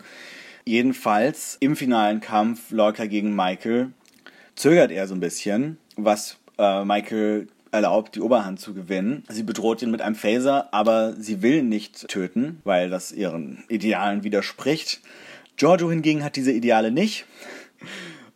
Jedenfalls 0.66 1.58
im 1.60 1.76
finalen 1.76 2.22
Kampf 2.22 2.72
Lorca 2.72 3.06
gegen 3.06 3.36
Michael 3.36 3.92
zögert 4.56 4.92
er 4.92 5.08
so 5.08 5.14
ein 5.14 5.20
bisschen, 5.20 5.78
was 5.96 6.38
äh, 6.58 6.84
Michael 6.84 7.48
erlaubt, 7.72 8.16
die 8.16 8.22
Oberhand 8.22 8.60
zu 8.60 8.74
gewinnen. 8.74 9.24
Sie 9.30 9.44
bedroht 9.44 9.84
ihn 9.84 9.92
mit 9.92 10.02
einem 10.02 10.16
Phaser, 10.16 10.74
aber 10.74 11.14
sie 11.14 11.44
will 11.44 11.62
nicht 11.62 12.08
töten, 12.08 12.62
weil 12.64 12.90
das 12.90 13.12
ihren 13.12 13.64
Idealen 13.68 14.24
widerspricht. 14.24 15.02
Giorgio 15.56 15.92
hingegen 15.92 16.24
hat 16.24 16.36
diese 16.36 16.52
Ideale 16.52 16.90
nicht 16.90 17.26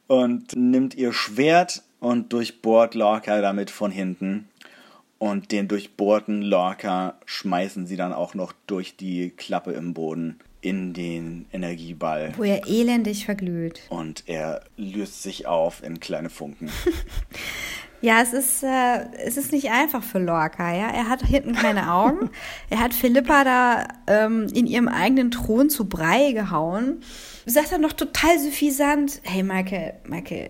und 0.06 0.56
nimmt 0.56 0.94
ihr 0.94 1.14
Schwert 1.14 1.82
und 2.00 2.32
durchbohrt 2.32 2.94
Lorca 2.94 3.42
damit 3.42 3.72
von 3.72 3.90
hinten. 3.90 4.50
Und 5.24 5.54
den 5.54 5.70
durchbohrten 5.70 6.42
Lorca 6.42 7.14
schmeißen 7.24 7.88
sie 7.88 7.96
dann 7.96 8.12
auch 8.12 8.34
noch 8.34 8.52
durch 8.68 8.98
die 8.98 9.30
Klappe 9.30 9.72
im 9.72 9.94
Boden 9.94 10.38
in 10.60 10.92
den 10.92 11.46
Energieball. 11.54 12.34
Wo 12.36 12.44
er 12.44 12.68
elendig 12.68 13.24
verglüht. 13.24 13.84
Und 13.88 14.24
er 14.26 14.64
löst 14.76 15.24
sich 15.24 15.48
auf 15.48 15.82
in 15.82 16.02
kleine 16.02 16.30
Funken. 16.30 16.70
Ja, 18.02 18.22
es 18.22 18.34
ist, 18.34 18.64
äh, 18.64 19.06
es 19.26 19.38
ist 19.38 19.54
nicht 19.54 19.72
einfach 19.72 20.04
für 20.04 20.20
Lorca, 20.20 20.76
ja. 20.76 20.90
Er 20.90 21.08
hat 21.08 21.26
hinten 21.26 21.54
keine 21.54 21.90
Augen. 21.90 22.32
er 22.70 22.82
hat 22.82 22.94
Philippa 22.94 23.46
da 23.46 23.88
ähm, 24.08 24.48
in 24.54 24.68
ihrem 24.68 24.90
eigenen 24.90 25.32
Thron 25.32 25.70
zu 25.70 25.88
Brei 25.88 26.34
gehauen. 26.34 27.00
Sagt 27.46 27.72
er 27.72 27.78
noch 27.78 27.94
total 27.94 28.40
suffisant, 28.40 29.22
hey 29.24 29.42
Michael, 29.42 29.94
Michael, 30.06 30.50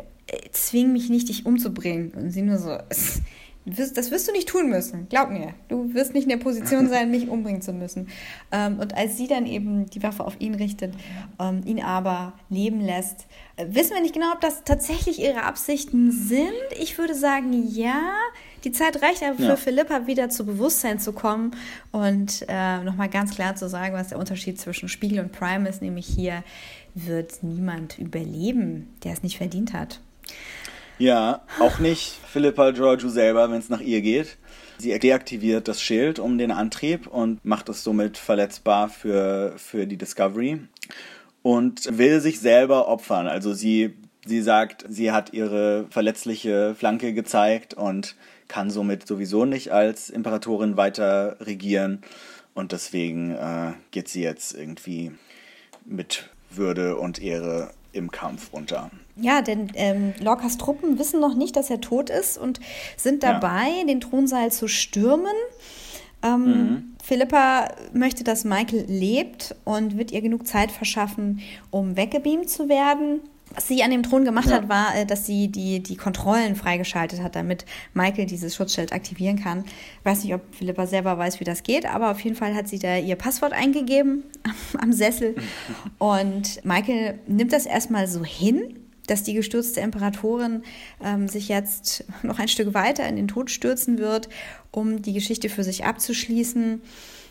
zwing 0.51 0.93
mich 0.93 1.11
nicht, 1.11 1.29
dich 1.29 1.45
umzubringen. 1.45 2.09
Und 2.13 2.31
sie 2.31 2.41
nur 2.41 2.57
so, 2.57 2.75
Das 3.65 4.11
wirst 4.11 4.27
du 4.27 4.33
nicht 4.33 4.49
tun 4.49 4.69
müssen, 4.69 5.07
glaub 5.07 5.29
mir. 5.29 5.53
Du 5.69 5.93
wirst 5.93 6.13
nicht 6.13 6.23
in 6.23 6.29
der 6.29 6.37
Position 6.37 6.89
sein, 6.89 7.11
mich 7.11 7.29
umbringen 7.29 7.61
zu 7.61 7.71
müssen. 7.71 8.09
Ähm, 8.51 8.79
und 8.79 8.93
als 8.95 9.17
sie 9.17 9.27
dann 9.27 9.45
eben 9.45 9.89
die 9.89 10.03
Waffe 10.03 10.25
auf 10.25 10.39
ihn 10.39 10.55
richtet, 10.55 10.93
ähm, 11.39 11.61
ihn 11.65 11.81
aber 11.81 12.33
leben 12.49 12.81
lässt, 12.81 13.25
äh, 13.55 13.65
wissen 13.69 13.93
wir 13.93 14.01
nicht 14.01 14.13
genau, 14.13 14.33
ob 14.33 14.41
das 14.41 14.65
tatsächlich 14.65 15.21
ihre 15.21 15.43
Absichten 15.43 16.11
sind. 16.11 16.51
Ich 16.79 16.97
würde 16.97 17.15
sagen, 17.15 17.67
ja. 17.69 18.01
Die 18.65 18.71
Zeit 18.71 19.01
reicht 19.01 19.23
aber 19.23 19.35
für 19.35 19.43
ja. 19.43 19.55
Philippa 19.57 20.07
wieder 20.07 20.29
zu 20.29 20.45
Bewusstsein 20.45 20.97
zu 20.97 21.11
kommen 21.11 21.51
und 21.91 22.45
äh, 22.47 22.77
nochmal 22.79 23.09
ganz 23.09 23.35
klar 23.35 23.55
zu 23.55 23.67
sagen, 23.67 23.93
was 23.93 24.09
der 24.09 24.19
Unterschied 24.19 24.59
zwischen 24.59 24.87
Spiegel 24.87 25.19
und 25.19 25.33
Prime 25.33 25.67
ist. 25.67 25.81
Nämlich 25.81 26.05
hier 26.05 26.43
wird 26.95 27.43
niemand 27.43 27.97
überleben, 27.97 28.93
der 29.03 29.13
es 29.13 29.23
nicht 29.23 29.37
verdient 29.37 29.73
hat. 29.73 29.99
Ja, 30.99 31.41
auch 31.59 31.79
nicht 31.79 32.19
Philippa 32.27 32.71
Giorgio 32.71 33.09
selber, 33.09 33.49
wenn 33.49 33.57
es 33.57 33.69
nach 33.69 33.81
ihr 33.81 34.01
geht. 34.01 34.37
Sie 34.77 34.97
deaktiviert 34.97 35.67
das 35.67 35.81
Schild 35.81 36.19
um 36.19 36.37
den 36.37 36.51
Antrieb 36.51 37.07
und 37.07 37.43
macht 37.43 37.69
es 37.69 37.83
somit 37.83 38.17
verletzbar 38.17 38.89
für, 38.89 39.53
für 39.57 39.87
die 39.87 39.97
Discovery 39.97 40.59
und 41.41 41.97
will 41.97 42.19
sich 42.21 42.39
selber 42.39 42.87
opfern. 42.87 43.27
Also 43.27 43.53
sie, 43.53 43.93
sie 44.25 44.41
sagt, 44.41 44.85
sie 44.87 45.11
hat 45.11 45.33
ihre 45.33 45.85
verletzliche 45.89 46.75
Flanke 46.75 47.13
gezeigt 47.13 47.73
und 47.73 48.15
kann 48.47 48.69
somit 48.69 49.07
sowieso 49.07 49.45
nicht 49.45 49.71
als 49.71 50.09
Imperatorin 50.09 50.77
weiter 50.77 51.37
regieren. 51.39 52.03
Und 52.53 52.71
deswegen 52.71 53.31
äh, 53.31 53.73
geht 53.89 54.09
sie 54.09 54.21
jetzt 54.21 54.53
irgendwie 54.53 55.11
mit 55.85 56.29
Würde 56.51 56.97
und 56.97 57.21
Ehre 57.21 57.71
im 57.93 58.11
Kampf 58.11 58.49
unter. 58.51 58.91
Ja, 59.15 59.41
denn 59.41 59.71
ähm, 59.75 60.13
Lorcas 60.19 60.57
Truppen 60.57 60.99
wissen 60.99 61.19
noch 61.19 61.35
nicht, 61.35 61.55
dass 61.55 61.69
er 61.69 61.79
tot 61.79 62.09
ist 62.09 62.37
und 62.37 62.59
sind 62.97 63.23
dabei, 63.23 63.69
ja. 63.79 63.85
den 63.85 64.01
Thronsaal 64.01 64.51
zu 64.51 64.67
stürmen. 64.67 65.35
Ähm, 66.23 66.45
mhm. 66.45 66.95
Philippa 67.03 67.69
möchte, 67.93 68.23
dass 68.23 68.45
Michael 68.45 68.85
lebt 68.87 69.55
und 69.65 69.97
wird 69.97 70.11
ihr 70.11 70.21
genug 70.21 70.47
Zeit 70.47 70.71
verschaffen, 70.71 71.41
um 71.69 71.95
weggebeamt 71.95 72.49
zu 72.49 72.69
werden. 72.69 73.21
Was 73.55 73.67
sie 73.67 73.83
an 73.83 73.91
dem 73.91 74.03
Thron 74.03 74.25
gemacht 74.25 74.49
ja. 74.49 74.55
hat, 74.55 74.69
war, 74.69 74.95
äh, 74.95 75.05
dass 75.05 75.25
sie 75.25 75.47
die, 75.47 75.81
die 75.81 75.95
Kontrollen 75.95 76.55
freigeschaltet 76.55 77.21
hat, 77.21 77.35
damit 77.35 77.65
Michael 77.93 78.25
dieses 78.25 78.55
Schutzschild 78.55 78.93
aktivieren 78.93 79.41
kann. 79.41 79.63
Ich 79.65 80.05
weiß 80.05 80.23
nicht, 80.23 80.33
ob 80.33 80.41
Philippa 80.55 80.87
selber 80.87 81.17
weiß, 81.17 81.39
wie 81.39 81.43
das 81.43 81.63
geht, 81.63 81.85
aber 81.85 82.11
auf 82.11 82.19
jeden 82.21 82.35
Fall 82.35 82.55
hat 82.55 82.67
sie 82.67 82.79
da 82.79 82.97
ihr 82.97 83.15
Passwort 83.15 83.53
eingegeben 83.53 84.23
am 84.79 84.91
Sessel. 84.93 85.35
Und 85.99 86.63
Michael 86.65 87.19
nimmt 87.27 87.53
das 87.53 87.65
erstmal 87.65 88.07
so 88.07 88.23
hin, 88.23 88.79
dass 89.07 89.23
die 89.23 89.33
gestürzte 89.33 89.81
Imperatorin 89.81 90.63
ähm, 91.03 91.27
sich 91.27 91.47
jetzt 91.47 92.05
noch 92.23 92.39
ein 92.39 92.47
Stück 92.47 92.73
weiter 92.73 93.07
in 93.07 93.15
den 93.15 93.27
Tod 93.27 93.51
stürzen 93.51 93.97
wird, 93.97 94.29
um 94.71 95.01
die 95.01 95.13
Geschichte 95.13 95.49
für 95.49 95.63
sich 95.63 95.85
abzuschließen. 95.85 96.81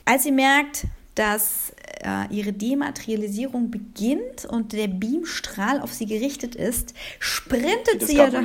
Als 0.05 0.25
sie 0.25 0.33
merkt, 0.33 0.85
dass 1.15 1.73
äh, 2.03 2.35
ihre 2.35 2.53
Dematerialisierung 2.53 3.71
beginnt 3.71 4.45
und 4.45 4.73
der 4.73 4.89
Beamstrahl 4.89 5.81
auf 5.81 5.93
sie 5.93 6.07
gerichtet 6.07 6.55
ist, 6.55 6.95
sprintet 7.19 8.03
die 8.03 8.05
sie 8.07 8.17
ja 8.17 8.31
dann, 8.31 8.45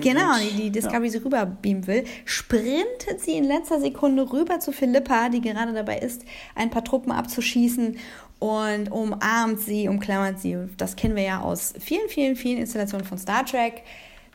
genau, 0.00 0.34
die, 0.38 0.62
die 0.62 0.70
Discovery 0.70 1.06
ja. 1.06 1.12
sie 1.12 1.24
rüberbeamen 1.24 1.86
will, 1.86 2.04
sprintet 2.24 3.20
sie 3.20 3.32
in 3.32 3.44
letzter 3.44 3.80
Sekunde 3.80 4.32
rüber 4.32 4.60
zu 4.60 4.72
Philippa, 4.72 5.28
die 5.28 5.40
gerade 5.40 5.72
dabei 5.72 5.98
ist, 5.98 6.24
ein 6.54 6.70
paar 6.70 6.84
Truppen 6.84 7.12
abzuschießen 7.12 7.96
und 8.38 8.90
umarmt 8.90 9.60
sie, 9.60 9.88
umklammert 9.88 10.40
sie. 10.40 10.56
Das 10.76 10.96
kennen 10.96 11.16
wir 11.16 11.24
ja 11.24 11.40
aus 11.40 11.74
vielen, 11.78 12.08
vielen, 12.08 12.36
vielen 12.36 12.58
Installationen 12.58 13.06
von 13.06 13.18
Star 13.18 13.44
Trek. 13.44 13.82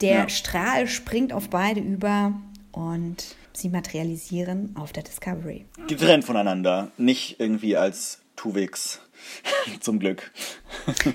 Der 0.02 0.14
ja. 0.14 0.30
Strahl 0.30 0.88
springt 0.88 1.32
auf 1.32 1.50
beide 1.50 1.80
über 1.80 2.34
und 2.72 3.36
sie 3.54 3.70
materialisieren 3.70 4.76
auf 4.78 4.92
der 4.92 5.04
Discovery. 5.04 5.66
Getrennt 5.88 6.26
voneinander, 6.26 6.92
nicht 6.98 7.40
irgendwie 7.40 7.78
als 7.78 8.23
Tuvix. 8.44 9.00
Zum 9.80 10.00
Glück. 10.00 10.32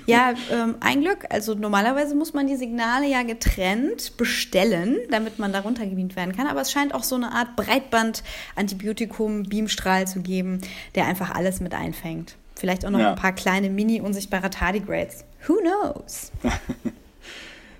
ja, 0.07 0.33
ähm, 0.51 0.77
ein 0.79 1.01
Glück. 1.01 1.27
Also 1.29 1.53
normalerweise 1.53 2.15
muss 2.15 2.33
man 2.33 2.47
die 2.47 2.55
Signale 2.55 3.07
ja 3.07 3.21
getrennt 3.21 4.17
bestellen, 4.17 4.97
damit 5.11 5.37
man 5.37 5.53
darunter 5.53 5.85
gebeamt 5.85 6.15
werden 6.15 6.35
kann. 6.35 6.47
Aber 6.47 6.61
es 6.61 6.71
scheint 6.71 6.95
auch 6.95 7.03
so 7.03 7.13
eine 7.15 7.31
Art 7.31 7.55
Breitband-Antibiotikum-Beamstrahl 7.55 10.07
zu 10.07 10.21
geben, 10.21 10.61
der 10.95 11.05
einfach 11.05 11.35
alles 11.35 11.59
mit 11.59 11.75
einfängt. 11.75 12.35
Vielleicht 12.55 12.83
auch 12.83 12.89
noch 12.89 12.99
ja. 12.99 13.11
ein 13.11 13.15
paar 13.15 13.33
kleine 13.33 13.69
mini-unsichtbare 13.69 14.49
Tardigrades. 14.49 15.23
Who 15.47 15.57
knows? 15.57 16.31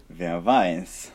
Wer 0.10 0.46
weiß. 0.46 1.12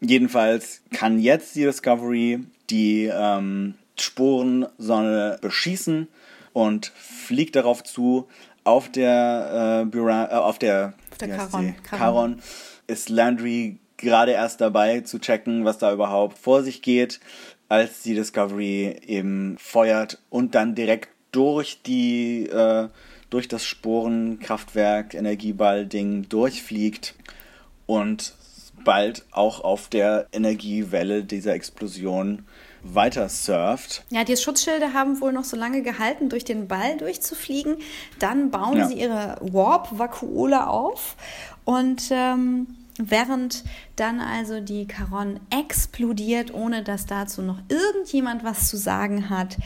Jedenfalls 0.00 0.80
kann 0.92 1.18
jetzt 1.18 1.56
die 1.56 1.64
Discovery 1.64 2.40
die 2.70 3.10
ähm, 3.12 3.74
Sporensonne 3.98 5.36
beschießen 5.42 6.08
und 6.52 6.92
fliegt 6.94 7.56
darauf 7.56 7.84
zu. 7.84 8.28
Auf 8.62 8.90
der, 8.90 9.82
äh, 9.82 9.84
Bura, 9.86 10.30
äh, 10.30 10.34
auf 10.34 10.58
der, 10.58 10.94
auf 11.10 11.18
der 11.18 11.36
Charon. 11.36 11.74
Charon 11.88 12.42
ist 12.86 13.08
Landry 13.08 13.78
gerade 13.96 14.32
erst 14.32 14.60
dabei 14.60 15.00
zu 15.00 15.18
checken, 15.18 15.64
was 15.64 15.78
da 15.78 15.92
überhaupt 15.92 16.38
vor 16.38 16.62
sich 16.62 16.82
geht, 16.82 17.20
als 17.68 18.02
die 18.02 18.14
Discovery 18.14 18.96
eben 19.06 19.56
feuert 19.58 20.18
und 20.28 20.54
dann 20.54 20.74
direkt 20.74 21.08
durch 21.32 21.82
die 21.82 22.46
äh, 22.46 22.88
durch 23.30 23.46
das 23.46 23.64
Sporenkraftwerk 23.64 25.14
Energieball-Ding 25.14 26.28
durchfliegt 26.28 27.14
und 27.86 28.34
bald 28.84 29.24
auch 29.30 29.60
auf 29.62 29.88
der 29.88 30.26
Energiewelle 30.32 31.22
dieser 31.22 31.54
Explosion 31.54 32.44
weiter 32.82 33.28
surft. 33.28 34.04
Ja, 34.10 34.24
die 34.24 34.36
Schutzschilde 34.36 34.92
haben 34.92 35.20
wohl 35.20 35.32
noch 35.32 35.44
so 35.44 35.56
lange 35.56 35.82
gehalten, 35.82 36.28
durch 36.28 36.44
den 36.44 36.68
Ball 36.68 36.96
durchzufliegen. 36.96 37.76
Dann 38.18 38.50
bauen 38.50 38.78
ja. 38.78 38.88
sie 38.88 38.94
ihre 38.94 39.36
Warp-Vakuole 39.40 40.66
auf 40.66 41.16
und 41.64 42.04
ähm, 42.10 42.66
während 42.98 43.64
dann 43.96 44.20
also 44.20 44.60
die 44.60 44.86
Caron 44.86 45.40
explodiert, 45.50 46.52
ohne 46.52 46.82
dass 46.82 47.06
dazu 47.06 47.42
noch 47.42 47.58
irgendjemand 47.68 48.44
was 48.44 48.68
zu 48.68 48.76
sagen 48.76 49.30
hat, 49.30 49.56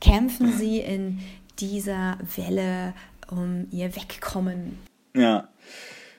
kämpfen 0.00 0.52
sie 0.52 0.78
in 0.78 1.20
dieser 1.58 2.18
Welle 2.36 2.94
um 3.30 3.66
ihr 3.70 3.94
Wegkommen. 3.94 4.78
Ja. 5.14 5.48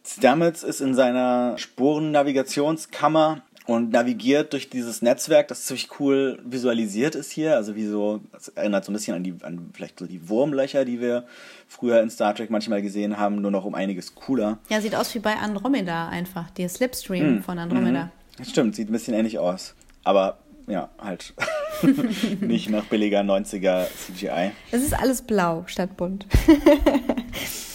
Stamets 0.05 0.63
ist 0.63 0.81
in 0.81 0.95
seiner 0.95 1.57
Sporennavigationskammer 1.57 3.41
und 3.65 3.91
navigiert 3.91 4.53
durch 4.53 4.69
dieses 4.69 5.01
Netzwerk, 5.01 5.47
das 5.47 5.65
ziemlich 5.65 5.87
cool 5.99 6.39
visualisiert 6.43 7.15
ist 7.15 7.31
hier. 7.31 7.55
Also 7.55 7.75
wie 7.75 7.85
so, 7.85 8.19
das 8.31 8.49
erinnert 8.49 8.83
so 8.85 8.91
ein 8.91 8.93
bisschen 8.93 9.15
an 9.15 9.23
die, 9.23 9.35
an 9.41 9.69
vielleicht 9.73 9.99
so 9.99 10.05
die 10.05 10.27
Wurmlöcher, 10.27 10.85
die 10.85 10.99
wir 10.99 11.25
früher 11.67 12.01
in 12.01 12.09
Star 12.09 12.35
Trek 12.35 12.49
manchmal 12.49 12.81
gesehen 12.81 13.17
haben, 13.17 13.41
nur 13.41 13.51
noch 13.51 13.65
um 13.65 13.73
einiges 13.73 14.15
cooler. 14.15 14.59
Ja, 14.69 14.81
sieht 14.81 14.95
aus 14.95 15.15
wie 15.15 15.19
bei 15.19 15.35
Andromeda 15.35 16.09
einfach, 16.09 16.49
der 16.51 16.67
Slipstream 16.67 17.37
mm. 17.37 17.43
von 17.43 17.57
Andromeda. 17.57 18.11
Das 18.37 18.49
stimmt, 18.49 18.75
sieht 18.75 18.89
ein 18.89 18.93
bisschen 18.93 19.13
ähnlich 19.13 19.39
aus. 19.39 19.75
Aber 20.03 20.39
ja, 20.67 20.89
halt 20.99 21.33
nicht 22.41 22.69
nach 22.69 22.85
billiger 22.85 23.21
90er 23.21 23.87
CGI. 23.87 24.51
Es 24.71 24.81
ist 24.81 24.93
alles 24.93 25.21
blau 25.21 25.63
statt 25.67 25.95
bunt. 25.95 26.25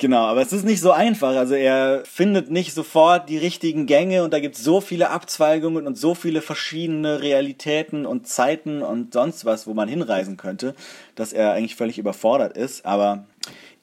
Genau, 0.00 0.26
aber 0.26 0.42
es 0.42 0.52
ist 0.52 0.64
nicht 0.64 0.80
so 0.80 0.92
einfach. 0.92 1.34
Also 1.34 1.54
er 1.54 2.04
findet 2.04 2.52
nicht 2.52 2.72
sofort 2.72 3.28
die 3.28 3.36
richtigen 3.36 3.86
Gänge 3.86 4.22
und 4.22 4.32
da 4.32 4.38
gibt 4.38 4.54
es 4.54 4.62
so 4.62 4.80
viele 4.80 5.10
Abzweigungen 5.10 5.88
und 5.88 5.98
so 5.98 6.14
viele 6.14 6.40
verschiedene 6.40 7.20
Realitäten 7.20 8.06
und 8.06 8.28
Zeiten 8.28 8.82
und 8.82 9.12
sonst 9.12 9.44
was, 9.44 9.66
wo 9.66 9.74
man 9.74 9.88
hinreisen 9.88 10.36
könnte, 10.36 10.76
dass 11.16 11.32
er 11.32 11.52
eigentlich 11.52 11.74
völlig 11.74 11.98
überfordert 11.98 12.56
ist. 12.56 12.86
Aber 12.86 13.26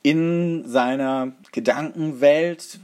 in 0.03 0.63
seiner 0.65 1.33
Gedankenwelt, 1.51 2.79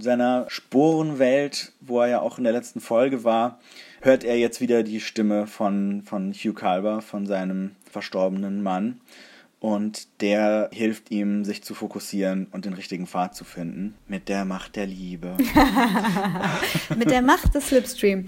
seiner 0.00 0.46
Sporenwelt, 0.48 1.70
wo 1.80 2.00
er 2.00 2.08
ja 2.08 2.20
auch 2.20 2.36
in 2.38 2.44
der 2.44 2.52
letzten 2.52 2.80
Folge 2.80 3.22
war, 3.22 3.60
hört 4.00 4.24
er 4.24 4.38
jetzt 4.38 4.60
wieder 4.60 4.82
die 4.82 5.00
Stimme 5.00 5.46
von, 5.46 6.02
von 6.02 6.32
Hugh 6.32 6.52
Calver, 6.52 7.00
von 7.00 7.26
seinem 7.26 7.76
verstorbenen 7.88 8.64
Mann 8.64 9.00
und 9.58 10.20
der 10.20 10.68
hilft 10.72 11.10
ihm, 11.10 11.44
sich 11.44 11.64
zu 11.64 11.74
fokussieren 11.74 12.46
und 12.52 12.66
den 12.66 12.74
richtigen 12.74 13.06
Pfad 13.06 13.34
zu 13.34 13.44
finden. 13.44 13.94
Mit 14.06 14.28
der 14.28 14.44
Macht 14.44 14.76
der 14.76 14.86
Liebe. 14.86 15.36
Mit 16.96 17.10
der 17.10 17.22
Macht 17.22 17.54
des 17.54 17.68
Slipstream 17.68 18.26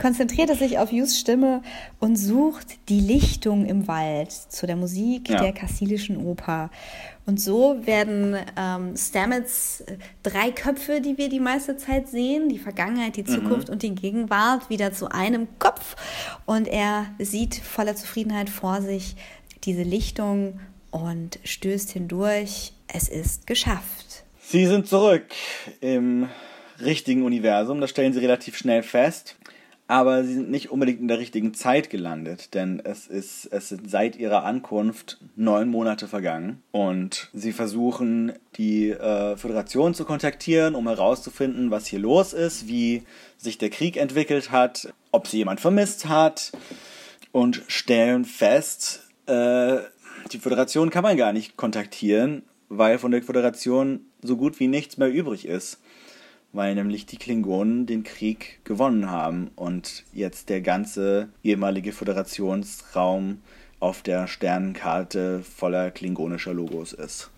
konzentriert 0.00 0.50
er 0.50 0.56
sich 0.56 0.78
auf 0.78 0.92
Hughes 0.92 1.18
Stimme 1.18 1.62
und 1.98 2.16
sucht 2.16 2.88
die 2.90 3.00
Lichtung 3.00 3.64
im 3.64 3.88
Wald 3.88 4.30
zu 4.30 4.66
der 4.66 4.76
Musik 4.76 5.30
ja. 5.30 5.40
der 5.40 5.52
kassilischen 5.52 6.18
Oper. 6.18 6.70
Und 7.26 7.40
so 7.40 7.84
werden 7.84 8.36
ähm, 8.56 8.96
Stamets 8.96 9.80
äh, 9.80 9.98
drei 10.22 10.52
Köpfe, 10.52 11.00
die 11.00 11.18
wir 11.18 11.28
die 11.28 11.40
meiste 11.40 11.76
Zeit 11.76 12.08
sehen, 12.08 12.48
die 12.48 12.58
Vergangenheit, 12.58 13.16
die 13.16 13.24
mhm. 13.24 13.26
Zukunft 13.26 13.66
mhm. 13.66 13.72
und 13.72 13.82
die 13.82 13.94
Gegenwart, 13.96 14.70
wieder 14.70 14.92
zu 14.92 15.10
einem 15.10 15.48
Kopf. 15.58 15.96
Und 16.44 16.68
er 16.68 17.06
sieht 17.18 17.56
voller 17.56 17.96
Zufriedenheit 17.96 18.48
vor 18.48 18.80
sich, 18.80 19.16
diese 19.66 19.82
Lichtung 19.82 20.60
und 20.90 21.38
stößt 21.44 21.90
hindurch. 21.90 22.72
Es 22.88 23.08
ist 23.08 23.46
geschafft. 23.46 24.24
Sie 24.40 24.66
sind 24.66 24.86
zurück 24.86 25.26
im 25.80 26.28
richtigen 26.80 27.24
Universum, 27.24 27.80
das 27.80 27.90
stellen 27.90 28.12
sie 28.12 28.20
relativ 28.20 28.56
schnell 28.56 28.82
fest. 28.82 29.36
aber 29.88 30.24
sie 30.24 30.34
sind 30.34 30.50
nicht 30.50 30.70
unbedingt 30.70 31.00
in 31.00 31.08
der 31.08 31.18
richtigen 31.18 31.54
Zeit 31.54 31.90
gelandet, 31.90 32.54
denn 32.54 32.80
es 32.84 33.06
ist 33.06 33.46
es 33.46 33.68
sind 33.68 33.88
seit 33.88 34.16
ihrer 34.16 34.44
Ankunft 34.44 35.18
neun 35.36 35.68
Monate 35.68 36.08
vergangen 36.08 36.62
und 36.72 37.30
sie 37.32 37.52
versuchen 37.52 38.32
die 38.56 38.90
äh, 38.90 39.36
Föderation 39.36 39.94
zu 39.94 40.04
kontaktieren, 40.04 40.74
um 40.74 40.88
herauszufinden, 40.88 41.70
was 41.70 41.86
hier 41.86 42.00
los 42.00 42.32
ist, 42.32 42.66
wie 42.66 43.04
sich 43.36 43.58
der 43.58 43.70
Krieg 43.70 43.96
entwickelt 43.96 44.50
hat, 44.50 44.92
ob 45.12 45.28
sie 45.28 45.38
jemand 45.38 45.60
vermisst 45.60 46.08
hat 46.08 46.52
und 47.30 47.62
stellen 47.68 48.24
fest, 48.24 49.05
äh, 49.26 49.78
die 50.32 50.38
Föderation 50.38 50.90
kann 50.90 51.02
man 51.02 51.16
gar 51.16 51.32
nicht 51.32 51.56
kontaktieren, 51.56 52.42
weil 52.68 52.98
von 52.98 53.12
der 53.12 53.22
Föderation 53.22 54.00
so 54.22 54.36
gut 54.36 54.58
wie 54.60 54.68
nichts 54.68 54.96
mehr 54.96 55.12
übrig 55.12 55.46
ist 55.46 55.78
weil 56.56 56.74
nämlich 56.74 57.06
die 57.06 57.18
Klingonen 57.18 57.86
den 57.86 58.02
Krieg 58.02 58.60
gewonnen 58.64 59.10
haben 59.10 59.50
und 59.56 60.04
jetzt 60.12 60.48
der 60.48 60.62
ganze 60.62 61.28
ehemalige 61.44 61.92
Föderationsraum 61.92 63.42
auf 63.78 64.02
der 64.02 64.26
Sternenkarte 64.26 65.42
voller 65.42 65.90
klingonischer 65.90 66.54
Logos 66.54 66.94
ist. 66.94 67.30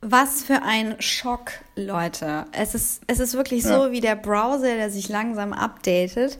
Was 0.00 0.42
für 0.42 0.62
ein 0.62 0.96
Schock, 0.98 1.52
Leute. 1.76 2.46
Es 2.52 2.74
ist, 2.74 3.02
es 3.06 3.20
ist 3.20 3.34
wirklich 3.34 3.62
ja. 3.62 3.78
so 3.78 3.92
wie 3.92 4.00
der 4.00 4.16
Browser, 4.16 4.74
der 4.74 4.90
sich 4.90 5.08
langsam 5.08 5.52
updatet. 5.52 6.38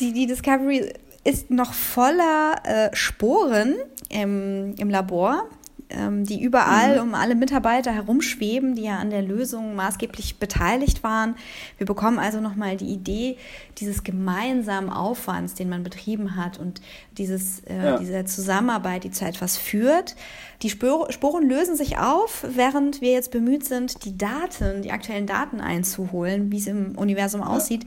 die, 0.00 0.12
die 0.12 0.26
Discovery 0.26 0.92
ist 1.28 1.50
noch 1.50 1.74
voller 1.74 2.54
äh, 2.64 2.96
Sporen 2.96 3.74
im, 4.08 4.74
im 4.78 4.90
Labor 4.90 5.48
ähm, 5.90 6.24
die 6.24 6.42
überall 6.42 6.96
mhm. 6.96 7.08
um 7.08 7.14
alle 7.14 7.34
Mitarbeiter 7.34 7.92
herumschweben, 7.92 8.74
die 8.74 8.82
ja 8.82 8.98
an 8.98 9.10
der 9.10 9.22
Lösung 9.22 9.74
maßgeblich 9.74 10.38
beteiligt 10.38 11.02
waren. 11.02 11.34
Wir 11.78 11.86
bekommen 11.86 12.18
also 12.18 12.40
nochmal 12.40 12.76
die 12.76 12.88
Idee 12.88 13.38
dieses 13.78 14.04
gemeinsamen 14.04 14.90
Aufwands, 14.90 15.54
den 15.54 15.68
man 15.68 15.82
betrieben 15.82 16.36
hat 16.36 16.58
und 16.58 16.80
dieses, 17.16 17.60
äh, 17.60 17.76
ja. 17.76 17.98
dieser 17.98 18.26
Zusammenarbeit, 18.26 19.04
die 19.04 19.10
zu 19.10 19.24
etwas 19.24 19.56
führt. 19.56 20.14
Die 20.62 20.70
Spor 20.70 21.10
Sporen 21.12 21.48
lösen 21.48 21.76
sich 21.76 21.98
auf, 21.98 22.44
während 22.48 23.00
wir 23.00 23.12
jetzt 23.12 23.30
bemüht 23.30 23.64
sind, 23.64 24.04
die 24.04 24.18
Daten, 24.18 24.82
die 24.82 24.90
aktuellen 24.90 25.26
Daten 25.26 25.60
einzuholen, 25.60 26.52
wie 26.52 26.58
es 26.58 26.66
im 26.66 26.98
Universum 26.98 27.40
ja. 27.40 27.46
aussieht. 27.46 27.86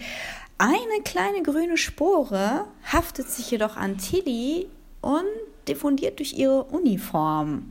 Eine 0.62 1.02
kleine 1.04 1.42
grüne 1.42 1.76
Spore 1.76 2.66
haftet 2.84 3.28
sich 3.28 3.50
jedoch 3.50 3.78
an 3.78 3.98
Tilly 3.98 4.68
und 5.02 5.26
diffundiert 5.68 6.20
durch 6.20 6.34
ihre 6.34 6.66
Uniform. 6.66 7.66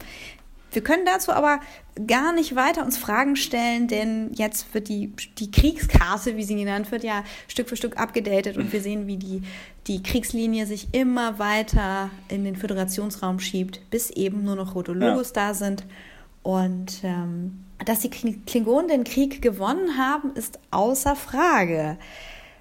Wir 0.73 0.83
können 0.83 1.07
dazu 1.07 1.31
aber 1.31 1.61
gar 2.09 2.33
nicht 2.33 2.57
weiter 2.57 2.85
uns 2.85 2.99
Fragen 2.99 3.37
stellen, 3.37 3.87
denn 3.87 4.33
jetzt 4.33 4.75
wird 4.75 4.89
die, 4.89 5.13
die 5.39 5.53
Kriegskarte, 5.53 6.37
wie 6.37 6.43
sie 6.43 6.57
genannt 6.57 6.91
wird, 6.91 7.05
ja 7.05 7.23
Stück 7.47 7.69
für 7.69 7.77
Stück 7.77 7.97
abgedatet 7.97 8.57
und 8.57 8.73
wir 8.73 8.81
sehen, 8.81 9.07
wie 9.07 9.19
die, 9.19 9.43
die 9.87 10.03
Kriegslinie 10.03 10.67
sich 10.67 10.89
immer 10.91 11.39
weiter 11.39 12.11
in 12.27 12.43
den 12.43 12.57
Föderationsraum 12.57 13.39
schiebt, 13.39 13.89
bis 13.91 14.11
eben 14.11 14.43
nur 14.43 14.57
noch 14.57 14.75
rote 14.75 14.95
Logos 14.95 15.29
ja. 15.29 15.47
da 15.47 15.55
sind. 15.55 15.85
Und 16.43 17.05
ähm, 17.05 17.65
dass 17.85 18.01
die 18.01 18.11
Klingonen 18.11 18.89
den 18.89 19.05
Krieg 19.05 19.43
gewonnen 19.43 19.97
haben, 19.97 20.35
ist 20.35 20.59
außer 20.73 21.15
Frage. 21.15 21.97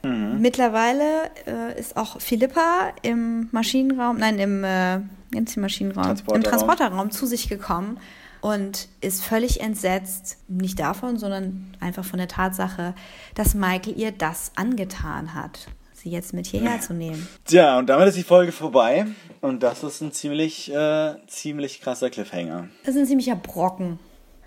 Mhm. 0.03 0.41
Mittlerweile 0.41 1.29
äh, 1.45 1.79
ist 1.79 1.97
auch 1.97 2.21
Philippa 2.21 2.93
im 3.01 3.49
Maschinenraum, 3.51 4.17
nein, 4.17 4.39
im 4.39 4.63
äh, 4.63 4.99
ins 5.35 5.55
Maschinenraum, 5.57 6.03
Transporterraum. 6.05 6.35
im 6.35 6.43
Transporterraum 6.43 7.11
zu 7.11 7.25
sich 7.25 7.49
gekommen 7.49 7.99
und 8.41 8.87
ist 9.01 9.23
völlig 9.23 9.61
entsetzt, 9.61 10.37
nicht 10.47 10.79
davon, 10.79 11.17
sondern 11.17 11.75
einfach 11.79 12.05
von 12.05 12.19
der 12.19 12.27
Tatsache, 12.27 12.95
dass 13.35 13.53
Michael 13.53 13.97
ihr 13.97 14.11
das 14.11 14.51
angetan 14.55 15.35
hat, 15.35 15.67
sie 15.93 16.09
jetzt 16.09 16.33
mit 16.33 16.47
hierher 16.47 16.79
zu 16.79 16.93
nehmen. 16.93 17.27
Tja, 17.45 17.77
und 17.77 17.87
damit 17.87 18.07
ist 18.07 18.17
die 18.17 18.23
Folge 18.23 18.51
vorbei 18.51 19.05
und 19.41 19.61
das 19.61 19.83
ist 19.83 20.01
ein 20.01 20.11
ziemlich, 20.11 20.73
äh, 20.73 21.15
ziemlich 21.27 21.81
krasser 21.81 22.09
Cliffhanger. 22.09 22.69
Das 22.83 22.95
ist 22.95 23.01
ein 23.01 23.07
ziemlicher 23.07 23.35
Brocken. 23.35 23.99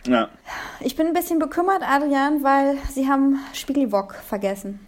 Ja. 0.06 0.30
Ich 0.80 0.96
bin 0.96 1.06
ein 1.06 1.12
bisschen 1.12 1.38
bekümmert, 1.38 1.82
Adrian, 1.82 2.42
weil 2.42 2.76
sie 2.92 3.08
haben 3.08 3.38
Spiegelwok 3.52 4.16
vergessen. 4.26 4.80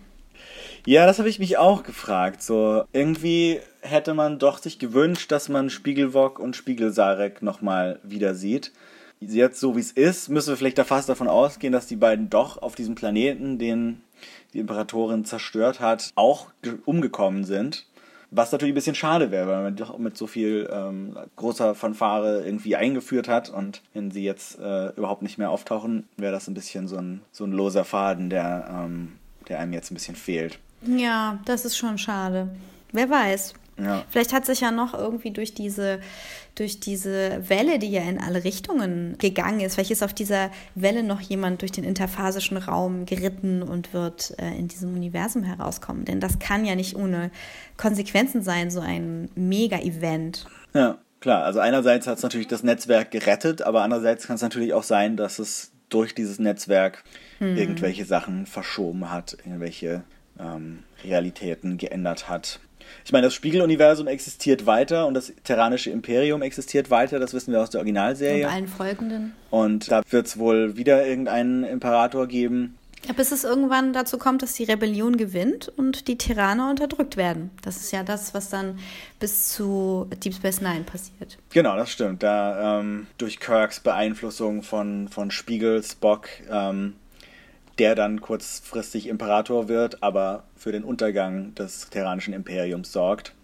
Ja, 0.86 1.06
das 1.06 1.18
habe 1.18 1.30
ich 1.30 1.38
mich 1.38 1.56
auch 1.56 1.82
gefragt. 1.82 2.42
So, 2.42 2.84
irgendwie 2.92 3.58
hätte 3.80 4.12
man 4.12 4.38
doch 4.38 4.58
sich 4.58 4.78
gewünscht, 4.78 5.32
dass 5.32 5.48
man 5.48 5.70
Spiegelwok 5.70 6.38
und 6.38 6.56
Spiegelsarek 6.56 7.40
nochmal 7.40 8.00
wieder 8.02 8.34
sieht. 8.34 8.70
Jetzt, 9.18 9.60
so 9.60 9.76
wie 9.76 9.80
es 9.80 9.92
ist, 9.92 10.28
müssen 10.28 10.50
wir 10.50 10.58
vielleicht 10.58 10.76
da 10.76 10.84
fast 10.84 11.08
davon 11.08 11.28
ausgehen, 11.28 11.72
dass 11.72 11.86
die 11.86 11.96
beiden 11.96 12.28
doch 12.28 12.60
auf 12.60 12.74
diesem 12.74 12.94
Planeten, 12.96 13.58
den 13.58 14.02
die 14.52 14.58
Imperatorin 14.58 15.24
zerstört 15.24 15.80
hat, 15.80 16.10
auch 16.16 16.48
umgekommen 16.84 17.44
sind. 17.44 17.86
Was 18.30 18.52
natürlich 18.52 18.72
ein 18.72 18.74
bisschen 18.74 18.94
schade 18.94 19.30
wäre, 19.30 19.48
weil 19.48 19.62
man 19.62 19.76
doch 19.76 19.96
mit 19.96 20.18
so 20.18 20.26
viel 20.26 20.68
ähm, 20.70 21.16
großer 21.36 21.74
Fanfare 21.74 22.44
irgendwie 22.44 22.76
eingeführt 22.76 23.28
hat 23.28 23.48
und 23.48 23.80
wenn 23.94 24.10
sie 24.10 24.24
jetzt 24.24 24.58
äh, 24.58 24.88
überhaupt 24.96 25.22
nicht 25.22 25.38
mehr 25.38 25.50
auftauchen, 25.50 26.08
wäre 26.18 26.32
das 26.32 26.48
ein 26.48 26.54
bisschen 26.54 26.88
so 26.88 26.96
ein, 26.96 27.22
so 27.32 27.44
ein 27.44 27.52
loser 27.52 27.84
Faden, 27.84 28.28
der, 28.28 28.68
ähm, 28.70 29.12
der 29.48 29.60
einem 29.60 29.72
jetzt 29.72 29.90
ein 29.90 29.94
bisschen 29.94 30.16
fehlt. 30.16 30.58
Ja, 30.86 31.38
das 31.44 31.64
ist 31.64 31.76
schon 31.76 31.98
schade. 31.98 32.48
Wer 32.92 33.10
weiß. 33.10 33.54
Ja. 33.76 34.04
Vielleicht 34.10 34.32
hat 34.32 34.46
sich 34.46 34.60
ja 34.60 34.70
noch 34.70 34.94
irgendwie 34.94 35.32
durch 35.32 35.54
diese, 35.54 35.98
durch 36.54 36.78
diese 36.78 37.42
Welle, 37.48 37.78
die 37.78 37.90
ja 37.90 38.02
in 38.02 38.20
alle 38.20 38.44
Richtungen 38.44 39.16
gegangen 39.18 39.60
ist, 39.60 39.74
vielleicht 39.74 39.90
ist 39.90 40.02
auf 40.02 40.12
dieser 40.12 40.50
Welle 40.74 41.02
noch 41.02 41.20
jemand 41.20 41.62
durch 41.62 41.72
den 41.72 41.84
interphasischen 41.84 42.56
Raum 42.56 43.04
geritten 43.06 43.62
und 43.62 43.92
wird 43.92 44.34
äh, 44.38 44.56
in 44.56 44.68
diesem 44.68 44.94
Universum 44.94 45.42
herauskommen. 45.42 46.04
Denn 46.04 46.20
das 46.20 46.38
kann 46.38 46.64
ja 46.64 46.76
nicht 46.76 46.94
ohne 46.94 47.30
Konsequenzen 47.76 48.42
sein, 48.42 48.70
so 48.70 48.80
ein 48.80 49.28
Mega-Event. 49.34 50.46
Ja, 50.72 50.98
klar. 51.20 51.44
Also 51.44 51.58
einerseits 51.58 52.06
hat 52.06 52.18
es 52.18 52.22
natürlich 52.22 52.48
das 52.48 52.62
Netzwerk 52.62 53.10
gerettet, 53.10 53.62
aber 53.62 53.82
andererseits 53.82 54.26
kann 54.26 54.36
es 54.36 54.42
natürlich 54.42 54.72
auch 54.72 54.84
sein, 54.84 55.16
dass 55.16 55.40
es 55.40 55.72
durch 55.88 56.14
dieses 56.14 56.38
Netzwerk 56.38 57.04
hm. 57.38 57.56
irgendwelche 57.56 58.04
Sachen 58.04 58.46
verschoben 58.46 59.10
hat, 59.10 59.36
irgendwelche 59.44 60.04
ähm, 60.38 60.80
Realitäten 61.02 61.78
geändert 61.78 62.28
hat. 62.28 62.60
Ich 63.04 63.12
meine, 63.12 63.26
das 63.26 63.34
Spiegeluniversum 63.34 64.06
existiert 64.06 64.66
weiter 64.66 65.06
und 65.06 65.14
das 65.14 65.32
Terranische 65.42 65.90
Imperium 65.90 66.42
existiert 66.42 66.90
weiter, 66.90 67.18
das 67.18 67.32
wissen 67.34 67.52
wir 67.52 67.60
aus 67.60 67.70
der 67.70 67.80
Originalserie. 67.80 68.46
Und 68.46 68.52
allen 68.52 68.68
folgenden. 68.68 69.32
Und 69.50 69.90
da 69.90 70.02
wird 70.10 70.26
es 70.26 70.38
wohl 70.38 70.76
wieder 70.76 71.06
irgendeinen 71.06 71.64
Imperator 71.64 72.26
geben. 72.26 72.76
Ja, 73.06 73.12
bis 73.12 73.32
es 73.32 73.44
irgendwann 73.44 73.92
dazu 73.92 74.16
kommt, 74.16 74.42
dass 74.42 74.54
die 74.54 74.64
Rebellion 74.64 75.18
gewinnt 75.18 75.70
und 75.76 76.08
die 76.08 76.16
Tyranner 76.16 76.70
unterdrückt 76.70 77.18
werden. 77.18 77.50
Das 77.62 77.76
ist 77.76 77.92
ja 77.92 78.02
das, 78.02 78.32
was 78.32 78.48
dann 78.48 78.78
bis 79.20 79.50
zu 79.50 80.08
Deep 80.24 80.34
Space 80.34 80.62
Nine 80.62 80.84
passiert. 80.84 81.36
Genau, 81.50 81.76
das 81.76 81.90
stimmt. 81.90 82.22
Da 82.22 82.80
ähm, 82.80 83.06
durch 83.18 83.40
Kirks 83.40 83.80
Beeinflussung 83.80 84.62
von, 84.62 85.08
von 85.08 85.30
Spiegel, 85.30 85.82
Spock, 85.82 86.28
ähm, 86.50 86.94
der 87.78 87.94
dann 87.94 88.20
kurzfristig 88.20 89.08
Imperator 89.08 89.68
wird, 89.68 90.02
aber 90.02 90.44
für 90.56 90.72
den 90.72 90.84
Untergang 90.84 91.54
des 91.54 91.90
Terranischen 91.90 92.34
Imperiums 92.34 92.92
sorgt, 92.92 93.34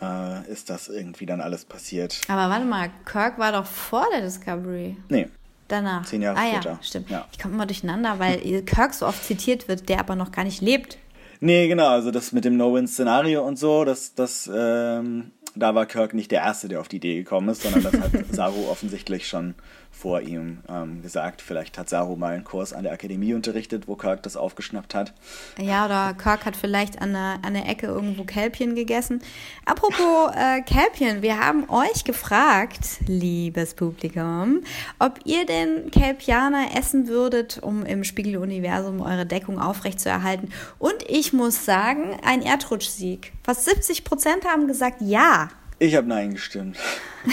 äh, 0.00 0.50
ist 0.50 0.70
das 0.70 0.88
irgendwie 0.88 1.26
dann 1.26 1.40
alles 1.40 1.64
passiert. 1.64 2.20
Aber 2.28 2.50
warte 2.50 2.64
mal, 2.64 2.90
Kirk 3.04 3.38
war 3.38 3.52
doch 3.52 3.66
vor 3.66 4.06
der 4.12 4.22
Discovery. 4.22 4.96
Nee. 5.08 5.28
Danach. 5.68 6.06
Zehn 6.06 6.22
Jahre 6.22 6.38
ah, 6.38 6.48
später. 6.48 6.70
Ja, 6.70 6.78
stimmt. 6.82 7.10
Ja. 7.10 7.26
Ich 7.30 7.38
komme 7.38 7.54
immer 7.54 7.66
durcheinander, 7.66 8.18
weil 8.18 8.62
Kirk 8.62 8.94
so 8.94 9.06
oft 9.06 9.22
zitiert 9.22 9.68
wird, 9.68 9.88
der 9.88 10.00
aber 10.00 10.16
noch 10.16 10.32
gar 10.32 10.44
nicht 10.44 10.62
lebt. 10.62 10.96
Nee, 11.40 11.68
genau, 11.68 11.88
also 11.88 12.10
das 12.10 12.32
mit 12.32 12.44
dem 12.44 12.56
No-Win-Szenario 12.56 13.46
und 13.46 13.58
so, 13.58 13.84
das, 13.84 14.14
das, 14.14 14.50
ähm, 14.52 15.30
da 15.54 15.74
war 15.74 15.86
Kirk 15.86 16.14
nicht 16.14 16.32
der 16.32 16.40
Erste, 16.40 16.68
der 16.68 16.80
auf 16.80 16.88
die 16.88 16.96
Idee 16.96 17.16
gekommen 17.16 17.50
ist, 17.50 17.62
sondern 17.62 17.82
das 17.82 17.92
hat 17.92 18.10
Saru 18.32 18.68
offensichtlich 18.68 19.28
schon 19.28 19.54
vor 19.98 20.20
ihm 20.20 20.58
ähm, 20.68 21.02
gesagt. 21.02 21.42
Vielleicht 21.42 21.76
hat 21.76 21.88
Saru 21.88 22.14
mal 22.14 22.34
einen 22.34 22.44
Kurs 22.44 22.72
an 22.72 22.84
der 22.84 22.92
Akademie 22.92 23.34
unterrichtet, 23.34 23.88
wo 23.88 23.96
Kirk 23.96 24.22
das 24.22 24.36
aufgeschnappt 24.36 24.94
hat. 24.94 25.12
Ja, 25.58 25.86
oder 25.86 26.14
Kirk 26.14 26.44
hat 26.44 26.56
vielleicht 26.56 27.02
an 27.02 27.14
der, 27.14 27.40
an 27.42 27.54
der 27.54 27.68
Ecke 27.68 27.86
irgendwo 27.86 28.22
Kälbchen 28.22 28.76
gegessen. 28.76 29.20
Apropos 29.64 30.30
äh, 30.36 30.62
Kälbchen, 30.62 31.22
wir 31.22 31.40
haben 31.40 31.68
euch 31.68 32.04
gefragt, 32.04 32.78
liebes 33.06 33.74
Publikum, 33.74 34.62
ob 35.00 35.18
ihr 35.24 35.44
den 35.46 35.90
Kälpianer 35.90 36.76
essen 36.76 37.08
würdet, 37.08 37.58
um 37.60 37.84
im 37.84 38.04
Spiegeluniversum 38.04 39.00
eure 39.00 39.26
Deckung 39.26 39.58
aufrechtzuerhalten. 39.58 40.52
Und 40.78 40.96
ich 41.08 41.32
muss 41.32 41.64
sagen, 41.64 42.16
ein 42.24 42.42
Erdrutschsieg. 42.42 43.32
Fast 43.42 43.64
70 43.64 44.04
Prozent 44.04 44.44
haben 44.44 44.68
gesagt 44.68 45.00
ja. 45.00 45.48
Ich 45.80 45.96
habe 45.96 46.06
Nein 46.06 46.34
gestimmt. 46.34 46.76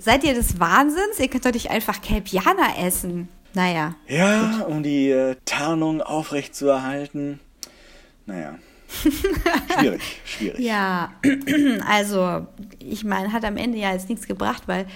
Seid 0.00 0.24
ihr 0.24 0.34
des 0.34 0.60
Wahnsinns? 0.60 1.18
Ihr 1.18 1.28
könnt 1.28 1.44
doch 1.44 1.52
nicht 1.52 1.70
einfach 1.70 2.00
Kelpianer 2.00 2.78
essen. 2.78 3.28
Naja. 3.54 3.94
Ja, 4.06 4.58
gut. 4.58 4.66
um 4.68 4.82
die 4.82 5.10
äh, 5.10 5.36
Tarnung 5.44 6.02
aufrechtzuerhalten. 6.02 7.40
Naja. 8.26 8.58
schwierig, 9.78 10.20
schwierig. 10.24 10.60
Ja, 10.60 11.12
also 11.86 12.46
ich 12.78 13.04
meine, 13.04 13.32
hat 13.32 13.44
am 13.44 13.56
Ende 13.56 13.78
ja 13.78 13.92
jetzt 13.92 14.08
nichts 14.08 14.26
gebracht, 14.26 14.62
weil 14.66 14.86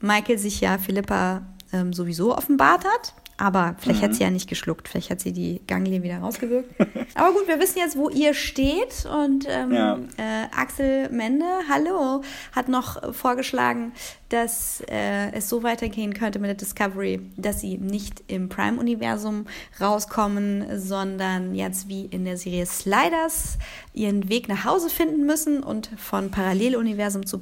Michael 0.00 0.38
sich 0.38 0.60
ja 0.60 0.78
Philippa 0.78 1.42
ähm, 1.72 1.92
sowieso 1.92 2.36
offenbart 2.36 2.84
hat. 2.84 3.14
Aber 3.38 3.76
vielleicht 3.78 4.00
mhm. 4.00 4.04
hat 4.04 4.14
sie 4.14 4.22
ja 4.24 4.30
nicht 4.30 4.48
geschluckt. 4.48 4.88
Vielleicht 4.88 5.10
hat 5.10 5.20
sie 5.20 5.32
die 5.32 5.60
Ganglien 5.68 6.02
wieder 6.02 6.18
rausgewirkt. 6.18 6.68
Aber 7.14 7.32
gut, 7.32 7.46
wir 7.46 7.60
wissen 7.60 7.78
jetzt, 7.78 7.96
wo 7.96 8.10
ihr 8.10 8.34
steht. 8.34 9.06
Und 9.06 9.46
ähm, 9.48 9.72
ja. 9.72 9.98
äh, 10.16 10.48
Axel 10.54 11.08
Mende, 11.10 11.46
hallo, 11.70 12.22
hat 12.52 12.68
noch 12.68 13.14
vorgeschlagen, 13.14 13.92
dass 14.28 14.82
äh, 14.90 15.30
es 15.32 15.48
so 15.48 15.62
weitergehen 15.62 16.14
könnte 16.14 16.40
mit 16.40 16.48
der 16.48 16.56
Discovery, 16.56 17.20
dass 17.36 17.60
sie 17.60 17.78
nicht 17.78 18.24
im 18.26 18.48
Prime-Universum 18.48 19.46
rauskommen, 19.80 20.66
sondern 20.76 21.54
jetzt 21.54 21.88
wie 21.88 22.06
in 22.06 22.24
der 22.24 22.36
Serie 22.36 22.66
Sliders 22.66 23.56
ihren 23.94 24.28
Weg 24.28 24.48
nach 24.48 24.64
Hause 24.64 24.90
finden 24.90 25.26
müssen 25.26 25.62
und 25.62 25.90
von 25.96 26.32
Paralleluniversum 26.32 27.24
zu 27.24 27.38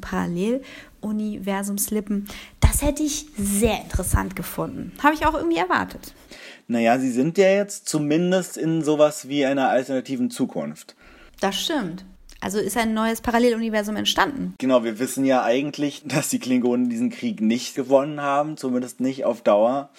Paralleluniversum 1.07 1.79
slippen. 1.79 2.27
Das 2.61 2.83
hätte 2.83 3.03
ich 3.03 3.27
sehr 3.37 3.81
interessant 3.83 4.35
gefunden. 4.35 4.93
Habe 5.03 5.15
ich 5.15 5.25
auch 5.25 5.35
irgendwie 5.35 5.59
erwartet. 5.59 6.15
Naja, 6.69 6.99
sie 6.99 7.11
sind 7.11 7.39
ja 7.39 7.49
jetzt 7.49 7.89
zumindest 7.89 8.57
in 8.57 8.83
sowas 8.83 9.29
wie 9.29 9.47
einer 9.47 9.69
alternativen 9.69 10.31
Zukunft. 10.31 10.97
Das 11.41 11.61
stimmt. 11.61 12.05
Also 12.41 12.59
ist 12.59 12.77
ein 12.77 12.93
neues 12.93 13.21
Paralleluniversum 13.21 13.97
entstanden. 13.97 14.55
Genau, 14.59 14.85
wir 14.85 14.99
wissen 14.99 15.25
ja 15.25 15.43
eigentlich, 15.43 16.03
dass 16.05 16.29
die 16.29 16.39
Klingonen 16.39 16.91
diesen 16.91 17.11
Krieg 17.11 17.41
nicht 17.41 17.75
gewonnen 17.75 18.21
haben, 18.21 18.57
zumindest 18.57 19.01
nicht 19.01 19.25
auf 19.25 19.43
Dauer. 19.43 19.91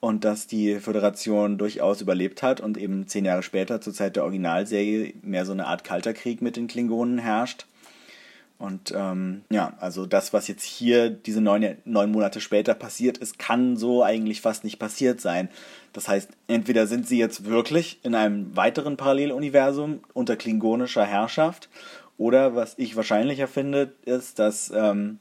Und 0.00 0.24
dass 0.24 0.46
die 0.46 0.80
Föderation 0.80 1.56
durchaus 1.56 2.02
überlebt 2.02 2.42
hat 2.42 2.60
und 2.60 2.76
eben 2.76 3.06
zehn 3.06 3.24
Jahre 3.24 3.42
später, 3.42 3.80
zur 3.80 3.94
Zeit 3.94 4.16
der 4.16 4.24
Originalserie, 4.24 5.14
mehr 5.22 5.46
so 5.46 5.52
eine 5.52 5.66
Art 5.66 5.82
kalter 5.82 6.12
Krieg 6.12 6.42
mit 6.42 6.56
den 6.56 6.66
Klingonen 6.66 7.18
herrscht. 7.18 7.66
Und 8.64 8.92
ähm, 8.96 9.42
ja, 9.50 9.74
also 9.78 10.06
das, 10.06 10.32
was 10.32 10.48
jetzt 10.48 10.64
hier 10.64 11.10
diese 11.10 11.40
neun, 11.40 11.76
neun 11.84 12.10
Monate 12.10 12.40
später 12.40 12.74
passiert 12.74 13.18
ist, 13.18 13.38
kann 13.38 13.76
so 13.76 14.02
eigentlich 14.02 14.40
fast 14.40 14.64
nicht 14.64 14.78
passiert 14.78 15.20
sein. 15.20 15.48
Das 15.92 16.08
heißt, 16.08 16.30
entweder 16.48 16.86
sind 16.86 17.06
sie 17.06 17.18
jetzt 17.18 17.44
wirklich 17.44 18.00
in 18.02 18.14
einem 18.14 18.56
weiteren 18.56 18.96
Paralleluniversum 18.96 20.00
unter 20.14 20.36
klingonischer 20.36 21.04
Herrschaft, 21.04 21.68
oder 22.16 22.54
was 22.54 22.74
ich 22.78 22.96
wahrscheinlicher 22.96 23.48
finde, 23.48 23.92
ist, 24.04 24.38
dass 24.38 24.72
ähm, 24.74 25.18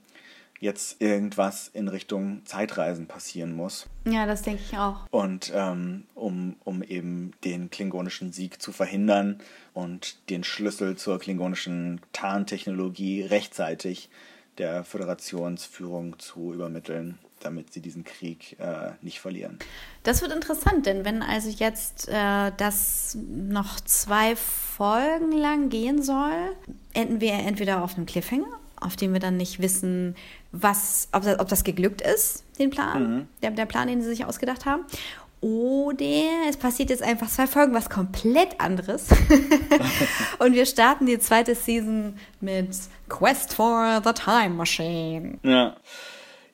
jetzt 0.64 1.02
irgendwas 1.02 1.68
in 1.68 1.88
Richtung 1.90 2.42
Zeitreisen 2.46 3.06
passieren 3.06 3.54
muss. 3.54 3.88
Ja, 4.06 4.26
das 4.26 4.42
denke 4.42 4.64
ich 4.66 4.78
auch. 4.78 5.06
Und 5.12 5.52
ähm, 5.54 6.06
um, 6.16 6.56
um 6.64 6.82
eben 6.82 7.34
den 7.44 7.70
klingonischen 7.70 8.32
Sieg 8.32 8.62
zu 8.62 8.72
verhindern 8.72 9.40
und 9.74 10.30
den 10.30 10.44
Schlüssel 10.44 10.96
zur 10.96 11.20
klingonischen 11.20 12.00
Tarntechnologie 12.14 13.24
rechtzeitig 13.24 14.10
der 14.58 14.84
Föderationsführung 14.84 16.18
zu 16.20 16.54
übermitteln 16.54 17.20
damit 17.44 17.74
sie 17.74 17.82
diesen 17.82 18.06
Krieg 18.06 18.58
äh, 18.60 18.92
nicht 19.02 19.20
verlieren. 19.20 19.60
Das 20.04 20.22
wird 20.22 20.32
interessant, 20.32 20.86
denn 20.86 21.04
wenn 21.04 21.22
also 21.22 21.50
jetzt 21.50 22.08
äh, 22.08 22.52
das 22.56 23.18
noch 23.20 23.82
zwei 23.82 24.38
Folgen 24.38 25.34
lang 25.34 25.68
gehen 25.70 26.02
soll, 26.02 26.56
enden 26.94 27.20
wir 27.22 27.34
entweder 27.34 27.84
auf 27.84 27.96
einem 27.96 28.06
Cliffhanger, 28.06 28.60
auf 28.84 28.96
dem 28.96 29.14
wir 29.14 29.20
dann 29.20 29.38
nicht 29.38 29.62
wissen, 29.62 30.16
was, 30.52 31.08
ob, 31.12 31.24
das, 31.24 31.40
ob 31.40 31.48
das 31.48 31.64
geglückt 31.64 32.02
ist, 32.02 32.44
den 32.60 32.70
Plan, 32.70 33.16
mhm. 33.16 33.28
der, 33.42 33.52
der 33.52 33.66
Plan, 33.66 33.88
den 33.88 34.02
sie 34.02 34.10
sich 34.10 34.26
ausgedacht 34.26 34.66
haben. 34.66 34.84
Oder 35.42 36.46
es 36.50 36.56
passiert 36.56 36.90
jetzt 36.90 37.04
einfach 37.04 37.28
zwei 37.28 37.48
Folgen, 37.48 37.74
was 37.74 37.90
komplett 37.90 38.62
anderes. 38.62 39.08
und 40.40 40.54
wir 40.54 40.66
starten 40.66 41.06
die 41.06 41.20
zweite 41.20 41.54
Season 41.54 42.16
mit 42.40 42.70
Quest 43.10 43.54
for 43.54 44.02
the 44.06 44.14
Time 44.14 44.52
Machine. 44.52 45.38
Ja. 45.44 45.76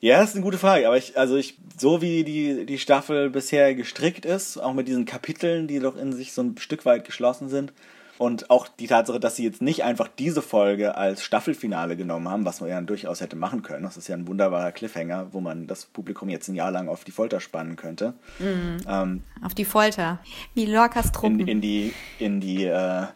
Ja, 0.00 0.20
das 0.20 0.30
ist 0.30 0.36
eine 0.36 0.44
gute 0.44 0.56
Frage, 0.56 0.86
aber 0.86 0.96
ich, 0.96 1.16
also 1.18 1.36
ich, 1.36 1.58
so 1.78 2.00
wie 2.00 2.24
die, 2.24 2.64
die 2.64 2.78
Staffel 2.78 3.28
bisher 3.28 3.74
gestrickt 3.74 4.24
ist, 4.24 4.56
auch 4.56 4.72
mit 4.72 4.88
diesen 4.88 5.04
Kapiteln, 5.04 5.68
die 5.68 5.78
doch 5.78 5.94
in 5.96 6.12
sich 6.12 6.32
so 6.32 6.42
ein 6.42 6.56
Stück 6.56 6.86
weit 6.86 7.04
geschlossen 7.04 7.50
sind, 7.50 7.74
und 8.20 8.50
auch 8.50 8.68
die 8.68 8.86
Tatsache, 8.86 9.18
dass 9.18 9.36
sie 9.36 9.44
jetzt 9.44 9.62
nicht 9.62 9.82
einfach 9.82 10.06
diese 10.06 10.42
Folge 10.42 10.94
als 10.94 11.24
Staffelfinale 11.24 11.96
genommen 11.96 12.28
haben, 12.28 12.44
was 12.44 12.60
man 12.60 12.68
ja 12.68 12.78
durchaus 12.82 13.22
hätte 13.22 13.34
machen 13.34 13.62
können. 13.62 13.82
Das 13.82 13.96
ist 13.96 14.08
ja 14.08 14.14
ein 14.14 14.28
wunderbarer 14.28 14.72
Cliffhanger, 14.72 15.28
wo 15.32 15.40
man 15.40 15.66
das 15.66 15.86
Publikum 15.86 16.28
jetzt 16.28 16.46
ein 16.48 16.54
Jahr 16.54 16.70
lang 16.70 16.90
auf 16.90 17.02
die 17.02 17.12
Folter 17.12 17.40
spannen 17.40 17.76
könnte. 17.76 18.12
Mhm. 18.38 18.76
Ähm, 18.86 19.22
auf 19.42 19.54
die 19.54 19.64
Folter. 19.64 20.18
Wie 20.52 20.66
Lorcas 20.66 21.12
Truppen. 21.12 21.40
In, 21.40 21.48
in 21.48 21.60
die, 21.62 21.94
in 22.18 22.40
die 22.42 22.66
äh, 22.66 23.06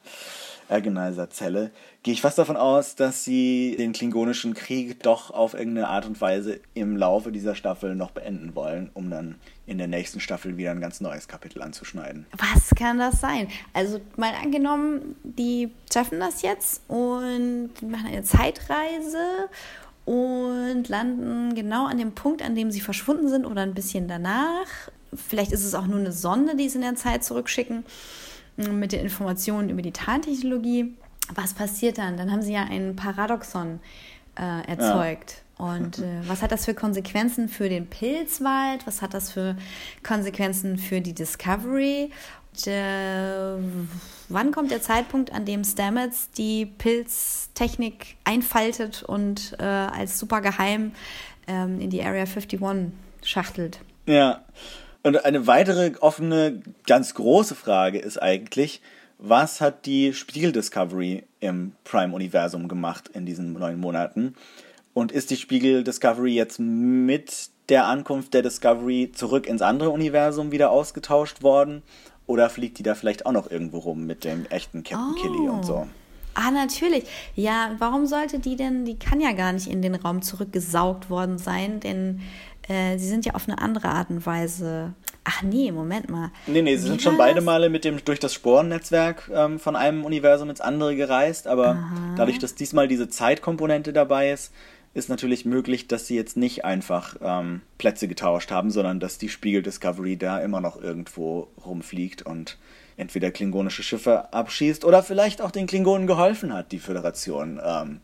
Agonizer-Zelle 0.70 1.70
gehe 2.02 2.14
ich 2.14 2.22
fast 2.22 2.38
davon 2.38 2.56
aus, 2.56 2.94
dass 2.94 3.24
sie 3.24 3.76
den 3.76 3.92
klingonischen 3.92 4.54
Krieg 4.54 5.02
doch 5.02 5.30
auf 5.30 5.52
irgendeine 5.52 5.88
Art 5.88 6.06
und 6.06 6.18
Weise 6.22 6.60
im 6.72 6.96
Laufe 6.96 7.30
dieser 7.30 7.54
Staffel 7.54 7.94
noch 7.94 8.12
beenden 8.12 8.54
wollen, 8.54 8.90
um 8.94 9.10
dann 9.10 9.34
in 9.66 9.78
der 9.78 9.86
nächsten 9.86 10.20
Staffel 10.20 10.56
wieder 10.56 10.70
ein 10.70 10.80
ganz 10.80 11.00
neues 11.00 11.26
Kapitel 11.28 11.62
anzuschneiden. 11.62 12.26
Was 12.36 12.70
kann 12.76 12.98
das 12.98 13.20
sein? 13.20 13.48
Also 13.72 14.00
mal 14.16 14.32
angenommen, 14.34 15.16
die 15.22 15.70
schaffen 15.92 16.20
das 16.20 16.42
jetzt 16.42 16.82
und 16.88 17.70
machen 17.82 18.06
eine 18.06 18.22
Zeitreise 18.22 19.48
und 20.04 20.88
landen 20.88 21.54
genau 21.54 21.86
an 21.86 21.96
dem 21.96 22.12
Punkt, 22.12 22.42
an 22.42 22.54
dem 22.54 22.70
sie 22.70 22.80
verschwunden 22.80 23.28
sind 23.28 23.46
oder 23.46 23.62
ein 23.62 23.74
bisschen 23.74 24.06
danach. 24.06 24.66
Vielleicht 25.14 25.52
ist 25.52 25.64
es 25.64 25.74
auch 25.74 25.86
nur 25.86 26.00
eine 26.00 26.12
Sonde, 26.12 26.56
die 26.56 26.68
sie 26.68 26.76
in 26.76 26.82
der 26.82 26.96
Zeit 26.96 27.24
zurückschicken 27.24 27.84
mit 28.56 28.92
den 28.92 29.00
Informationen 29.00 29.70
über 29.70 29.82
die 29.82 29.92
Tarntechnologie 29.92 30.94
was 31.32 31.54
passiert 31.54 31.98
dann? 31.98 32.16
Dann 32.16 32.30
haben 32.30 32.42
sie 32.42 32.52
ja 32.52 32.64
ein 32.64 32.96
Paradoxon 32.96 33.80
äh, 34.36 34.66
erzeugt. 34.68 35.30
Ja. 35.30 35.43
Und 35.56 35.98
äh, 35.98 36.20
was 36.26 36.42
hat 36.42 36.52
das 36.52 36.64
für 36.64 36.74
Konsequenzen 36.74 37.48
für 37.48 37.68
den 37.68 37.86
Pilzwald? 37.86 38.86
Was 38.86 39.02
hat 39.02 39.14
das 39.14 39.30
für 39.30 39.56
Konsequenzen 40.02 40.78
für 40.78 41.00
die 41.00 41.12
Discovery? 41.12 42.10
Und, 42.52 42.66
äh, 42.66 43.56
wann 44.28 44.52
kommt 44.52 44.70
der 44.70 44.82
Zeitpunkt, 44.82 45.32
an 45.32 45.44
dem 45.44 45.64
Stamets 45.64 46.30
die 46.30 46.66
Pilztechnik 46.66 48.16
einfaltet 48.24 49.02
und 49.02 49.56
äh, 49.58 49.64
als 49.64 50.18
super 50.18 50.40
geheim 50.40 50.92
ähm, 51.46 51.80
in 51.80 51.90
die 51.90 52.02
Area 52.02 52.24
51 52.24 52.60
schachtelt? 53.22 53.80
Ja. 54.06 54.44
Und 55.02 55.24
eine 55.24 55.46
weitere 55.46 55.92
offene, 56.00 56.62
ganz 56.86 57.14
große 57.14 57.54
Frage 57.54 57.98
ist 57.98 58.20
eigentlich, 58.20 58.80
was 59.18 59.60
hat 59.60 59.86
die 59.86 60.12
Spiegel 60.14 60.50
Discovery 60.50 61.24
im 61.40 61.72
Prime-Universum 61.84 62.68
gemacht 62.68 63.10
in 63.12 63.26
diesen 63.26 63.52
neun 63.52 63.78
Monaten? 63.78 64.34
Und 64.94 65.12
ist 65.12 65.30
die 65.30 65.36
Spiegel 65.36 65.84
Discovery 65.84 66.32
jetzt 66.32 66.58
mit 66.60 67.50
der 67.68 67.86
Ankunft 67.86 68.32
der 68.32 68.42
Discovery 68.42 69.10
zurück 69.12 69.46
ins 69.46 69.60
andere 69.60 69.90
Universum 69.90 70.52
wieder 70.52 70.70
ausgetauscht 70.70 71.42
worden? 71.42 71.82
Oder 72.26 72.48
fliegt 72.48 72.78
die 72.78 72.82
da 72.82 72.94
vielleicht 72.94 73.26
auch 73.26 73.32
noch 73.32 73.50
irgendwo 73.50 73.78
rum 73.78 74.06
mit 74.06 74.24
dem 74.24 74.46
echten 74.46 74.82
Captain 74.82 75.14
oh. 75.16 75.20
Killy 75.20 75.48
und 75.48 75.66
so? 75.66 75.86
Ah, 76.34 76.50
natürlich. 76.50 77.04
Ja, 77.34 77.72
warum 77.78 78.06
sollte 78.06 78.38
die 78.38 78.56
denn, 78.56 78.84
die 78.84 78.98
kann 78.98 79.20
ja 79.20 79.32
gar 79.32 79.52
nicht 79.52 79.66
in 79.66 79.82
den 79.82 79.94
Raum 79.94 80.22
zurückgesaugt 80.22 81.10
worden 81.10 81.38
sein, 81.38 81.80
denn 81.80 82.22
äh, 82.68 82.96
sie 82.98 83.06
sind 83.06 83.26
ja 83.26 83.34
auf 83.34 83.48
eine 83.48 83.58
andere 83.58 83.88
Art 83.88 84.10
und 84.10 84.24
Weise 84.24 84.94
Ach 85.26 85.42
nee, 85.42 85.72
Moment 85.72 86.10
mal. 86.10 86.30
Nee, 86.46 86.60
nee, 86.60 86.76
sie 86.76 86.84
Wie 86.84 86.88
sind 86.88 87.02
schon 87.02 87.16
beide 87.16 87.40
Male 87.40 87.70
mit 87.70 87.86
dem, 87.86 88.04
durch 88.04 88.20
das 88.20 88.34
Sporennetzwerk 88.34 89.30
ähm, 89.34 89.58
von 89.58 89.74
einem 89.74 90.04
Universum 90.04 90.50
ins 90.50 90.60
andere 90.60 90.96
gereist, 90.96 91.46
aber 91.46 91.68
Aha. 91.68 92.14
dadurch, 92.16 92.38
dass 92.38 92.54
diesmal 92.54 92.88
diese 92.88 93.08
Zeitkomponente 93.08 93.94
dabei 93.94 94.32
ist, 94.32 94.52
ist 94.94 95.08
natürlich 95.08 95.44
möglich, 95.44 95.88
dass 95.88 96.06
sie 96.06 96.14
jetzt 96.14 96.36
nicht 96.36 96.64
einfach 96.64 97.16
ähm, 97.20 97.62
Plätze 97.78 98.06
getauscht 98.06 98.52
haben, 98.52 98.70
sondern 98.70 99.00
dass 99.00 99.18
die 99.18 99.28
Spiegel 99.28 99.62
Discovery 99.62 100.16
da 100.16 100.38
immer 100.38 100.60
noch 100.60 100.80
irgendwo 100.80 101.48
rumfliegt 101.66 102.22
und 102.22 102.56
entweder 102.96 103.32
klingonische 103.32 103.82
Schiffe 103.82 104.32
abschießt 104.32 104.84
oder 104.84 105.02
vielleicht 105.02 105.42
auch 105.42 105.50
den 105.50 105.66
Klingonen 105.66 106.06
geholfen 106.06 106.52
hat, 106.52 106.70
die 106.70 106.78
Föderation 106.78 107.60
ähm, 107.62 108.00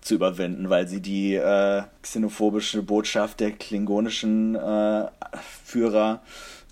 zu 0.00 0.14
überwinden, 0.14 0.70
weil 0.70 0.86
sie 0.86 1.00
die 1.00 1.34
äh, 1.34 1.82
xenophobische 2.02 2.82
Botschaft 2.82 3.40
der 3.40 3.50
klingonischen 3.50 4.54
äh, 4.54 5.06
Führer 5.64 6.22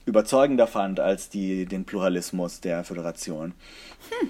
überzeugender 0.06 0.68
fand 0.68 1.00
als 1.00 1.28
die, 1.28 1.66
den 1.66 1.84
Pluralismus 1.84 2.60
der 2.60 2.84
Föderation. 2.84 3.54
Hm. 4.10 4.28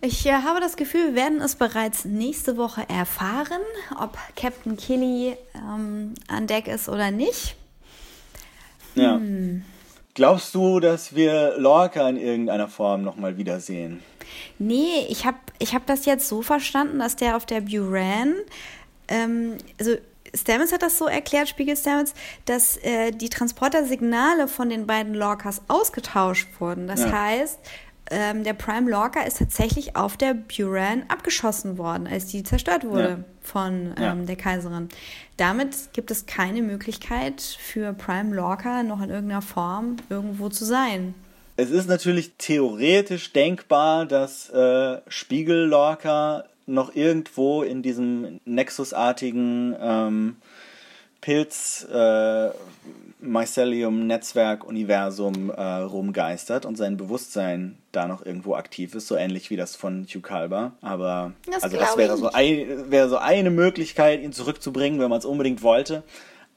Ich 0.00 0.26
äh, 0.26 0.32
habe 0.32 0.60
das 0.60 0.76
Gefühl, 0.76 1.08
wir 1.08 1.14
werden 1.14 1.40
es 1.40 1.56
bereits 1.56 2.04
nächste 2.04 2.56
Woche 2.56 2.88
erfahren, 2.88 3.62
ob 4.00 4.16
Captain 4.36 4.76
Killy 4.76 5.36
ähm, 5.54 6.14
an 6.28 6.46
Deck 6.46 6.68
ist 6.68 6.88
oder 6.88 7.10
nicht. 7.10 7.56
Hm. 8.94 9.02
Ja. 9.02 9.20
Glaubst 10.14 10.54
du, 10.54 10.80
dass 10.80 11.14
wir 11.14 11.58
Lorca 11.58 12.08
in 12.08 12.16
irgendeiner 12.16 12.68
Form 12.68 13.02
nochmal 13.02 13.36
wiedersehen? 13.36 14.02
Nee, 14.58 15.06
ich 15.10 15.26
habe 15.26 15.36
ich 15.58 15.74
hab 15.74 15.86
das 15.86 16.06
jetzt 16.06 16.28
so 16.28 16.40
verstanden, 16.40 16.98
dass 16.98 17.16
der 17.16 17.36
auf 17.36 17.44
der 17.44 17.60
Buran, 17.60 18.34
ähm, 19.08 19.58
also 19.78 19.96
Stamets 20.34 20.72
hat 20.72 20.82
das 20.82 20.98
so 20.98 21.06
erklärt, 21.06 21.48
Spiegel 21.48 21.76
Stamets, 21.76 22.14
dass 22.44 22.76
äh, 22.78 23.10
die 23.10 23.28
Transportersignale 23.28 24.48
von 24.48 24.68
den 24.68 24.86
beiden 24.86 25.14
Lorcas 25.14 25.62
ausgetauscht 25.68 26.48
wurden. 26.58 26.88
Das 26.88 27.00
ja. 27.00 27.12
heißt, 27.12 27.58
ähm, 28.10 28.44
der 28.44 28.54
Prime 28.54 28.90
Lorca 28.90 29.22
ist 29.22 29.38
tatsächlich 29.38 29.96
auf 29.96 30.16
der 30.16 30.34
Buran 30.34 31.04
abgeschossen 31.08 31.78
worden, 31.78 32.06
als 32.06 32.26
die 32.26 32.42
zerstört 32.42 32.84
wurde 32.84 33.08
Ja. 33.08 33.18
von 33.42 33.94
ähm, 33.96 34.02
Ja. 34.02 34.14
der 34.14 34.36
Kaiserin. 34.36 34.88
Damit 35.36 35.74
gibt 35.92 36.10
es 36.10 36.26
keine 36.26 36.62
Möglichkeit 36.62 37.40
für 37.42 37.92
Prime 37.92 38.34
Lorca 38.34 38.82
noch 38.82 39.02
in 39.02 39.10
irgendeiner 39.10 39.42
Form 39.42 39.96
irgendwo 40.08 40.48
zu 40.48 40.64
sein. 40.64 41.14
Es 41.58 41.70
ist 41.70 41.88
natürlich 41.88 42.32
theoretisch 42.38 43.32
denkbar, 43.32 44.04
dass 44.06 44.50
äh, 44.50 44.98
Spiegel-Lorca 45.08 46.44
noch 46.66 46.94
irgendwo 46.94 47.62
in 47.62 47.82
diesem 47.82 48.40
Nexus-artigen 48.44 49.74
ähm, 49.80 50.36
Pilz 51.20 51.86
äh, 51.90 52.50
Mycelium-Netzwerk-Universum 53.26 55.50
äh, 55.50 55.62
rumgeistert 55.62 56.66
und 56.66 56.76
sein 56.76 56.96
Bewusstsein 56.96 57.78
da 57.92 58.06
noch 58.06 58.24
irgendwo 58.24 58.54
aktiv 58.54 58.94
ist, 58.94 59.08
so 59.08 59.16
ähnlich 59.16 59.50
wie 59.50 59.56
das 59.56 59.74
von 59.76 60.04
Hugh 60.04 60.22
Calber. 60.22 60.72
Aber 60.80 61.32
Das 61.50 61.64
also 61.64 61.76
das 61.76 61.96
wäre 61.96 62.16
so, 62.16 62.30
ein, 62.32 62.90
wäre 62.90 63.08
so 63.08 63.18
eine 63.18 63.50
Möglichkeit, 63.50 64.22
ihn 64.22 64.32
zurückzubringen, 64.32 65.00
wenn 65.00 65.10
man 65.10 65.18
es 65.18 65.24
unbedingt 65.24 65.62
wollte. 65.62 66.04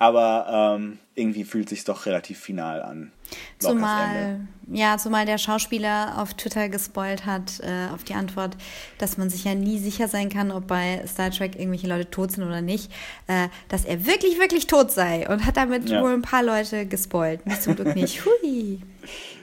Aber 0.01 0.77
ähm, 0.77 0.97
irgendwie 1.13 1.43
fühlt 1.43 1.67
sich 1.67 1.83
doch 1.83 2.05
relativ 2.05 2.39
final 2.39 2.81
an. 2.81 3.11
Zumal, 3.59 4.39
ja, 4.71 4.97
zumal 4.97 5.25
der 5.25 5.37
Schauspieler 5.37 6.13
auf 6.17 6.33
Twitter 6.33 6.69
gespoilt 6.69 7.25
hat 7.25 7.59
äh, 7.59 7.93
auf 7.93 8.05
die 8.05 8.13
Antwort, 8.13 8.55
dass 8.97 9.17
man 9.17 9.29
sich 9.29 9.43
ja 9.43 9.53
nie 9.55 9.77
sicher 9.77 10.07
sein 10.07 10.29
kann, 10.29 10.51
ob 10.51 10.67
bei 10.67 11.03
Star 11.05 11.29
Trek 11.31 11.55
irgendwelche 11.55 11.87
Leute 11.87 12.09
tot 12.09 12.31
sind 12.31 12.45
oder 12.45 12.61
nicht, 12.61 12.89
äh, 13.27 13.49
dass 13.67 13.83
er 13.83 14.05
wirklich, 14.05 14.39
wirklich 14.39 14.67
tot 14.67 14.89
sei 14.91 15.27
und 15.29 15.45
hat 15.45 15.57
damit 15.57 15.89
Ja. 15.89 16.01
wohl 16.01 16.13
ein 16.13 16.21
paar 16.21 16.43
Leute 16.43 16.85
gespoilt. 16.85 17.45
Mich 17.45 17.59
zum 17.59 17.75
Glück 17.75 17.95
nicht. 17.95 18.23
Hui. 18.25 18.79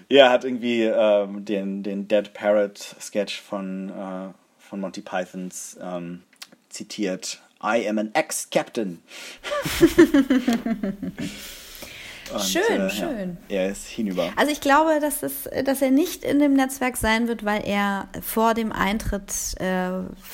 Ja, 0.08 0.30
hat 0.30 0.44
irgendwie 0.44 0.82
ähm, 0.84 1.44
den, 1.44 1.82
den 1.82 2.06
Dead 2.06 2.32
Parrot 2.32 2.78
Sketch 2.78 3.40
von, 3.40 3.88
äh, 3.90 4.28
von 4.56 4.78
Monty 4.80 5.00
Pythons 5.00 5.76
ähm, 5.82 6.22
zitiert. 6.68 7.40
I 7.62 7.88
am 7.88 7.98
an 7.98 8.10
ex-Captain. 8.14 9.02
Und, 12.32 12.42
Schön, 12.42 12.80
äh, 12.80 12.90
schön. 12.90 13.36
Ja, 13.48 13.60
er 13.60 13.70
ist 13.70 13.86
hinüber. 13.86 14.32
Also 14.34 14.50
ich 14.50 14.60
glaube, 14.60 14.98
dass, 15.00 15.22
es, 15.22 15.48
dass 15.64 15.80
er 15.80 15.90
nicht 15.90 16.24
in 16.24 16.40
dem 16.40 16.54
Netzwerk 16.54 16.96
sein 16.96 17.28
wird, 17.28 17.44
weil 17.44 17.62
er 17.64 18.08
vor 18.20 18.54
dem 18.54 18.72
Eintritt 18.72 19.32
äh, 19.60 19.90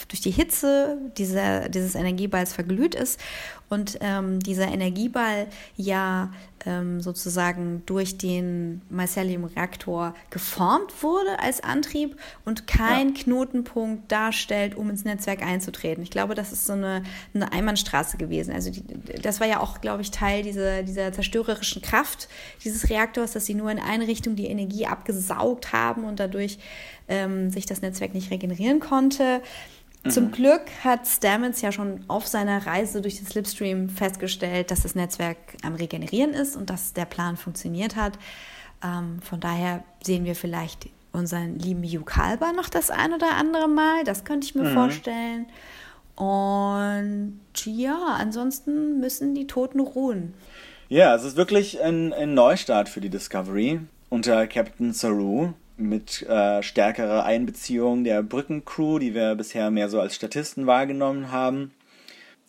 durch 0.09 0.23
die 0.23 0.31
Hitze 0.31 0.97
dieser, 1.19 1.69
dieses 1.69 1.95
Energieballs 1.95 2.55
verglüht 2.55 2.95
ist 2.95 3.21
und 3.69 3.99
ähm, 4.01 4.41
dieser 4.41 4.69
Energieball 4.69 5.47
ja 5.77 6.31
ähm, 6.67 7.01
sozusagen 7.01 7.83
durch 7.87 8.19
den 8.19 8.83
Mycelium-Reaktor 8.91 10.15
geformt 10.31 11.03
wurde 11.03 11.39
als 11.41 11.63
Antrieb 11.63 12.17
und 12.45 12.67
kein 12.67 13.15
Knotenpunkt 13.15 14.11
darstellt, 14.11 14.77
um 14.77 14.91
ins 14.91 15.05
Netzwerk 15.05 15.43
einzutreten. 15.43 16.03
Ich 16.03 16.11
glaube, 16.11 16.35
das 16.35 16.53
ist 16.53 16.67
so 16.67 16.75
eine, 16.75 17.03
eine 17.35 17.53
Einbahnstraße 17.53 18.17
gewesen. 18.17 18.53
Also 18.53 18.71
die, 18.71 18.85
das 19.21 19.41
war 19.41 19.47
ja 19.47 19.61
auch, 19.61 19.81
glaube 19.81 20.03
ich, 20.03 20.11
Teil 20.11 20.43
dieser, 20.43 20.83
dieser 20.83 21.13
zerstörerischen 21.13 21.83
Kraft 21.83 22.29
dieses 22.65 22.91
Reaktors, 22.91 23.33
dass 23.33 23.47
sie 23.47 23.55
nur 23.55 23.71
in 23.71 23.79
eine 23.79 24.07
Richtung 24.07 24.37
die 24.37 24.47
Energie 24.47 24.87
abgesaugt 24.87 25.73
haben 25.73 26.05
und 26.05 26.21
dadurch 26.21 26.59
ähm, 27.09 27.51
sich 27.51 27.67
das 27.67 27.83
Netzwerk 27.83 28.15
nicht 28.15 28.31
regenerieren 28.31 28.81
konnte. 28.81 29.43
Zum 30.09 30.33
Glück 30.33 30.63
hat 30.83 31.07
Stamets 31.07 31.61
ja 31.61 31.71
schon 31.71 32.01
auf 32.09 32.27
seiner 32.27 32.67
Reise 32.67 33.01
durch 33.01 33.19
den 33.19 33.27
Slipstream 33.27 33.89
festgestellt, 33.89 34.71
dass 34.71 34.83
das 34.83 34.97
Netzwerk 34.97 35.37
am 35.63 35.75
Regenerieren 35.77 36.35
ist 36.35 36.57
und 36.57 36.71
dass 36.71 36.93
der 36.93 37.05
Plan 37.05 37.37
funktioniert 37.37 37.95
hat. 37.95 38.19
Ähm, 38.83 39.21
von 39.23 39.39
daher 39.39 39.85
sehen 40.03 40.25
wir 40.25 40.35
vielleicht 40.35 40.89
unseren 41.13 41.59
lieben 41.59 41.85
Hugh 41.85 42.05
Kalber 42.05 42.53
noch 42.53 42.69
das 42.69 42.91
ein 42.91 43.13
oder 43.13 43.37
andere 43.37 43.69
Mal. 43.69 44.03
Das 44.05 44.25
könnte 44.25 44.47
ich 44.47 44.55
mir 44.55 44.73
vorstellen. 44.73 45.47
Und 46.17 47.41
ja, 47.65 48.17
ansonsten 48.19 48.99
müssen 48.99 49.35
die 49.35 49.47
Toten 49.47 49.81
ruhen. 49.81 50.35
Ja, 50.89 51.15
es 51.15 51.25
ist 51.25 51.37
wirklich 51.37 51.81
ein, 51.83 52.13
ein 52.13 52.35
Neustart 52.35 52.89
für 52.89 53.01
die 53.01 53.09
Discovery 53.09 53.81
unter 54.11 54.47
Captain 54.47 54.93
Saru 54.93 55.53
mit 55.77 56.23
äh, 56.23 56.63
stärkerer 56.63 57.25
Einbeziehung 57.25 58.05
der 58.05 58.23
Brückencrew, 58.23 58.99
die 58.99 59.15
wir 59.15 59.35
bisher 59.35 59.71
mehr 59.71 59.89
so 59.89 60.01
als 60.01 60.15
Statisten 60.15 60.67
wahrgenommen 60.67 61.31
haben. 61.31 61.73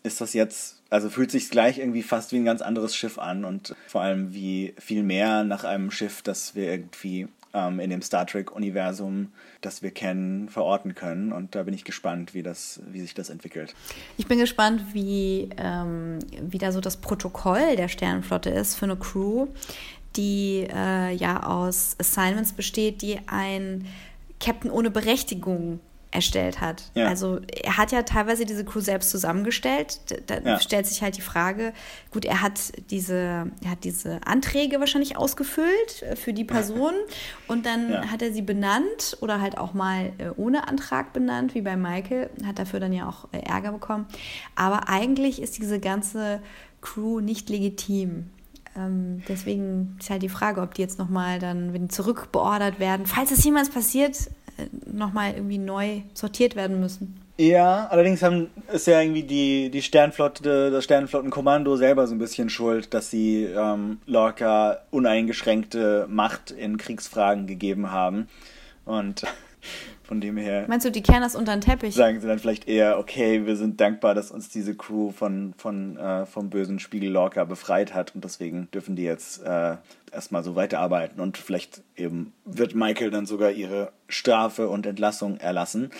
Ist 0.02 0.20
das 0.20 0.34
jetzt, 0.34 0.82
also 0.90 1.08
fühlt 1.08 1.30
sich 1.30 1.50
gleich 1.50 1.78
irgendwie 1.78 2.02
fast 2.02 2.32
wie 2.32 2.36
ein 2.36 2.44
ganz 2.44 2.60
anderes 2.60 2.94
Schiff 2.94 3.18
an 3.18 3.44
und 3.44 3.74
vor 3.86 4.02
allem 4.02 4.34
wie 4.34 4.74
viel 4.78 5.02
mehr 5.02 5.44
nach 5.44 5.64
einem 5.64 5.90
Schiff, 5.90 6.22
das 6.22 6.54
wir 6.54 6.70
irgendwie 6.70 7.28
ähm, 7.54 7.80
in 7.80 7.88
dem 7.88 8.02
Star 8.02 8.26
Trek-Universum, 8.26 9.32
das 9.60 9.80
wir 9.82 9.92
kennen, 9.92 10.48
verorten 10.48 10.94
können. 10.94 11.32
Und 11.32 11.54
da 11.54 11.62
bin 11.62 11.72
ich 11.72 11.84
gespannt, 11.84 12.34
wie, 12.34 12.42
das, 12.42 12.80
wie 12.90 13.00
sich 13.00 13.14
das 13.14 13.30
entwickelt. 13.30 13.74
Ich 14.18 14.26
bin 14.26 14.38
gespannt, 14.38 14.82
wie, 14.92 15.48
ähm, 15.56 16.18
wie 16.42 16.58
da 16.58 16.72
so 16.72 16.80
das 16.80 16.98
Protokoll 16.98 17.76
der 17.76 17.88
Sternenflotte 17.88 18.50
ist 18.50 18.74
für 18.74 18.84
eine 18.84 18.96
Crew, 18.96 19.46
die 20.16 20.66
äh, 20.72 21.12
ja 21.14 21.42
aus 21.44 21.96
Assignments 21.98 22.52
besteht, 22.52 23.02
die 23.02 23.18
ein 23.26 23.86
Captain 24.40 24.70
ohne 24.70 24.90
Berechtigung 24.90 25.80
erstellt 26.10 26.60
hat. 26.60 26.92
Ja. 26.94 27.08
Also 27.08 27.40
er 27.64 27.76
hat 27.76 27.90
ja 27.90 28.04
teilweise 28.04 28.44
diese 28.44 28.64
Crew 28.64 28.78
selbst 28.78 29.10
zusammengestellt. 29.10 29.98
Da 30.28 30.38
Ja. 30.38 30.60
stellt 30.60 30.86
sich 30.86 31.02
halt 31.02 31.16
die 31.16 31.20
Frage, 31.22 31.72
gut, 32.12 32.24
er 32.24 32.40
hat 32.40 32.60
diese, 32.90 33.50
er 33.64 33.70
hat 33.70 33.82
diese 33.82 34.20
Anträge 34.24 34.78
wahrscheinlich 34.78 35.16
ausgefüllt 35.16 36.02
äh, 36.02 36.14
für 36.14 36.32
die 36.32 36.44
Person 36.44 36.92
und 37.48 37.66
dann 37.66 37.90
Ja. 37.90 38.10
hat 38.12 38.22
er 38.22 38.32
sie 38.32 38.42
benannt 38.42 39.16
oder 39.22 39.40
halt 39.40 39.58
auch 39.58 39.74
mal 39.74 40.12
äh, 40.18 40.28
ohne 40.36 40.68
Antrag 40.68 41.12
benannt, 41.12 41.56
wie 41.56 41.62
bei 41.62 41.74
Michael, 41.76 42.30
hat 42.46 42.60
dafür 42.60 42.78
dann 42.78 42.92
ja 42.92 43.08
auch 43.08 43.26
äh, 43.32 43.38
Ärger 43.40 43.72
bekommen. 43.72 44.06
Aber 44.54 44.88
eigentlich 44.88 45.42
ist 45.42 45.58
diese 45.58 45.80
ganze 45.80 46.40
Crew 46.80 47.18
nicht 47.18 47.48
legitim. 47.48 48.30
Ähm, 48.76 49.22
deswegen 49.28 49.96
ist 50.00 50.10
halt 50.10 50.22
die 50.22 50.28
Frage, 50.28 50.60
ob 50.60 50.74
die 50.74 50.82
jetzt 50.82 50.98
nochmal 50.98 51.38
dann, 51.38 51.72
wenn 51.72 51.82
die 51.82 51.94
zurückbeordert 51.94 52.80
werden, 52.80 53.06
falls 53.06 53.30
es 53.30 53.44
jemals 53.44 53.70
passiert, 53.70 54.16
äh, 54.56 54.66
nochmal 54.90 55.34
irgendwie 55.34 55.58
neu 55.58 56.02
sortiert 56.14 56.56
werden 56.56 56.80
müssen. 56.80 57.20
Ja, 57.36 57.88
allerdings 57.88 58.22
haben, 58.22 58.48
ist 58.72 58.86
ja 58.86 59.00
irgendwie 59.00 59.24
die, 59.24 59.68
die 59.68 59.82
Sternflotte, 59.82 60.70
das 60.70 60.84
Sternflottenkommando 60.84 61.76
selber 61.76 62.06
so 62.06 62.14
ein 62.14 62.18
bisschen 62.18 62.48
schuld, 62.48 62.94
dass 62.94 63.10
sie 63.10 63.42
ähm, 63.44 63.98
Lorca 64.06 64.78
uneingeschränkte 64.92 66.06
Macht 66.08 66.52
in 66.52 66.76
Kriegsfragen 66.76 67.48
gegeben 67.48 67.90
haben. 67.90 68.28
Und 68.84 69.24
von 70.04 70.20
dem 70.20 70.36
her 70.36 70.66
Meinst 70.68 70.86
du, 70.86 70.90
die 70.90 71.02
kehren 71.02 71.22
das 71.22 71.34
unter 71.34 71.52
den 71.52 71.60
Teppich? 71.60 71.94
sagen 71.94 72.20
sie 72.20 72.26
dann 72.26 72.38
vielleicht 72.38 72.68
eher, 72.68 72.98
okay, 72.98 73.46
wir 73.46 73.56
sind 73.56 73.80
dankbar, 73.80 74.14
dass 74.14 74.30
uns 74.30 74.48
diese 74.48 74.74
Crew 74.74 75.10
von, 75.10 75.54
von, 75.56 75.96
äh, 75.96 76.26
vom 76.26 76.50
bösen 76.50 76.78
Spiegel 76.78 77.10
Lorca 77.10 77.44
befreit 77.44 77.94
hat 77.94 78.14
und 78.14 78.24
deswegen 78.24 78.68
dürfen 78.72 78.96
die 78.96 79.04
jetzt 79.04 79.42
äh, 79.42 79.76
erstmal 80.12 80.44
so 80.44 80.54
weiterarbeiten 80.54 81.20
und 81.20 81.38
vielleicht 81.38 81.82
eben 81.96 82.32
wird 82.44 82.74
Michael 82.74 83.10
dann 83.10 83.26
sogar 83.26 83.50
ihre 83.50 83.92
Strafe 84.08 84.68
und 84.68 84.86
Entlassung 84.86 85.38
erlassen. 85.38 85.90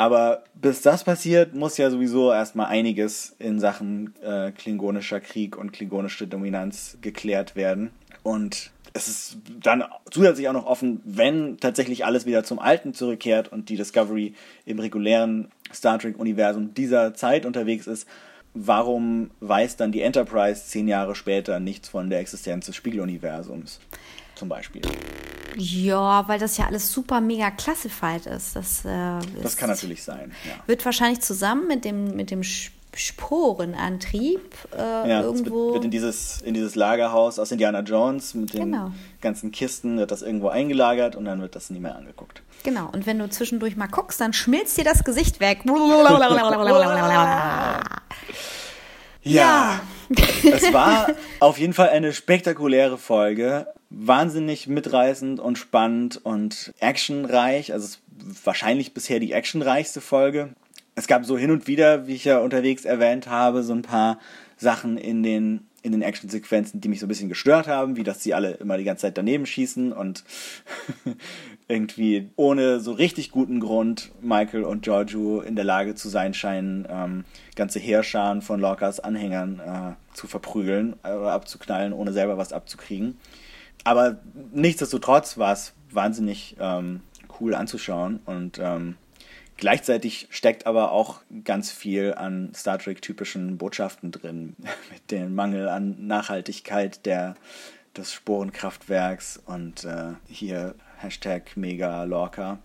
Aber 0.00 0.44
bis 0.54 0.80
das 0.80 1.02
passiert, 1.02 1.54
muss 1.54 1.76
ja 1.76 1.90
sowieso 1.90 2.32
erstmal 2.32 2.66
einiges 2.66 3.34
in 3.40 3.58
Sachen 3.58 4.14
äh, 4.22 4.52
klingonischer 4.52 5.18
Krieg 5.18 5.58
und 5.58 5.72
klingonische 5.72 6.28
Dominanz 6.28 6.98
geklärt 7.00 7.56
werden. 7.56 7.90
Und 8.22 8.70
es 8.98 9.08
ist 9.08 9.36
dann 9.62 9.84
zusätzlich 10.10 10.48
auch 10.48 10.52
noch 10.52 10.66
offen, 10.66 11.00
wenn 11.04 11.56
tatsächlich 11.58 12.04
alles 12.04 12.26
wieder 12.26 12.44
zum 12.44 12.58
Alten 12.58 12.92
zurückkehrt 12.94 13.50
und 13.52 13.68
die 13.70 13.76
Discovery 13.76 14.34
im 14.66 14.78
regulären 14.78 15.50
Star 15.72 15.98
Trek-Universum 15.98 16.74
dieser 16.74 17.14
Zeit 17.14 17.46
unterwegs 17.46 17.86
ist, 17.86 18.06
warum 18.54 19.30
weiß 19.40 19.76
dann 19.76 19.92
die 19.92 20.02
Enterprise 20.02 20.66
zehn 20.66 20.88
Jahre 20.88 21.14
später 21.14 21.60
nichts 21.60 21.88
von 21.88 22.10
der 22.10 22.20
Existenz 22.20 22.66
des 22.66 22.76
Spiegeluniversums? 22.76 23.80
Zum 24.34 24.48
Beispiel. 24.48 24.82
Ja, 25.56 26.26
weil 26.28 26.38
das 26.38 26.56
ja 26.56 26.66
alles 26.66 26.92
super 26.92 27.20
mega 27.20 27.50
classified 27.50 28.26
ist. 28.26 28.54
Das, 28.54 28.84
äh, 28.84 28.88
Das 29.42 29.52
ist- 29.52 29.56
kann 29.58 29.68
natürlich 29.70 30.02
sein. 30.04 30.32
Ja. 30.46 30.62
Wird 30.66 30.84
wahrscheinlich 30.84 31.20
zusammen 31.20 31.66
mit 31.66 31.84
dem, 31.84 32.14
mit 32.14 32.30
dem 32.30 32.42
Sch- 32.42 32.70
Sporenantrieb 32.98 34.40
äh, 34.76 35.08
Ja, 35.10 35.22
irgendwo. 35.22 35.74
wird 35.74 35.84
in 35.84 35.90
dieses, 35.90 36.40
in 36.42 36.54
dieses 36.54 36.74
Lagerhaus 36.74 37.38
aus 37.38 37.50
Indiana 37.52 37.80
Jones 37.80 38.34
mit 38.34 38.52
den 38.54 38.72
Genau. 38.72 38.90
ganzen 39.20 39.50
Kisten, 39.52 39.98
wird 39.98 40.10
das 40.10 40.22
irgendwo 40.22 40.48
eingelagert 40.48 41.16
und 41.16 41.24
dann 41.24 41.40
wird 41.40 41.56
das 41.56 41.70
nie 41.70 41.80
mehr 41.80 41.96
angeguckt. 41.96 42.42
Genau, 42.64 42.88
und 42.92 43.06
wenn 43.06 43.18
du 43.18 43.28
zwischendurch 43.30 43.76
mal 43.76 43.86
guckst, 43.86 44.20
dann 44.20 44.32
schmilzt 44.32 44.76
dir 44.76 44.84
das 44.84 45.04
Gesicht 45.04 45.40
weg. 45.40 45.60
Ja. 49.22 49.80
es 50.44 50.72
war 50.72 51.08
auf 51.40 51.58
jeden 51.58 51.74
Fall 51.74 51.90
eine 51.90 52.12
spektakuläre 52.12 52.98
Folge. 52.98 53.66
Wahnsinnig 53.90 54.66
mitreißend 54.66 55.40
und 55.40 55.56
spannend 55.58 56.20
und 56.24 56.72
actionreich. 56.78 57.72
Also 57.72 57.86
es 57.86 58.00
ist 58.36 58.46
wahrscheinlich 58.46 58.94
bisher 58.94 59.18
die 59.20 59.32
actionreichste 59.32 60.00
Folge. 60.00 60.50
Es 60.98 61.06
gab 61.06 61.24
so 61.24 61.38
hin 61.38 61.52
und 61.52 61.68
wieder, 61.68 62.08
wie 62.08 62.16
ich 62.16 62.24
ja 62.24 62.38
unterwegs 62.38 62.84
erwähnt 62.84 63.28
habe, 63.28 63.62
so 63.62 63.72
ein 63.72 63.82
paar 63.82 64.18
Sachen 64.56 64.98
in 64.98 65.22
den 65.22 65.60
in 65.80 65.92
den 65.92 66.02
Actionsequenzen, 66.02 66.80
die 66.80 66.88
mich 66.88 66.98
so 66.98 67.06
ein 67.06 67.08
bisschen 67.08 67.28
gestört 67.28 67.68
haben, 67.68 67.94
wie 67.96 68.02
dass 68.02 68.20
sie 68.20 68.34
alle 68.34 68.54
immer 68.54 68.76
die 68.76 68.82
ganze 68.82 69.02
Zeit 69.02 69.16
daneben 69.16 69.46
schießen 69.46 69.92
und 69.92 70.24
irgendwie 71.68 72.30
ohne 72.34 72.80
so 72.80 72.90
richtig 72.90 73.30
guten 73.30 73.60
Grund 73.60 74.10
Michael 74.20 74.64
und 74.64 74.82
Giorgio 74.82 75.40
in 75.40 75.54
der 75.54 75.64
Lage 75.64 75.94
zu 75.94 76.08
sein 76.08 76.34
scheinen, 76.34 76.84
ähm, 76.90 77.24
ganze 77.54 77.78
Heerscharen 77.78 78.42
von 78.42 78.58
Lorcas 78.58 78.98
Anhängern 78.98 79.60
äh, 79.60 80.16
zu 80.16 80.26
verprügeln 80.26 80.94
oder 81.04 81.26
äh, 81.26 81.30
abzuknallen, 81.30 81.92
ohne 81.92 82.12
selber 82.12 82.38
was 82.38 82.52
abzukriegen. 82.52 83.18
Aber 83.84 84.18
nichtsdestotrotz 84.52 85.38
war 85.38 85.52
es 85.52 85.74
wahnsinnig 85.92 86.56
ähm, 86.58 87.02
cool 87.38 87.54
anzuschauen 87.54 88.18
und 88.26 88.58
ähm, 88.60 88.96
Gleichzeitig 89.58 90.28
steckt 90.30 90.66
aber 90.66 90.92
auch 90.92 91.20
ganz 91.42 91.72
viel 91.72 92.14
an 92.14 92.52
Star 92.54 92.78
Trek-typischen 92.78 93.58
Botschaften 93.58 94.12
drin, 94.12 94.54
mit 94.92 95.10
dem 95.10 95.34
Mangel 95.34 95.68
an 95.68 96.06
Nachhaltigkeit 96.06 97.04
der, 97.04 97.34
des 97.96 98.12
Sporenkraftwerks 98.12 99.40
und 99.44 99.84
äh, 99.84 100.12
hier 100.28 100.76
Hashtag 100.98 101.56
Mega 101.56 102.04
Lorca. 102.04 102.58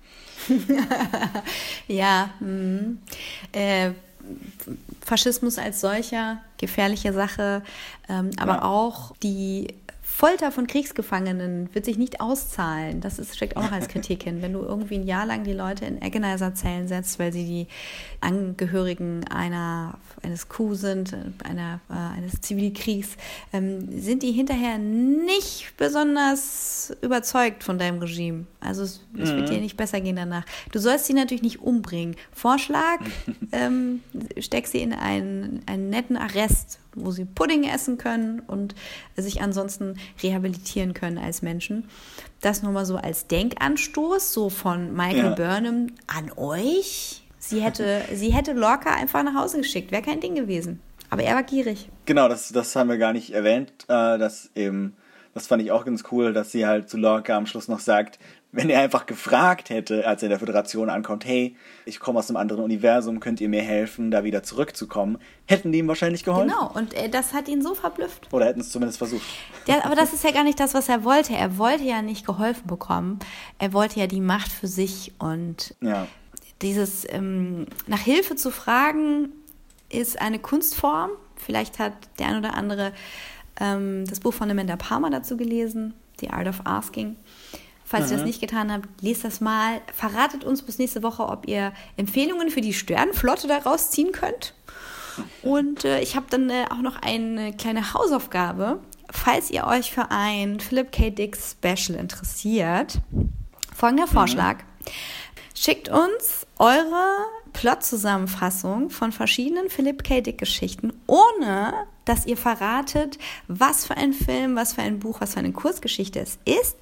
ja, 1.87 2.29
mh. 2.39 2.97
äh, 3.53 3.91
Faschismus 5.01 5.57
als 5.57 5.81
solcher, 5.81 6.41
gefährliche 6.57 7.11
Sache, 7.11 7.63
ähm, 8.07 8.29
aber 8.37 8.53
ja. 8.53 8.61
auch 8.63 9.15
die 9.17 9.73
Folter 10.15 10.51
von 10.51 10.67
Kriegsgefangenen 10.67 11.73
wird 11.73 11.85
sich 11.85 11.97
nicht 11.97 12.21
auszahlen. 12.21 13.01
Das 13.01 13.17
ist, 13.17 13.35
steckt 13.35 13.57
auch 13.57 13.63
noch 13.63 13.71
als 13.71 13.87
Kritik 13.87 14.23
hin. 14.23 14.43
Wenn 14.43 14.53
du 14.53 14.59
irgendwie 14.59 14.95
ein 14.95 15.07
Jahr 15.07 15.25
lang 15.25 15.43
die 15.43 15.53
Leute 15.53 15.85
in 15.85 16.01
Agonizer-Zellen 16.03 16.87
setzt, 16.87 17.17
weil 17.17 17.33
sie 17.33 17.45
die 17.45 17.67
Angehörigen 18.21 19.27
einer, 19.27 19.97
eines 20.21 20.49
Coup 20.49 20.75
sind, 20.75 21.17
einer, 21.43 21.79
äh, 21.89 22.17
eines 22.17 22.39
Zivilkriegs, 22.41 23.17
ähm, 23.53 23.99
sind 23.99 24.21
die 24.21 24.31
hinterher 24.31 24.77
nicht 24.77 25.73
besonders 25.77 26.95
überzeugt 27.01 27.63
von 27.63 27.79
deinem 27.79 27.97
Regime. 27.97 28.45
Also 28.59 28.83
es, 28.83 29.01
es 29.17 29.31
mhm. 29.31 29.37
wird 29.37 29.49
dir 29.49 29.61
nicht 29.61 29.77
besser 29.77 29.99
gehen 29.99 30.15
danach. 30.15 30.45
Du 30.71 30.77
sollst 30.77 31.05
sie 31.07 31.13
natürlich 31.13 31.43
nicht 31.43 31.59
umbringen. 31.59 32.15
Vorschlag, 32.31 32.99
ähm, 33.51 34.03
steck 34.37 34.67
sie 34.67 34.83
in 34.83 34.93
einen, 34.93 35.63
einen 35.65 35.89
netten 35.89 36.17
Arrest 36.17 36.79
wo 36.95 37.11
sie 37.11 37.25
Pudding 37.25 37.63
essen 37.63 37.97
können 37.97 38.41
und 38.41 38.75
sich 39.15 39.41
ansonsten 39.41 39.97
rehabilitieren 40.21 40.93
können 40.93 41.17
als 41.17 41.41
Menschen. 41.41 41.89
Das 42.41 42.63
nur 42.63 42.71
mal 42.71 42.85
so 42.85 42.97
als 42.97 43.27
Denkanstoß, 43.27 44.33
so 44.33 44.49
von 44.49 44.93
Michael 44.93 45.23
ja. 45.23 45.35
Burnham 45.35 45.87
an 46.07 46.31
euch. 46.35 47.23
Sie 47.39 47.61
hätte, 47.61 48.01
sie 48.13 48.33
hätte 48.33 48.53
Lorca 48.53 48.93
einfach 48.93 49.23
nach 49.23 49.35
Hause 49.35 49.57
geschickt, 49.57 49.91
wäre 49.91 50.01
kein 50.01 50.19
Ding 50.19 50.35
gewesen. 50.35 50.81
Aber 51.09 51.23
er 51.23 51.35
war 51.35 51.43
gierig. 51.43 51.89
Genau, 52.05 52.27
das, 52.27 52.49
das 52.49 52.75
haben 52.75 52.89
wir 52.89 52.97
gar 52.97 53.13
nicht 53.13 53.31
erwähnt, 53.33 53.71
äh, 53.83 54.17
dass 54.17 54.49
eben, 54.55 54.95
das 55.33 55.45
fand 55.45 55.61
ich 55.61 55.71
auch 55.71 55.85
ganz 55.85 56.03
cool, 56.11 56.33
dass 56.33 56.51
sie 56.51 56.65
halt 56.65 56.89
zu 56.89 56.97
Lorca 56.97 57.37
am 57.37 57.45
Schluss 57.45 57.67
noch 57.67 57.79
sagt, 57.79 58.17
wenn 58.53 58.69
er 58.69 58.81
einfach 58.81 59.07
gefragt 59.07 59.71
hätte, 59.71 60.07
als 60.07 60.21
er 60.21 60.27
in 60.27 60.29
der 60.29 60.39
Föderation 60.39 60.89
ankommt, 60.89 61.25
hey, 61.25 61.55
ich 61.85 61.99
komme 61.99 62.19
aus 62.19 62.29
einem 62.29 62.37
anderen 62.37 62.63
Universum, 62.63 63.19
könnt 63.19 63.41
ihr 63.41 63.49
mir 63.49 63.63
helfen, 63.63 64.11
da 64.11 64.23
wieder 64.23 64.43
zurückzukommen, 64.43 65.17
hätten 65.47 65.71
die 65.71 65.79
ihm 65.79 65.87
wahrscheinlich 65.87 66.23
geholfen. 66.23 66.49
Genau, 66.49 66.71
und 66.71 66.93
äh, 66.93 67.09
das 67.09 67.33
hat 67.33 67.47
ihn 67.47 67.63
so 67.63 67.73
verblüfft. 67.73 68.31
Oder 68.31 68.45
hätten 68.45 68.61
es 68.61 68.69
zumindest 68.69 68.99
versucht. 68.99 69.25
Ja, 69.65 69.83
aber 69.83 69.95
das 69.95 70.13
ist 70.13 70.23
ja 70.23 70.31
gar 70.31 70.43
nicht 70.43 70.59
das, 70.59 70.75
was 70.75 70.87
er 70.87 71.03
wollte. 71.03 71.33
Er 71.33 71.57
wollte 71.57 71.83
ja 71.83 72.03
nicht 72.03 72.27
geholfen 72.27 72.67
bekommen. 72.67 73.19
Er 73.57 73.73
wollte 73.73 73.99
ja 73.99 74.05
die 74.05 74.21
Macht 74.21 74.51
für 74.51 74.67
sich 74.67 75.13
und 75.17 75.75
ja. 75.81 76.07
dieses 76.61 77.11
ähm, 77.11 77.65
nach 77.87 78.01
Hilfe 78.01 78.35
zu 78.35 78.51
fragen 78.51 79.29
ist 79.89 80.21
eine 80.21 80.37
Kunstform. 80.37 81.09
Vielleicht 81.35 81.79
hat 81.79 81.93
der 82.19 82.27
ein 82.27 82.37
oder 82.37 82.53
andere 82.53 82.93
ähm, 83.59 84.05
das 84.05 84.19
Buch 84.19 84.33
von 84.33 84.49
Amanda 84.51 84.75
Palmer 84.75 85.09
dazu 85.09 85.37
gelesen, 85.37 85.95
The 86.19 86.29
Art 86.29 86.47
of 86.47 86.61
Asking. 86.65 87.15
Falls 87.93 88.07
mhm. 88.07 88.13
ihr 88.13 88.17
das 88.17 88.25
nicht 88.25 88.41
getan 88.41 88.71
habt, 88.71 88.89
lest 89.01 89.23
das 89.23 89.39
mal. 89.39 89.79
Verratet 89.93 90.43
uns 90.43 90.63
bis 90.63 90.79
nächste 90.79 91.03
Woche, 91.03 91.27
ob 91.27 91.47
ihr 91.47 91.73
Empfehlungen 91.95 92.49
für 92.49 92.61
die 92.61 92.73
Sternenflotte 92.73 93.47
daraus 93.47 93.91
ziehen 93.91 94.11
könnt. 94.11 94.55
Und 95.43 95.85
äh, 95.85 96.01
ich 96.01 96.15
habe 96.15 96.25
dann 96.31 96.49
äh, 96.49 96.65
auch 96.71 96.81
noch 96.81 96.99
eine 97.03 97.53
kleine 97.53 97.93
Hausaufgabe. 97.93 98.79
Falls 99.11 99.51
ihr 99.51 99.67
euch 99.67 99.91
für 99.91 100.09
ein 100.09 100.59
Philip 100.59 100.91
K. 100.91 101.11
Dick 101.11 101.37
Special 101.37 101.99
interessiert, 101.99 102.97
folgender 103.75 104.07
mhm. 104.07 104.11
Vorschlag. 104.11 104.57
Schickt 105.53 105.87
uns 105.87 106.47
eure 106.57 107.09
Plot-Zusammenfassung 107.53 108.89
von 108.89 109.11
verschiedenen 109.11 109.69
Philip 109.69 110.03
K. 110.03 110.21
Dick 110.21 110.39
Geschichten, 110.39 110.93
ohne 111.05 111.85
dass 112.05 112.25
ihr 112.25 112.37
verratet, 112.37 113.19
was 113.47 113.85
für 113.85 113.95
ein 113.97 114.13
Film, 114.13 114.55
was 114.55 114.73
für 114.73 114.81
ein 114.81 114.97
Buch, 114.97 115.21
was 115.21 115.33
für 115.33 115.39
eine 115.41 115.51
Kurzgeschichte 115.51 116.19
es 116.19 116.39
ist 116.45 116.75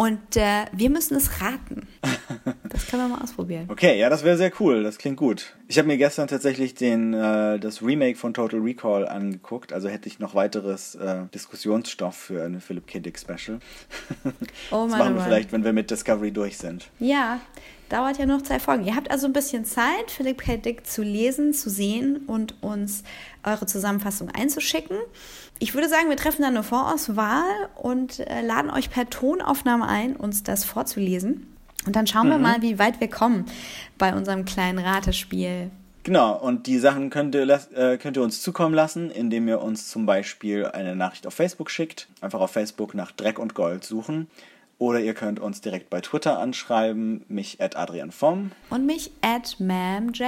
und 0.00 0.34
äh, 0.38 0.64
wir 0.72 0.88
müssen 0.88 1.14
es 1.14 1.42
raten. 1.42 1.86
Das 2.70 2.86
können 2.86 3.02
wir 3.02 3.16
mal 3.16 3.22
ausprobieren. 3.22 3.66
Okay, 3.68 3.98
ja, 3.98 4.08
das 4.08 4.22
wäre 4.22 4.36
sehr 4.36 4.52
cool. 4.60 4.84
Das 4.84 4.96
klingt 4.96 5.16
gut. 5.16 5.56
Ich 5.66 5.76
habe 5.76 5.88
mir 5.88 5.98
gestern 5.98 6.28
tatsächlich 6.28 6.74
den, 6.74 7.12
äh, 7.12 7.58
das 7.58 7.82
Remake 7.82 8.16
von 8.16 8.32
Total 8.32 8.60
Recall 8.60 9.08
angeguckt. 9.08 9.72
Also 9.72 9.88
hätte 9.88 10.08
ich 10.08 10.20
noch 10.20 10.36
weiteres 10.36 10.94
äh, 10.94 11.24
Diskussionsstoff 11.34 12.14
für 12.14 12.44
eine 12.44 12.60
Philip 12.60 12.86
K. 12.86 13.00
Dick 13.00 13.18
Special. 13.18 13.58
Oh 14.70 14.86
das 14.88 14.98
machen 14.98 15.16
wir 15.16 15.22
vielleicht, 15.22 15.50
wenn 15.52 15.64
wir 15.64 15.72
mit 15.72 15.90
Discovery 15.90 16.30
durch 16.30 16.58
sind. 16.58 16.88
Ja, 17.00 17.40
dauert 17.88 18.18
ja 18.18 18.24
noch 18.24 18.42
zwei 18.42 18.60
Folgen. 18.60 18.84
Ihr 18.84 18.94
habt 18.94 19.10
also 19.10 19.26
ein 19.26 19.32
bisschen 19.32 19.64
Zeit, 19.64 20.10
Philip 20.10 20.40
K. 20.40 20.56
Dick 20.56 20.86
zu 20.86 21.02
lesen, 21.02 21.52
zu 21.52 21.68
sehen 21.68 22.22
und 22.26 22.62
uns 22.62 23.02
eure 23.42 23.66
Zusammenfassung 23.66 24.30
einzuschicken. 24.30 24.96
Ich 25.62 25.74
würde 25.74 25.90
sagen, 25.90 26.08
wir 26.08 26.16
treffen 26.16 26.40
dann 26.40 26.56
eine 26.56 26.62
Vorauswahl 26.62 27.68
und 27.76 28.20
äh, 28.20 28.40
laden 28.40 28.70
euch 28.70 28.90
per 28.90 29.10
Tonaufnahme 29.10 29.86
ein, 29.86 30.16
uns 30.16 30.42
das 30.42 30.64
vorzulesen. 30.64 31.54
Und 31.84 31.96
dann 31.96 32.06
schauen 32.06 32.28
mhm. 32.28 32.30
wir 32.30 32.38
mal, 32.38 32.62
wie 32.62 32.78
weit 32.78 32.98
wir 32.98 33.08
kommen 33.08 33.44
bei 33.98 34.14
unserem 34.14 34.46
kleinen 34.46 34.78
Ratespiel. 34.78 35.70
Genau, 36.02 36.34
und 36.34 36.66
die 36.66 36.78
Sachen 36.78 37.10
könnt 37.10 37.34
ihr, 37.34 37.46
äh, 37.74 37.98
könnt 37.98 38.16
ihr 38.16 38.22
uns 38.22 38.40
zukommen 38.40 38.74
lassen, 38.74 39.10
indem 39.10 39.48
ihr 39.48 39.60
uns 39.60 39.90
zum 39.90 40.06
Beispiel 40.06 40.64
eine 40.64 40.96
Nachricht 40.96 41.26
auf 41.26 41.34
Facebook 41.34 41.70
schickt. 41.70 42.08
Einfach 42.22 42.40
auf 42.40 42.52
Facebook 42.52 42.94
nach 42.94 43.12
Dreck 43.12 43.38
und 43.38 43.54
Gold 43.54 43.84
suchen. 43.84 44.28
Oder 44.78 45.00
ihr 45.00 45.12
könnt 45.12 45.40
uns 45.40 45.60
direkt 45.60 45.90
bei 45.90 46.00
Twitter 46.00 46.38
anschreiben, 46.38 47.26
mich 47.28 47.60
at 47.60 47.76
Adrian 47.76 48.12
Vom. 48.12 48.52
Und 48.70 48.86
mich 48.86 49.10
at 49.20 49.60
MamJ, 49.60 50.24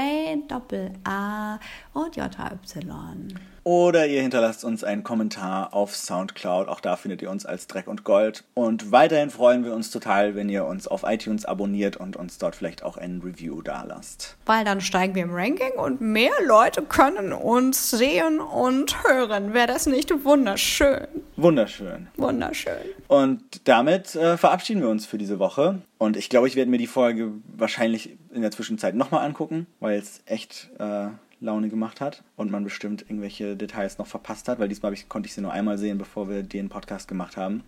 Doppel 0.46 0.90
A 1.04 1.58
und 1.94 2.16
JY. 2.16 3.34
Oder 3.64 4.06
ihr 4.08 4.22
hinterlasst 4.22 4.64
uns 4.64 4.82
einen 4.82 5.04
Kommentar 5.04 5.72
auf 5.72 5.94
Soundcloud. 5.94 6.68
Auch 6.68 6.80
da 6.80 6.96
findet 6.96 7.22
ihr 7.22 7.30
uns 7.30 7.46
als 7.46 7.68
Dreck 7.68 7.86
und 7.86 8.02
Gold. 8.02 8.42
Und 8.54 8.90
weiterhin 8.90 9.30
freuen 9.30 9.64
wir 9.64 9.72
uns 9.72 9.90
total, 9.90 10.34
wenn 10.34 10.48
ihr 10.48 10.64
uns 10.64 10.88
auf 10.88 11.04
iTunes 11.04 11.44
abonniert 11.44 11.96
und 11.96 12.16
uns 12.16 12.38
dort 12.38 12.56
vielleicht 12.56 12.82
auch 12.82 12.96
ein 12.96 13.22
Review 13.24 13.62
dalasst. 13.62 14.36
Weil 14.46 14.64
dann 14.64 14.80
steigen 14.80 15.14
wir 15.14 15.22
im 15.22 15.32
Ranking 15.32 15.72
und 15.76 16.00
mehr 16.00 16.32
Leute 16.44 16.82
können 16.82 17.32
uns 17.32 17.90
sehen 17.90 18.40
und 18.40 19.04
hören. 19.04 19.54
Wäre 19.54 19.68
das 19.68 19.86
nicht 19.86 20.12
wunderschön? 20.24 21.06
Wunderschön. 21.36 22.08
Wunderschön. 22.16 22.72
Und 23.06 23.42
damit 23.68 24.16
äh, 24.16 24.36
verabschieden 24.36 24.82
wir 24.82 24.88
uns 24.88 25.06
für 25.06 25.18
diese 25.18 25.38
Woche. 25.38 25.82
Und 25.98 26.16
ich 26.16 26.28
glaube, 26.28 26.48
ich 26.48 26.56
werde 26.56 26.70
mir 26.70 26.78
die 26.78 26.88
Folge 26.88 27.30
wahrscheinlich 27.56 28.18
in 28.34 28.42
der 28.42 28.50
Zwischenzeit 28.50 28.96
nochmal 28.96 29.24
angucken, 29.24 29.68
weil 29.78 29.98
es 29.98 30.20
echt. 30.26 30.70
Äh, 30.80 31.08
Laune 31.42 31.68
gemacht 31.68 32.00
hat 32.00 32.22
und 32.36 32.50
man 32.50 32.64
bestimmt 32.64 33.02
irgendwelche 33.02 33.56
Details 33.56 33.98
noch 33.98 34.06
verpasst 34.06 34.48
hat, 34.48 34.58
weil 34.58 34.68
diesmal 34.68 34.92
ich, 34.92 35.08
konnte 35.08 35.26
ich 35.26 35.34
sie 35.34 35.40
nur 35.40 35.52
einmal 35.52 35.76
sehen, 35.76 35.98
bevor 35.98 36.28
wir 36.28 36.42
den 36.42 36.68
Podcast 36.68 37.08
gemacht 37.08 37.36
haben. 37.36 37.64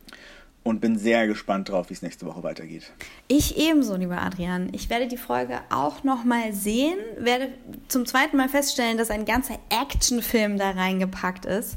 Und 0.63 0.81
bin 0.81 0.97
sehr 0.97 1.27
gespannt 1.27 1.69
drauf, 1.69 1.91
wie 1.91 1.93
es 1.93 2.01
nächste 2.01 2.25
Woche 2.25 2.43
weitergeht. 2.43 2.91
Ich 3.29 3.59
ebenso, 3.59 3.97
lieber 3.97 4.23
Adrian. 4.23 4.71
Ich 4.73 4.89
werde 4.89 5.07
die 5.07 5.19
Folge 5.19 5.61
auch 5.69 6.05
nochmal 6.05 6.55
sehen, 6.55 6.97
werde 7.19 7.51
zum 7.89 8.07
zweiten 8.07 8.39
Mal 8.39 8.49
feststellen, 8.49 8.97
dass 8.97 9.11
ein 9.11 9.27
ganzer 9.27 9.59
Actionfilm 9.69 10.57
da 10.57 10.71
reingepackt 10.71 11.45
ist. 11.45 11.77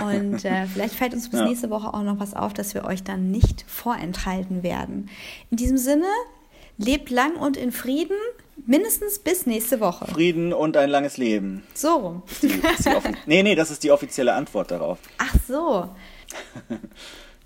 Und 0.00 0.42
äh, 0.46 0.64
vielleicht 0.72 0.94
fällt 0.94 1.12
uns 1.12 1.28
bis 1.28 1.40
ja. 1.40 1.46
nächste 1.46 1.68
Woche 1.68 1.92
auch 1.92 2.02
noch 2.02 2.18
was 2.18 2.32
auf, 2.32 2.54
dass 2.54 2.72
wir 2.72 2.84
euch 2.84 3.02
dann 3.02 3.30
nicht 3.30 3.62
vorenthalten 3.68 4.62
werden. 4.62 5.10
In 5.50 5.58
diesem 5.58 5.76
Sinne, 5.76 6.06
lebt 6.78 7.10
lang 7.10 7.36
und 7.36 7.58
in 7.58 7.72
Frieden. 7.72 8.16
Mindestens 8.66 9.18
bis 9.18 9.46
nächste 9.46 9.80
Woche. 9.80 10.06
Frieden 10.06 10.52
und 10.52 10.76
ein 10.76 10.88
langes 10.88 11.16
Leben. 11.16 11.64
So 11.74 11.96
rum. 11.96 12.22
nee, 13.26 13.42
nee, 13.42 13.54
das 13.54 13.70
ist 13.70 13.82
die 13.82 13.90
offizielle 13.90 14.32
Antwort 14.34 14.70
darauf. 14.70 14.98
Ach 15.18 15.34
so. 15.46 15.90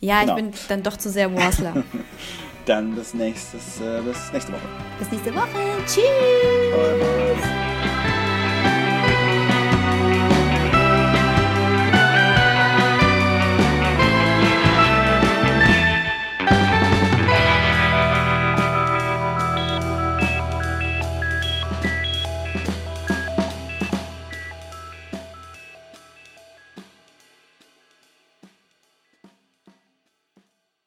Ja, 0.00 0.20
genau. 0.20 0.36
ich 0.36 0.42
bin 0.44 0.52
dann 0.68 0.82
doch 0.84 0.96
zu 0.96 1.10
sehr 1.10 1.34
Warsler. 1.34 1.82
dann 2.66 2.94
bis, 2.94 3.14
nächstes, 3.14 3.80
äh, 3.80 4.00
bis 4.02 4.32
nächste 4.32 4.52
Woche. 4.52 4.68
Bis 4.98 5.10
nächste 5.10 5.34
Woche. 5.34 5.48
Tschüss. 5.86 7.77